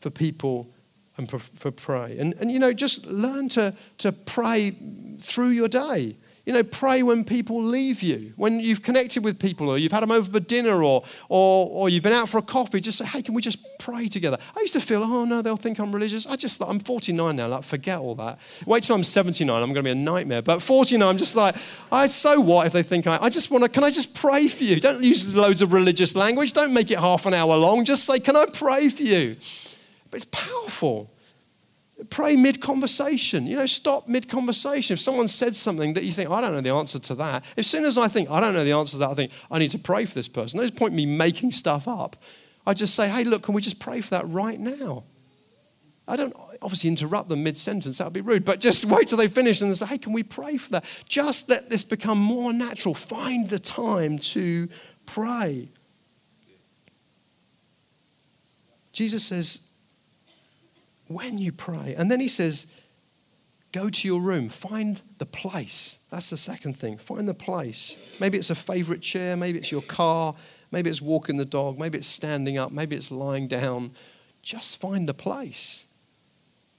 for 0.00 0.08
people 0.08 0.70
and 1.18 1.28
for, 1.28 1.38
for 1.38 1.70
pray. 1.70 2.16
And, 2.18 2.34
and, 2.34 2.50
you 2.50 2.58
know, 2.58 2.72
just 2.72 3.06
learn 3.06 3.48
to, 3.50 3.74
to 3.98 4.12
pray 4.12 4.76
through 5.20 5.48
your 5.48 5.68
day. 5.68 6.16
You 6.46 6.54
know, 6.54 6.62
pray 6.62 7.02
when 7.02 7.24
people 7.24 7.62
leave 7.62 8.02
you, 8.02 8.32
when 8.36 8.58
you've 8.58 8.82
connected 8.82 9.22
with 9.22 9.38
people, 9.38 9.68
or 9.68 9.76
you've 9.76 9.92
had 9.92 10.02
them 10.02 10.10
over 10.10 10.32
for 10.32 10.40
dinner, 10.40 10.82
or, 10.82 11.04
or, 11.28 11.68
or 11.70 11.88
you've 11.90 12.02
been 12.02 12.14
out 12.14 12.30
for 12.30 12.38
a 12.38 12.42
coffee. 12.42 12.80
Just 12.80 12.96
say, 12.96 13.04
hey, 13.04 13.20
can 13.20 13.34
we 13.34 13.42
just 13.42 13.58
pray 13.78 14.08
together? 14.08 14.38
I 14.56 14.60
used 14.60 14.72
to 14.72 14.80
feel, 14.80 15.04
oh 15.04 15.26
no, 15.26 15.42
they'll 15.42 15.58
think 15.58 15.78
I'm 15.78 15.92
religious. 15.92 16.26
I 16.26 16.36
just, 16.36 16.58
thought 16.58 16.70
I'm 16.70 16.80
49 16.80 17.36
now, 17.36 17.48
like, 17.48 17.64
forget 17.64 17.98
all 17.98 18.14
that. 18.14 18.38
Wait 18.64 18.84
till 18.84 18.96
I'm 18.96 19.04
79, 19.04 19.54
I'm 19.62 19.74
going 19.74 19.74
to 19.74 19.82
be 19.82 19.90
a 19.90 19.94
nightmare. 19.94 20.40
But 20.40 20.62
49, 20.62 21.06
I'm 21.06 21.18
just 21.18 21.36
like, 21.36 21.54
I, 21.92 22.06
so 22.06 22.40
what 22.40 22.66
if 22.66 22.72
they 22.72 22.82
think 22.82 23.06
I, 23.06 23.18
I 23.20 23.28
just 23.28 23.50
want 23.50 23.64
to, 23.64 23.68
can 23.68 23.84
I 23.84 23.90
just 23.90 24.14
pray 24.14 24.48
for 24.48 24.64
you? 24.64 24.80
Don't 24.80 25.02
use 25.02 25.34
loads 25.34 25.60
of 25.60 25.74
religious 25.74 26.16
language. 26.16 26.54
Don't 26.54 26.72
make 26.72 26.90
it 26.90 26.98
half 26.98 27.26
an 27.26 27.34
hour 27.34 27.56
long. 27.56 27.84
Just 27.84 28.04
say, 28.04 28.20
can 28.20 28.36
I 28.36 28.46
pray 28.46 28.88
for 28.88 29.02
you? 29.02 29.36
But 30.10 30.18
it's 30.18 30.30
powerful. 30.30 31.12
Pray 32.10 32.36
mid 32.36 32.60
conversation. 32.60 33.46
You 33.46 33.56
know, 33.56 33.66
stop 33.66 34.06
mid 34.08 34.28
conversation. 34.28 34.94
If 34.94 35.00
someone 35.00 35.28
said 35.28 35.56
something 35.56 35.94
that 35.94 36.04
you 36.04 36.12
think, 36.12 36.30
oh, 36.30 36.34
I 36.34 36.40
don't 36.40 36.52
know 36.52 36.60
the 36.60 36.70
answer 36.70 36.98
to 36.98 37.14
that, 37.16 37.44
as 37.56 37.66
soon 37.66 37.84
as 37.84 37.98
I 37.98 38.08
think, 38.08 38.30
I 38.30 38.40
don't 38.40 38.54
know 38.54 38.64
the 38.64 38.72
answer 38.72 38.92
to 38.92 38.98
that, 38.98 39.10
I 39.10 39.14
think, 39.14 39.32
I 39.50 39.58
need 39.58 39.72
to 39.72 39.78
pray 39.78 40.04
for 40.04 40.14
this 40.14 40.28
person. 40.28 40.58
There's 40.58 40.70
point 40.70 40.94
me 40.94 41.06
making 41.06 41.52
stuff 41.52 41.88
up. 41.88 42.16
I 42.66 42.74
just 42.74 42.94
say, 42.94 43.08
hey, 43.08 43.24
look, 43.24 43.42
can 43.42 43.54
we 43.54 43.62
just 43.62 43.80
pray 43.80 44.00
for 44.00 44.10
that 44.10 44.28
right 44.28 44.60
now? 44.60 45.04
I 46.06 46.16
don't 46.16 46.34
obviously 46.62 46.88
interrupt 46.88 47.28
them 47.28 47.42
mid 47.42 47.58
sentence, 47.58 47.98
that 47.98 48.04
would 48.04 48.12
be 48.14 48.20
rude, 48.20 48.44
but 48.44 48.60
just 48.60 48.84
wait 48.86 49.08
till 49.08 49.18
they 49.18 49.28
finish 49.28 49.60
and 49.60 49.76
say, 49.76 49.86
hey, 49.86 49.98
can 49.98 50.12
we 50.12 50.22
pray 50.22 50.56
for 50.56 50.70
that? 50.70 50.84
Just 51.08 51.48
let 51.48 51.70
this 51.70 51.84
become 51.84 52.18
more 52.18 52.52
natural. 52.52 52.94
Find 52.94 53.48
the 53.48 53.58
time 53.58 54.18
to 54.18 54.68
pray. 55.06 55.68
Jesus 58.92 59.24
says, 59.24 59.67
when 61.08 61.38
you 61.38 61.52
pray. 61.52 61.94
And 61.96 62.10
then 62.10 62.20
he 62.20 62.28
says, 62.28 62.66
go 63.72 63.90
to 63.90 64.08
your 64.08 64.20
room, 64.20 64.48
find 64.48 65.02
the 65.18 65.26
place. 65.26 65.98
That's 66.10 66.30
the 66.30 66.36
second 66.36 66.76
thing. 66.76 66.96
Find 66.96 67.28
the 67.28 67.34
place. 67.34 67.98
Maybe 68.20 68.38
it's 68.38 68.50
a 68.50 68.54
favorite 68.54 69.02
chair, 69.02 69.36
maybe 69.36 69.58
it's 69.58 69.72
your 69.72 69.82
car, 69.82 70.34
maybe 70.70 70.90
it's 70.90 71.02
walking 71.02 71.36
the 71.36 71.44
dog, 71.44 71.78
maybe 71.78 71.98
it's 71.98 72.06
standing 72.06 72.56
up, 72.56 72.72
maybe 72.72 72.96
it's 72.96 73.10
lying 73.10 73.48
down. 73.48 73.92
Just 74.42 74.80
find 74.80 75.08
the 75.08 75.14
place. 75.14 75.86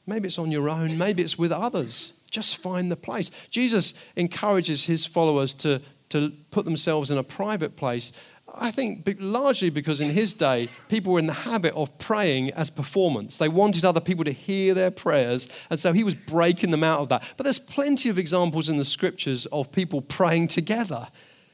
Maybe 0.07 0.27
it's 0.27 0.39
on 0.39 0.51
your 0.51 0.69
own, 0.69 0.97
maybe 0.97 1.21
it's 1.21 1.37
with 1.37 1.51
others. 1.51 2.21
Just 2.31 2.57
find 2.57 2.91
the 2.91 2.95
place. 2.95 3.29
Jesus 3.51 3.93
encourages 4.15 4.85
his 4.85 5.05
followers 5.05 5.53
to, 5.55 5.81
to 6.09 6.31
put 6.49 6.65
themselves 6.65 7.11
in 7.11 7.17
a 7.17 7.23
private 7.23 7.75
place 7.75 8.11
I 8.55 8.71
think 8.71 9.17
largely 9.19 9.69
because 9.69 10.01
in 10.01 10.09
his 10.09 10.33
day, 10.33 10.69
people 10.87 11.13
were 11.13 11.19
in 11.19 11.27
the 11.27 11.33
habit 11.33 11.73
of 11.73 11.97
praying 11.99 12.51
as 12.51 12.69
performance. 12.69 13.37
They 13.37 13.47
wanted 13.47 13.85
other 13.85 14.01
people 14.01 14.25
to 14.25 14.31
hear 14.31 14.73
their 14.73 14.91
prayers, 14.91 15.49
and 15.69 15.79
so 15.79 15.93
he 15.93 16.03
was 16.03 16.15
breaking 16.15 16.71
them 16.71 16.83
out 16.83 17.01
of 17.01 17.09
that. 17.09 17.33
But 17.37 17.43
there's 17.43 17.59
plenty 17.59 18.09
of 18.09 18.17
examples 18.17 18.69
in 18.69 18.77
the 18.77 18.85
scriptures 18.85 19.45
of 19.47 19.71
people 19.71 20.01
praying 20.01 20.49
together. 20.49 21.07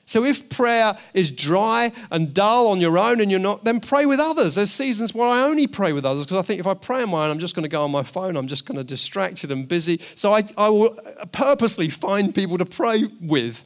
So 0.06 0.24
if 0.24 0.50
prayer 0.50 0.96
is 1.16 1.32
dry 1.32 1.92
and 2.12 2.32
dull 2.32 2.68
on 2.68 2.80
your 2.80 2.98
own 2.98 3.20
and 3.20 3.32
you're 3.32 3.40
not, 3.40 3.64
then 3.64 3.80
pray 3.80 4.06
with 4.06 4.20
others. 4.20 4.54
There's 4.54 4.72
seasons 4.72 5.16
where 5.16 5.28
I 5.28 5.42
only 5.42 5.66
pray 5.66 5.94
with 5.94 6.06
others 6.06 6.26
because 6.26 6.38
I 6.38 6.44
think 6.44 6.60
if 6.60 6.68
I 6.68 6.76
pray 6.76 7.02
on 7.02 7.10
my 7.10 7.26
own, 7.26 7.32
I'm 7.32 7.40
just 7.40 7.56
going 7.56 7.64
to 7.64 7.70
go 7.70 7.84
on 7.84 7.92
my 7.92 8.04
phone, 8.04 8.38
I'm 8.38 8.48
just 8.48 8.68
going 8.68 8.78
to 8.78 8.84
distracted 8.84 9.52
and 9.52 9.68
busy. 9.68 10.00
So 10.14 10.32
I, 10.32 10.44
I 10.58 10.70
will 10.70 10.96
purposely 11.32 11.90
find 11.90 12.36
people 12.36 12.60
to 12.60 12.66
pray 12.66 13.06
with 13.20 13.66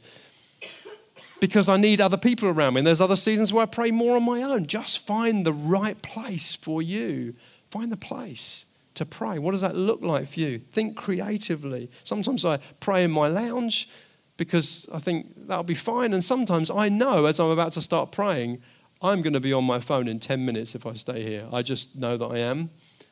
because 1.40 1.68
I 1.68 1.76
need 1.76 2.00
other 2.00 2.16
people 2.16 2.48
around 2.48 2.74
me. 2.74 2.80
And 2.80 2.86
there's 2.86 3.00
other 3.00 3.16
seasons 3.16 3.52
where 3.52 3.62
I 3.62 3.66
pray 3.66 3.90
more 3.90 4.16
on 4.16 4.24
my 4.24 4.42
own. 4.42 4.66
Just 4.66 5.06
find 5.06 5.44
the 5.44 5.52
right 5.52 6.00
place 6.02 6.54
for 6.54 6.82
you. 6.82 7.34
Find 7.70 7.90
the 7.90 7.96
place 7.96 8.66
to 8.94 9.06
pray. 9.06 9.38
What 9.38 9.52
does 9.52 9.62
that 9.62 9.74
look 9.74 10.02
like 10.02 10.28
for 10.28 10.40
you? 10.40 10.58
Think 10.58 10.96
creatively. 10.96 11.90
Sometimes 12.04 12.44
I 12.44 12.58
pray 12.80 13.04
in 13.04 13.10
my 13.10 13.28
lounge 13.28 13.88
because 14.36 14.88
I 14.92 14.98
think 14.98 15.34
that'll 15.46 15.64
be 15.64 15.74
fine. 15.74 16.12
And 16.12 16.24
sometimes 16.24 16.70
I 16.70 16.88
know 16.88 17.26
as 17.26 17.40
I'm 17.40 17.50
about 17.50 17.72
to 17.72 17.82
start 17.82 18.12
praying, 18.12 18.60
I'm 19.02 19.22
going 19.22 19.32
to 19.32 19.40
be 19.40 19.52
on 19.52 19.64
my 19.64 19.80
phone 19.80 20.08
in 20.08 20.20
10 20.20 20.44
minutes 20.44 20.74
if 20.74 20.86
I 20.86 20.92
stay 20.92 21.22
here. 21.22 21.46
I 21.52 21.62
just 21.62 21.96
know 21.96 22.16
that 22.16 22.26
I 22.26 22.38
am. 22.38 22.70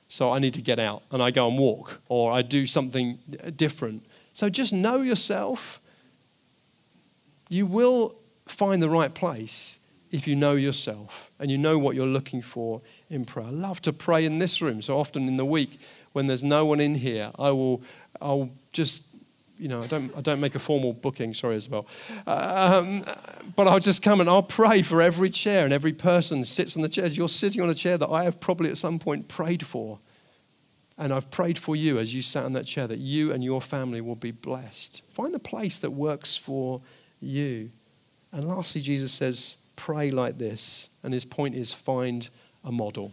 So 0.08 0.32
I 0.32 0.38
need 0.38 0.54
to 0.54 0.62
get 0.62 0.78
out 0.78 1.02
and 1.10 1.22
I 1.22 1.30
go 1.30 1.48
and 1.48 1.58
walk 1.58 2.00
or 2.08 2.32
I 2.32 2.42
do 2.42 2.66
something 2.66 3.18
different. 3.56 4.06
So 4.32 4.48
just 4.48 4.72
know 4.72 5.02
yourself. 5.02 5.80
You 7.48 7.66
will 7.66 8.16
find 8.46 8.82
the 8.82 8.90
right 8.90 9.14
place 9.14 9.78
if 10.10 10.26
you 10.26 10.34
know 10.34 10.54
yourself 10.54 11.30
and 11.38 11.50
you 11.50 11.58
know 11.58 11.78
what 11.78 11.94
you're 11.94 12.06
looking 12.06 12.40
for 12.40 12.80
in 13.10 13.24
prayer. 13.24 13.46
I 13.46 13.50
love 13.50 13.82
to 13.82 13.92
pray 13.92 14.24
in 14.24 14.38
this 14.38 14.62
room. 14.62 14.80
So 14.80 14.98
often 14.98 15.28
in 15.28 15.36
the 15.36 15.44
week 15.44 15.78
when 16.12 16.26
there's 16.26 16.44
no 16.44 16.64
one 16.64 16.80
in 16.80 16.96
here, 16.96 17.30
I 17.38 17.50
will 17.50 17.82
I'll 18.20 18.50
just 18.72 19.04
you 19.58 19.68
know, 19.68 19.82
I 19.82 19.86
don't, 19.86 20.16
I 20.16 20.20
don't 20.20 20.40
make 20.40 20.54
a 20.54 20.60
formal 20.60 20.92
booking, 20.92 21.34
sorry, 21.34 21.56
Isabel. 21.56 21.86
Um, 22.26 23.04
but 23.56 23.66
I'll 23.66 23.80
just 23.80 24.02
come 24.02 24.20
and 24.20 24.30
I'll 24.30 24.42
pray 24.42 24.82
for 24.82 25.02
every 25.02 25.30
chair 25.30 25.64
and 25.64 25.72
every 25.72 25.92
person 25.92 26.44
sits 26.44 26.76
on 26.76 26.82
the 26.82 26.88
chairs. 26.88 27.16
You're 27.16 27.28
sitting 27.28 27.60
on 27.60 27.68
a 27.68 27.74
chair 27.74 27.98
that 27.98 28.08
I 28.08 28.24
have 28.24 28.40
probably 28.40 28.70
at 28.70 28.78
some 28.78 28.98
point 28.98 29.28
prayed 29.28 29.66
for. 29.66 29.98
And 30.96 31.12
I've 31.12 31.30
prayed 31.30 31.58
for 31.58 31.76
you 31.76 31.98
as 31.98 32.14
you 32.14 32.22
sat 32.22 32.44
in 32.44 32.52
that 32.54 32.66
chair 32.66 32.86
that 32.86 32.98
you 32.98 33.32
and 33.32 33.42
your 33.42 33.60
family 33.60 34.00
will 34.00 34.16
be 34.16 34.30
blessed. 34.30 35.02
Find 35.12 35.34
the 35.34 35.40
place 35.40 35.78
that 35.78 35.90
works 35.90 36.36
for 36.36 36.80
you. 37.20 37.70
And 38.32 38.46
lastly, 38.46 38.80
Jesus 38.80 39.12
says, 39.12 39.56
pray 39.76 40.10
like 40.10 40.38
this. 40.38 40.90
And 41.02 41.14
his 41.14 41.24
point 41.24 41.54
is 41.54 41.72
find 41.72 42.28
a 42.64 42.72
model. 42.72 43.12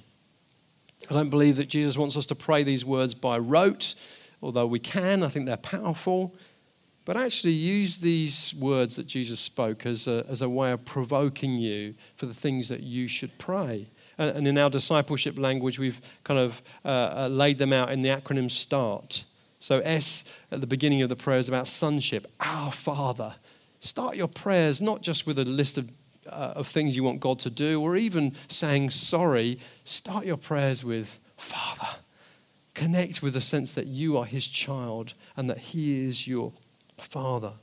I 1.10 1.14
don't 1.14 1.30
believe 1.30 1.56
that 1.58 1.70
Jesus 1.70 1.98
wants 1.98 2.18
us 2.18 2.26
to 2.28 2.36
pray 2.36 2.64
these 2.64 2.84
words 2.84 3.14
by 3.14 3.38
rote, 3.38 3.94
although 4.42 4.66
we 4.66 4.80
can. 4.80 5.24
I 5.24 5.30
think 5.30 5.46
they're 5.46 5.58
powerful. 5.58 6.36
But 7.06 7.18
actually, 7.18 7.54
use 7.54 7.98
these 7.98 8.56
words 8.60 8.96
that 8.96 9.06
Jesus 9.06 9.40
spoke 9.40 9.86
as 9.86 10.08
a, 10.08 10.26
as 10.28 10.42
a 10.42 10.50
way 10.50 10.72
of 10.72 10.86
provoking 10.86 11.60
you 11.60 11.94
for 12.16 12.26
the 12.26 12.34
things 12.34 12.68
that 12.70 12.82
you 12.82 13.08
should 13.08 13.38
pray. 13.38 13.86
And, 14.18 14.36
and 14.36 14.48
in 14.48 14.58
our 14.58 14.72
discipleship 14.72 15.38
language, 15.38 15.78
we've 15.78 16.02
kind 16.24 16.40
of 16.40 16.64
uh, 16.84 16.88
uh, 17.16 17.28
laid 17.28 17.60
them 17.60 17.72
out 17.72 17.92
in 17.92 18.02
the 18.02 18.10
acronym 18.10 18.50
START. 18.50 19.24
So, 19.60 19.80
S 19.80 20.36
at 20.52 20.62
the 20.62 20.68
beginning 20.68 21.04
of 21.04 21.10
the 21.10 21.16
prayer 21.16 21.38
is 21.38 21.48
about 21.48 21.68
sonship, 21.68 22.26
our 22.40 22.72
Father. 22.72 23.36
Start 23.80 24.16
your 24.16 24.28
prayers 24.28 24.82
not 24.82 25.02
just 25.02 25.28
with 25.28 25.38
a 25.40 25.46
list 25.46 25.78
of, 25.78 25.90
uh, 26.28 26.54
of 26.56 26.68
things 26.68 26.96
you 26.96 27.04
want 27.04 27.20
God 27.20 27.40
to 27.40 27.50
do 27.50 27.82
or 27.82 27.96
even 27.96 28.34
saying 28.48 28.90
sorry. 28.92 29.60
Start 29.84 30.26
your 30.26 30.38
prayers 30.38 30.84
with 30.84 31.20
Father. 31.38 32.00
Connect 32.74 33.22
with 33.22 33.34
the 33.34 33.42
sense 33.42 33.72
that 33.72 33.88
you 33.88 34.18
are 34.18 34.26
His 34.26 34.48
child 34.48 35.14
and 35.38 35.50
that 35.50 35.58
He 35.58 36.06
is 36.06 36.28
your 36.28 36.52
Father. 36.98 37.54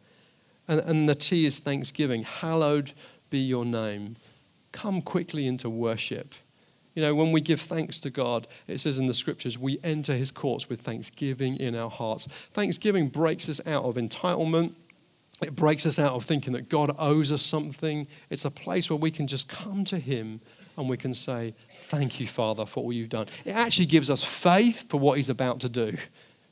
And, 0.68 0.80
and 0.80 1.08
the 1.08 1.14
T 1.14 1.44
is 1.44 1.58
thanksgiving. 1.58 2.22
Hallowed 2.22 2.92
be 3.30 3.38
your 3.38 3.64
name. 3.64 4.16
Come 4.72 5.02
quickly 5.02 5.46
into 5.46 5.68
worship. 5.68 6.34
You 6.94 7.02
know, 7.02 7.14
when 7.14 7.32
we 7.32 7.40
give 7.40 7.60
thanks 7.60 8.00
to 8.00 8.10
God, 8.10 8.46
it 8.66 8.78
says 8.78 8.98
in 8.98 9.06
the 9.06 9.14
scriptures, 9.14 9.58
we 9.58 9.78
enter 9.82 10.14
his 10.14 10.30
courts 10.30 10.68
with 10.68 10.82
thanksgiving 10.82 11.56
in 11.56 11.74
our 11.74 11.88
hearts. 11.88 12.26
Thanksgiving 12.26 13.08
breaks 13.08 13.48
us 13.48 13.66
out 13.66 13.84
of 13.84 13.94
entitlement 13.96 14.74
it 15.42 15.56
breaks 15.56 15.86
us 15.86 15.98
out 15.98 16.12
of 16.12 16.24
thinking 16.24 16.52
that 16.52 16.68
God 16.68 16.94
owes 16.98 17.32
us 17.32 17.42
something. 17.42 18.06
It's 18.30 18.44
a 18.44 18.50
place 18.50 18.88
where 18.88 18.96
we 18.96 19.10
can 19.10 19.26
just 19.26 19.48
come 19.48 19.84
to 19.84 19.98
Him 19.98 20.40
and 20.76 20.88
we 20.88 20.96
can 20.96 21.14
say, 21.14 21.54
Thank 21.86 22.20
you, 22.20 22.26
Father, 22.26 22.64
for 22.64 22.84
all 22.84 22.92
you've 22.92 23.10
done. 23.10 23.26
It 23.44 23.52
actually 23.52 23.86
gives 23.86 24.10
us 24.10 24.24
faith 24.24 24.88
for 24.88 24.98
what 24.98 25.16
He's 25.16 25.28
about 25.28 25.60
to 25.60 25.68
do 25.68 25.96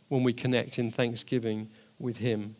when 0.08 0.22
we 0.22 0.32
connect 0.32 0.78
in 0.78 0.90
thanksgiving 0.90 1.70
with 1.98 2.18
Him. 2.18 2.56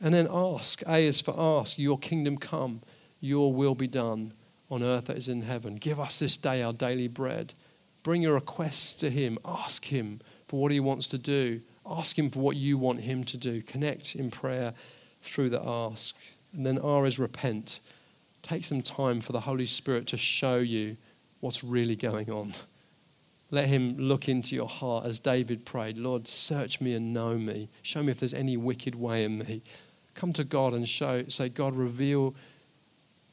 And 0.00 0.14
then 0.14 0.26
ask. 0.30 0.82
A 0.88 1.06
is 1.06 1.20
for 1.20 1.34
ask. 1.38 1.78
Your 1.78 1.98
kingdom 1.98 2.38
come, 2.38 2.80
your 3.20 3.52
will 3.52 3.74
be 3.74 3.86
done 3.86 4.32
on 4.70 4.82
earth 4.82 5.10
as 5.10 5.28
in 5.28 5.42
heaven. 5.42 5.76
Give 5.76 6.00
us 6.00 6.18
this 6.18 6.36
day 6.36 6.62
our 6.62 6.72
daily 6.72 7.08
bread. 7.08 7.54
Bring 8.02 8.22
your 8.22 8.34
requests 8.34 8.94
to 8.96 9.10
Him. 9.10 9.38
Ask 9.44 9.86
Him 9.86 10.20
for 10.48 10.60
what 10.60 10.72
He 10.72 10.80
wants 10.80 11.06
to 11.08 11.18
do. 11.18 11.60
Ask 11.84 12.18
Him 12.18 12.30
for 12.30 12.38
what 12.38 12.56
you 12.56 12.78
want 12.78 13.00
Him 13.00 13.24
to 13.24 13.36
do. 13.36 13.62
Connect 13.62 14.14
in 14.14 14.30
prayer 14.30 14.74
through 15.22 15.50
the 15.50 15.62
ask. 15.62 16.16
And 16.52 16.66
then 16.66 16.78
R 16.78 17.06
is 17.06 17.18
repent. 17.18 17.80
Take 18.42 18.64
some 18.64 18.82
time 18.82 19.20
for 19.20 19.32
the 19.32 19.40
Holy 19.40 19.66
Spirit 19.66 20.06
to 20.08 20.16
show 20.16 20.56
you 20.58 20.96
what's 21.40 21.62
really 21.62 21.96
going 21.96 22.30
on. 22.30 22.54
Let 23.50 23.68
him 23.68 23.96
look 23.98 24.28
into 24.28 24.54
your 24.54 24.68
heart 24.68 25.06
as 25.06 25.18
David 25.18 25.64
prayed 25.64 25.98
Lord, 25.98 26.28
search 26.28 26.80
me 26.80 26.94
and 26.94 27.12
know 27.12 27.36
me. 27.36 27.68
Show 27.82 28.02
me 28.02 28.12
if 28.12 28.20
there's 28.20 28.34
any 28.34 28.56
wicked 28.56 28.94
way 28.94 29.24
in 29.24 29.38
me. 29.38 29.62
Come 30.14 30.32
to 30.34 30.44
God 30.44 30.72
and 30.72 30.88
show, 30.88 31.24
say, 31.28 31.48
God, 31.48 31.76
reveal 31.76 32.34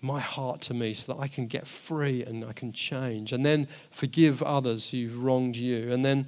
my 0.01 0.19
heart 0.19 0.61
to 0.61 0.73
me 0.73 0.93
so 0.93 1.13
that 1.13 1.19
I 1.19 1.27
can 1.27 1.47
get 1.47 1.67
free 1.67 2.23
and 2.23 2.45
I 2.45 2.53
can 2.53 2.71
change. 2.71 3.31
And 3.31 3.45
then 3.45 3.67
forgive 3.91 4.41
others 4.43 4.91
who've 4.91 5.23
wronged 5.23 5.55
you. 5.55 5.91
And 5.91 6.05
then 6.05 6.27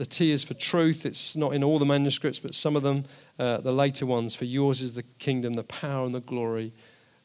the 0.00 0.06
T 0.06 0.30
is 0.30 0.44
for 0.44 0.54
truth. 0.54 1.04
It's 1.04 1.36
not 1.36 1.52
in 1.52 1.62
all 1.62 1.78
the 1.78 1.84
manuscripts, 1.84 2.38
but 2.38 2.54
some 2.54 2.74
of 2.74 2.82
them, 2.82 3.04
uh, 3.38 3.58
the 3.58 3.70
later 3.70 4.06
ones. 4.06 4.34
For 4.34 4.46
yours 4.46 4.80
is 4.80 4.92
the 4.92 5.02
kingdom, 5.18 5.52
the 5.52 5.62
power, 5.62 6.06
and 6.06 6.14
the 6.14 6.22
glory, 6.22 6.72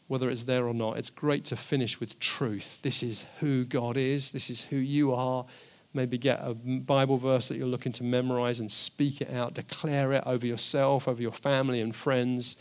whether 0.08 0.30
it's 0.30 0.44
there 0.44 0.68
or 0.68 0.74
not. 0.74 0.98
It's 0.98 1.10
great 1.10 1.46
to 1.46 1.56
finish 1.56 2.02
with 2.02 2.20
truth. 2.20 2.82
This 2.82 3.02
is 3.02 3.26
who 3.40 3.64
God 3.64 3.96
is, 3.96 4.34
this 4.34 4.50
is 4.50 4.64
who 4.64 4.76
you 4.76 5.14
are. 5.14 5.46
Maybe 5.94 6.18
get 6.18 6.42
a 6.42 6.54
Bible 6.54 7.18
verse 7.18 7.48
that 7.48 7.56
you're 7.56 7.66
looking 7.66 7.94
to 7.94 8.04
memorize 8.04 8.60
and 8.60 8.70
speak 8.70 9.22
it 9.22 9.34
out, 9.34 9.54
declare 9.54 10.12
it 10.12 10.24
over 10.26 10.46
yourself, 10.46 11.08
over 11.08 11.22
your 11.22 11.32
family 11.32 11.80
and 11.80 11.96
friends. 11.96 12.58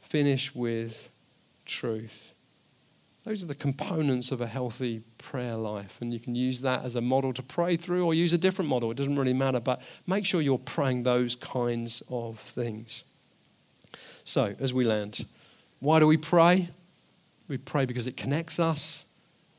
finish 0.00 0.56
with 0.56 1.08
truth. 1.64 2.29
Those 3.30 3.44
are 3.44 3.46
the 3.46 3.54
components 3.54 4.32
of 4.32 4.40
a 4.40 4.48
healthy 4.48 5.04
prayer 5.16 5.54
life. 5.54 5.98
And 6.00 6.12
you 6.12 6.18
can 6.18 6.34
use 6.34 6.62
that 6.62 6.84
as 6.84 6.96
a 6.96 7.00
model 7.00 7.32
to 7.34 7.44
pray 7.44 7.76
through 7.76 8.04
or 8.04 8.12
use 8.12 8.32
a 8.32 8.38
different 8.38 8.68
model. 8.68 8.90
It 8.90 8.96
doesn't 8.96 9.14
really 9.14 9.32
matter. 9.32 9.60
But 9.60 9.82
make 10.04 10.26
sure 10.26 10.40
you're 10.40 10.58
praying 10.58 11.04
those 11.04 11.36
kinds 11.36 12.02
of 12.10 12.40
things. 12.40 13.04
So, 14.24 14.56
as 14.58 14.74
we 14.74 14.84
land, 14.84 15.26
why 15.78 16.00
do 16.00 16.08
we 16.08 16.16
pray? 16.16 16.70
We 17.46 17.56
pray 17.56 17.84
because 17.84 18.08
it 18.08 18.16
connects 18.16 18.58
us 18.58 19.06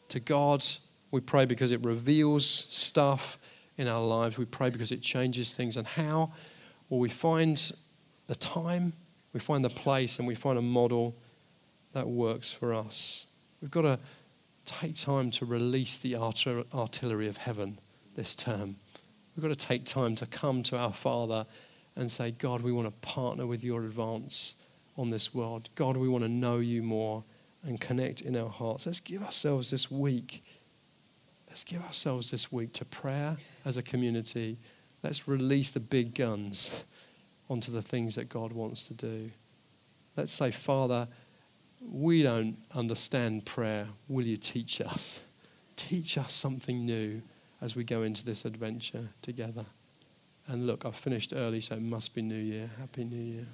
to 0.10 0.20
God. 0.20 0.66
We 1.10 1.22
pray 1.22 1.46
because 1.46 1.72
it 1.72 1.86
reveals 1.86 2.46
stuff 2.46 3.40
in 3.78 3.88
our 3.88 4.06
lives. 4.06 4.38
We 4.38 4.44
pray 4.44 4.70
because 4.70 4.92
it 4.92 5.02
changes 5.02 5.54
things. 5.54 5.78
And 5.78 5.88
how? 5.88 6.34
Well, 6.90 7.00
we 7.00 7.08
find 7.08 7.72
the 8.28 8.36
time, 8.36 8.92
we 9.32 9.40
find 9.40 9.64
the 9.64 9.70
place, 9.70 10.20
and 10.20 10.28
we 10.28 10.36
find 10.36 10.60
a 10.60 10.62
model 10.62 11.16
that 11.94 12.10
works 12.10 12.52
for 12.52 12.74
us. 12.74 13.28
We've 13.62 13.72
got 13.72 13.84
to 13.84 14.00
take 14.66 14.96
time 14.96 15.32
to 15.32 15.46
release 15.46 15.98
the 15.98 16.16
artillery 16.16 17.28
of 17.28 17.38
heaven 17.38 17.80
this 18.16 18.36
term. 18.36 18.76
We've 19.36 19.44
got 19.44 19.58
to 19.58 19.68
take 19.68 19.86
time 19.86 20.16
to 20.16 20.26
come 20.26 20.64
to 20.64 20.78
our 20.78 20.94
Father 20.94 21.46
and 21.96 22.12
say, 22.12 22.32
God, 22.32 22.62
we 22.62 22.72
want 22.72 22.88
to 22.88 23.08
partner 23.08 23.46
with 23.46 23.64
your 23.64 23.84
advance 23.84 24.56
on 24.98 25.10
this 25.10 25.34
world. 25.34 25.70
God, 25.76 25.98
we 25.98 26.10
want 26.10 26.24
to 26.24 26.30
know 26.30 26.58
you 26.58 26.82
more 26.82 27.24
and 27.64 27.80
connect 27.80 28.22
in 28.22 28.36
our 28.36 28.50
hearts. 28.50 28.86
Let's 28.86 29.00
give 29.00 29.24
ourselves 29.24 29.70
this 29.72 29.90
week. 29.92 30.44
Let's 31.48 31.64
give 31.64 31.84
ourselves 31.84 32.32
this 32.32 32.52
week 32.52 32.74
to 32.74 32.86
prayer 32.86 33.38
as 33.66 33.78
a 33.78 33.84
community. 33.84 34.58
Let's 35.04 35.28
release 35.28 35.70
the 35.70 35.80
big 35.80 36.16
guns 36.16 36.84
onto 37.50 37.72
the 37.72 37.82
things 37.82 38.16
that 38.16 38.30
God 38.30 38.54
wants 38.54 38.88
to 38.88 38.94
do. 38.94 39.32
Let's 40.16 40.34
say, 40.34 40.52
Father, 40.52 41.08
we 41.90 42.22
don't 42.22 42.58
understand 42.76 43.46
prayer. 43.46 43.88
Will 44.08 44.26
you 44.26 44.38
teach 44.38 44.82
us? 44.82 45.22
Teach 45.76 46.18
us 46.18 46.34
something 46.34 46.86
new 46.86 47.22
as 47.62 47.76
we 47.76 47.84
go 47.84 48.04
into 48.04 48.26
this 48.26 48.46
adventure 48.46 49.10
together. 49.22 49.66
And 50.48 50.68
look, 50.68 50.86
I've 50.86 50.96
finished 50.96 51.34
early, 51.36 51.62
so 51.62 51.76
it 51.76 51.82
must 51.82 52.14
be 52.14 52.22
New 52.22 52.36
Year. 52.36 52.70
Happy 52.80 53.04
New 53.04 53.16
Year. 53.16 53.46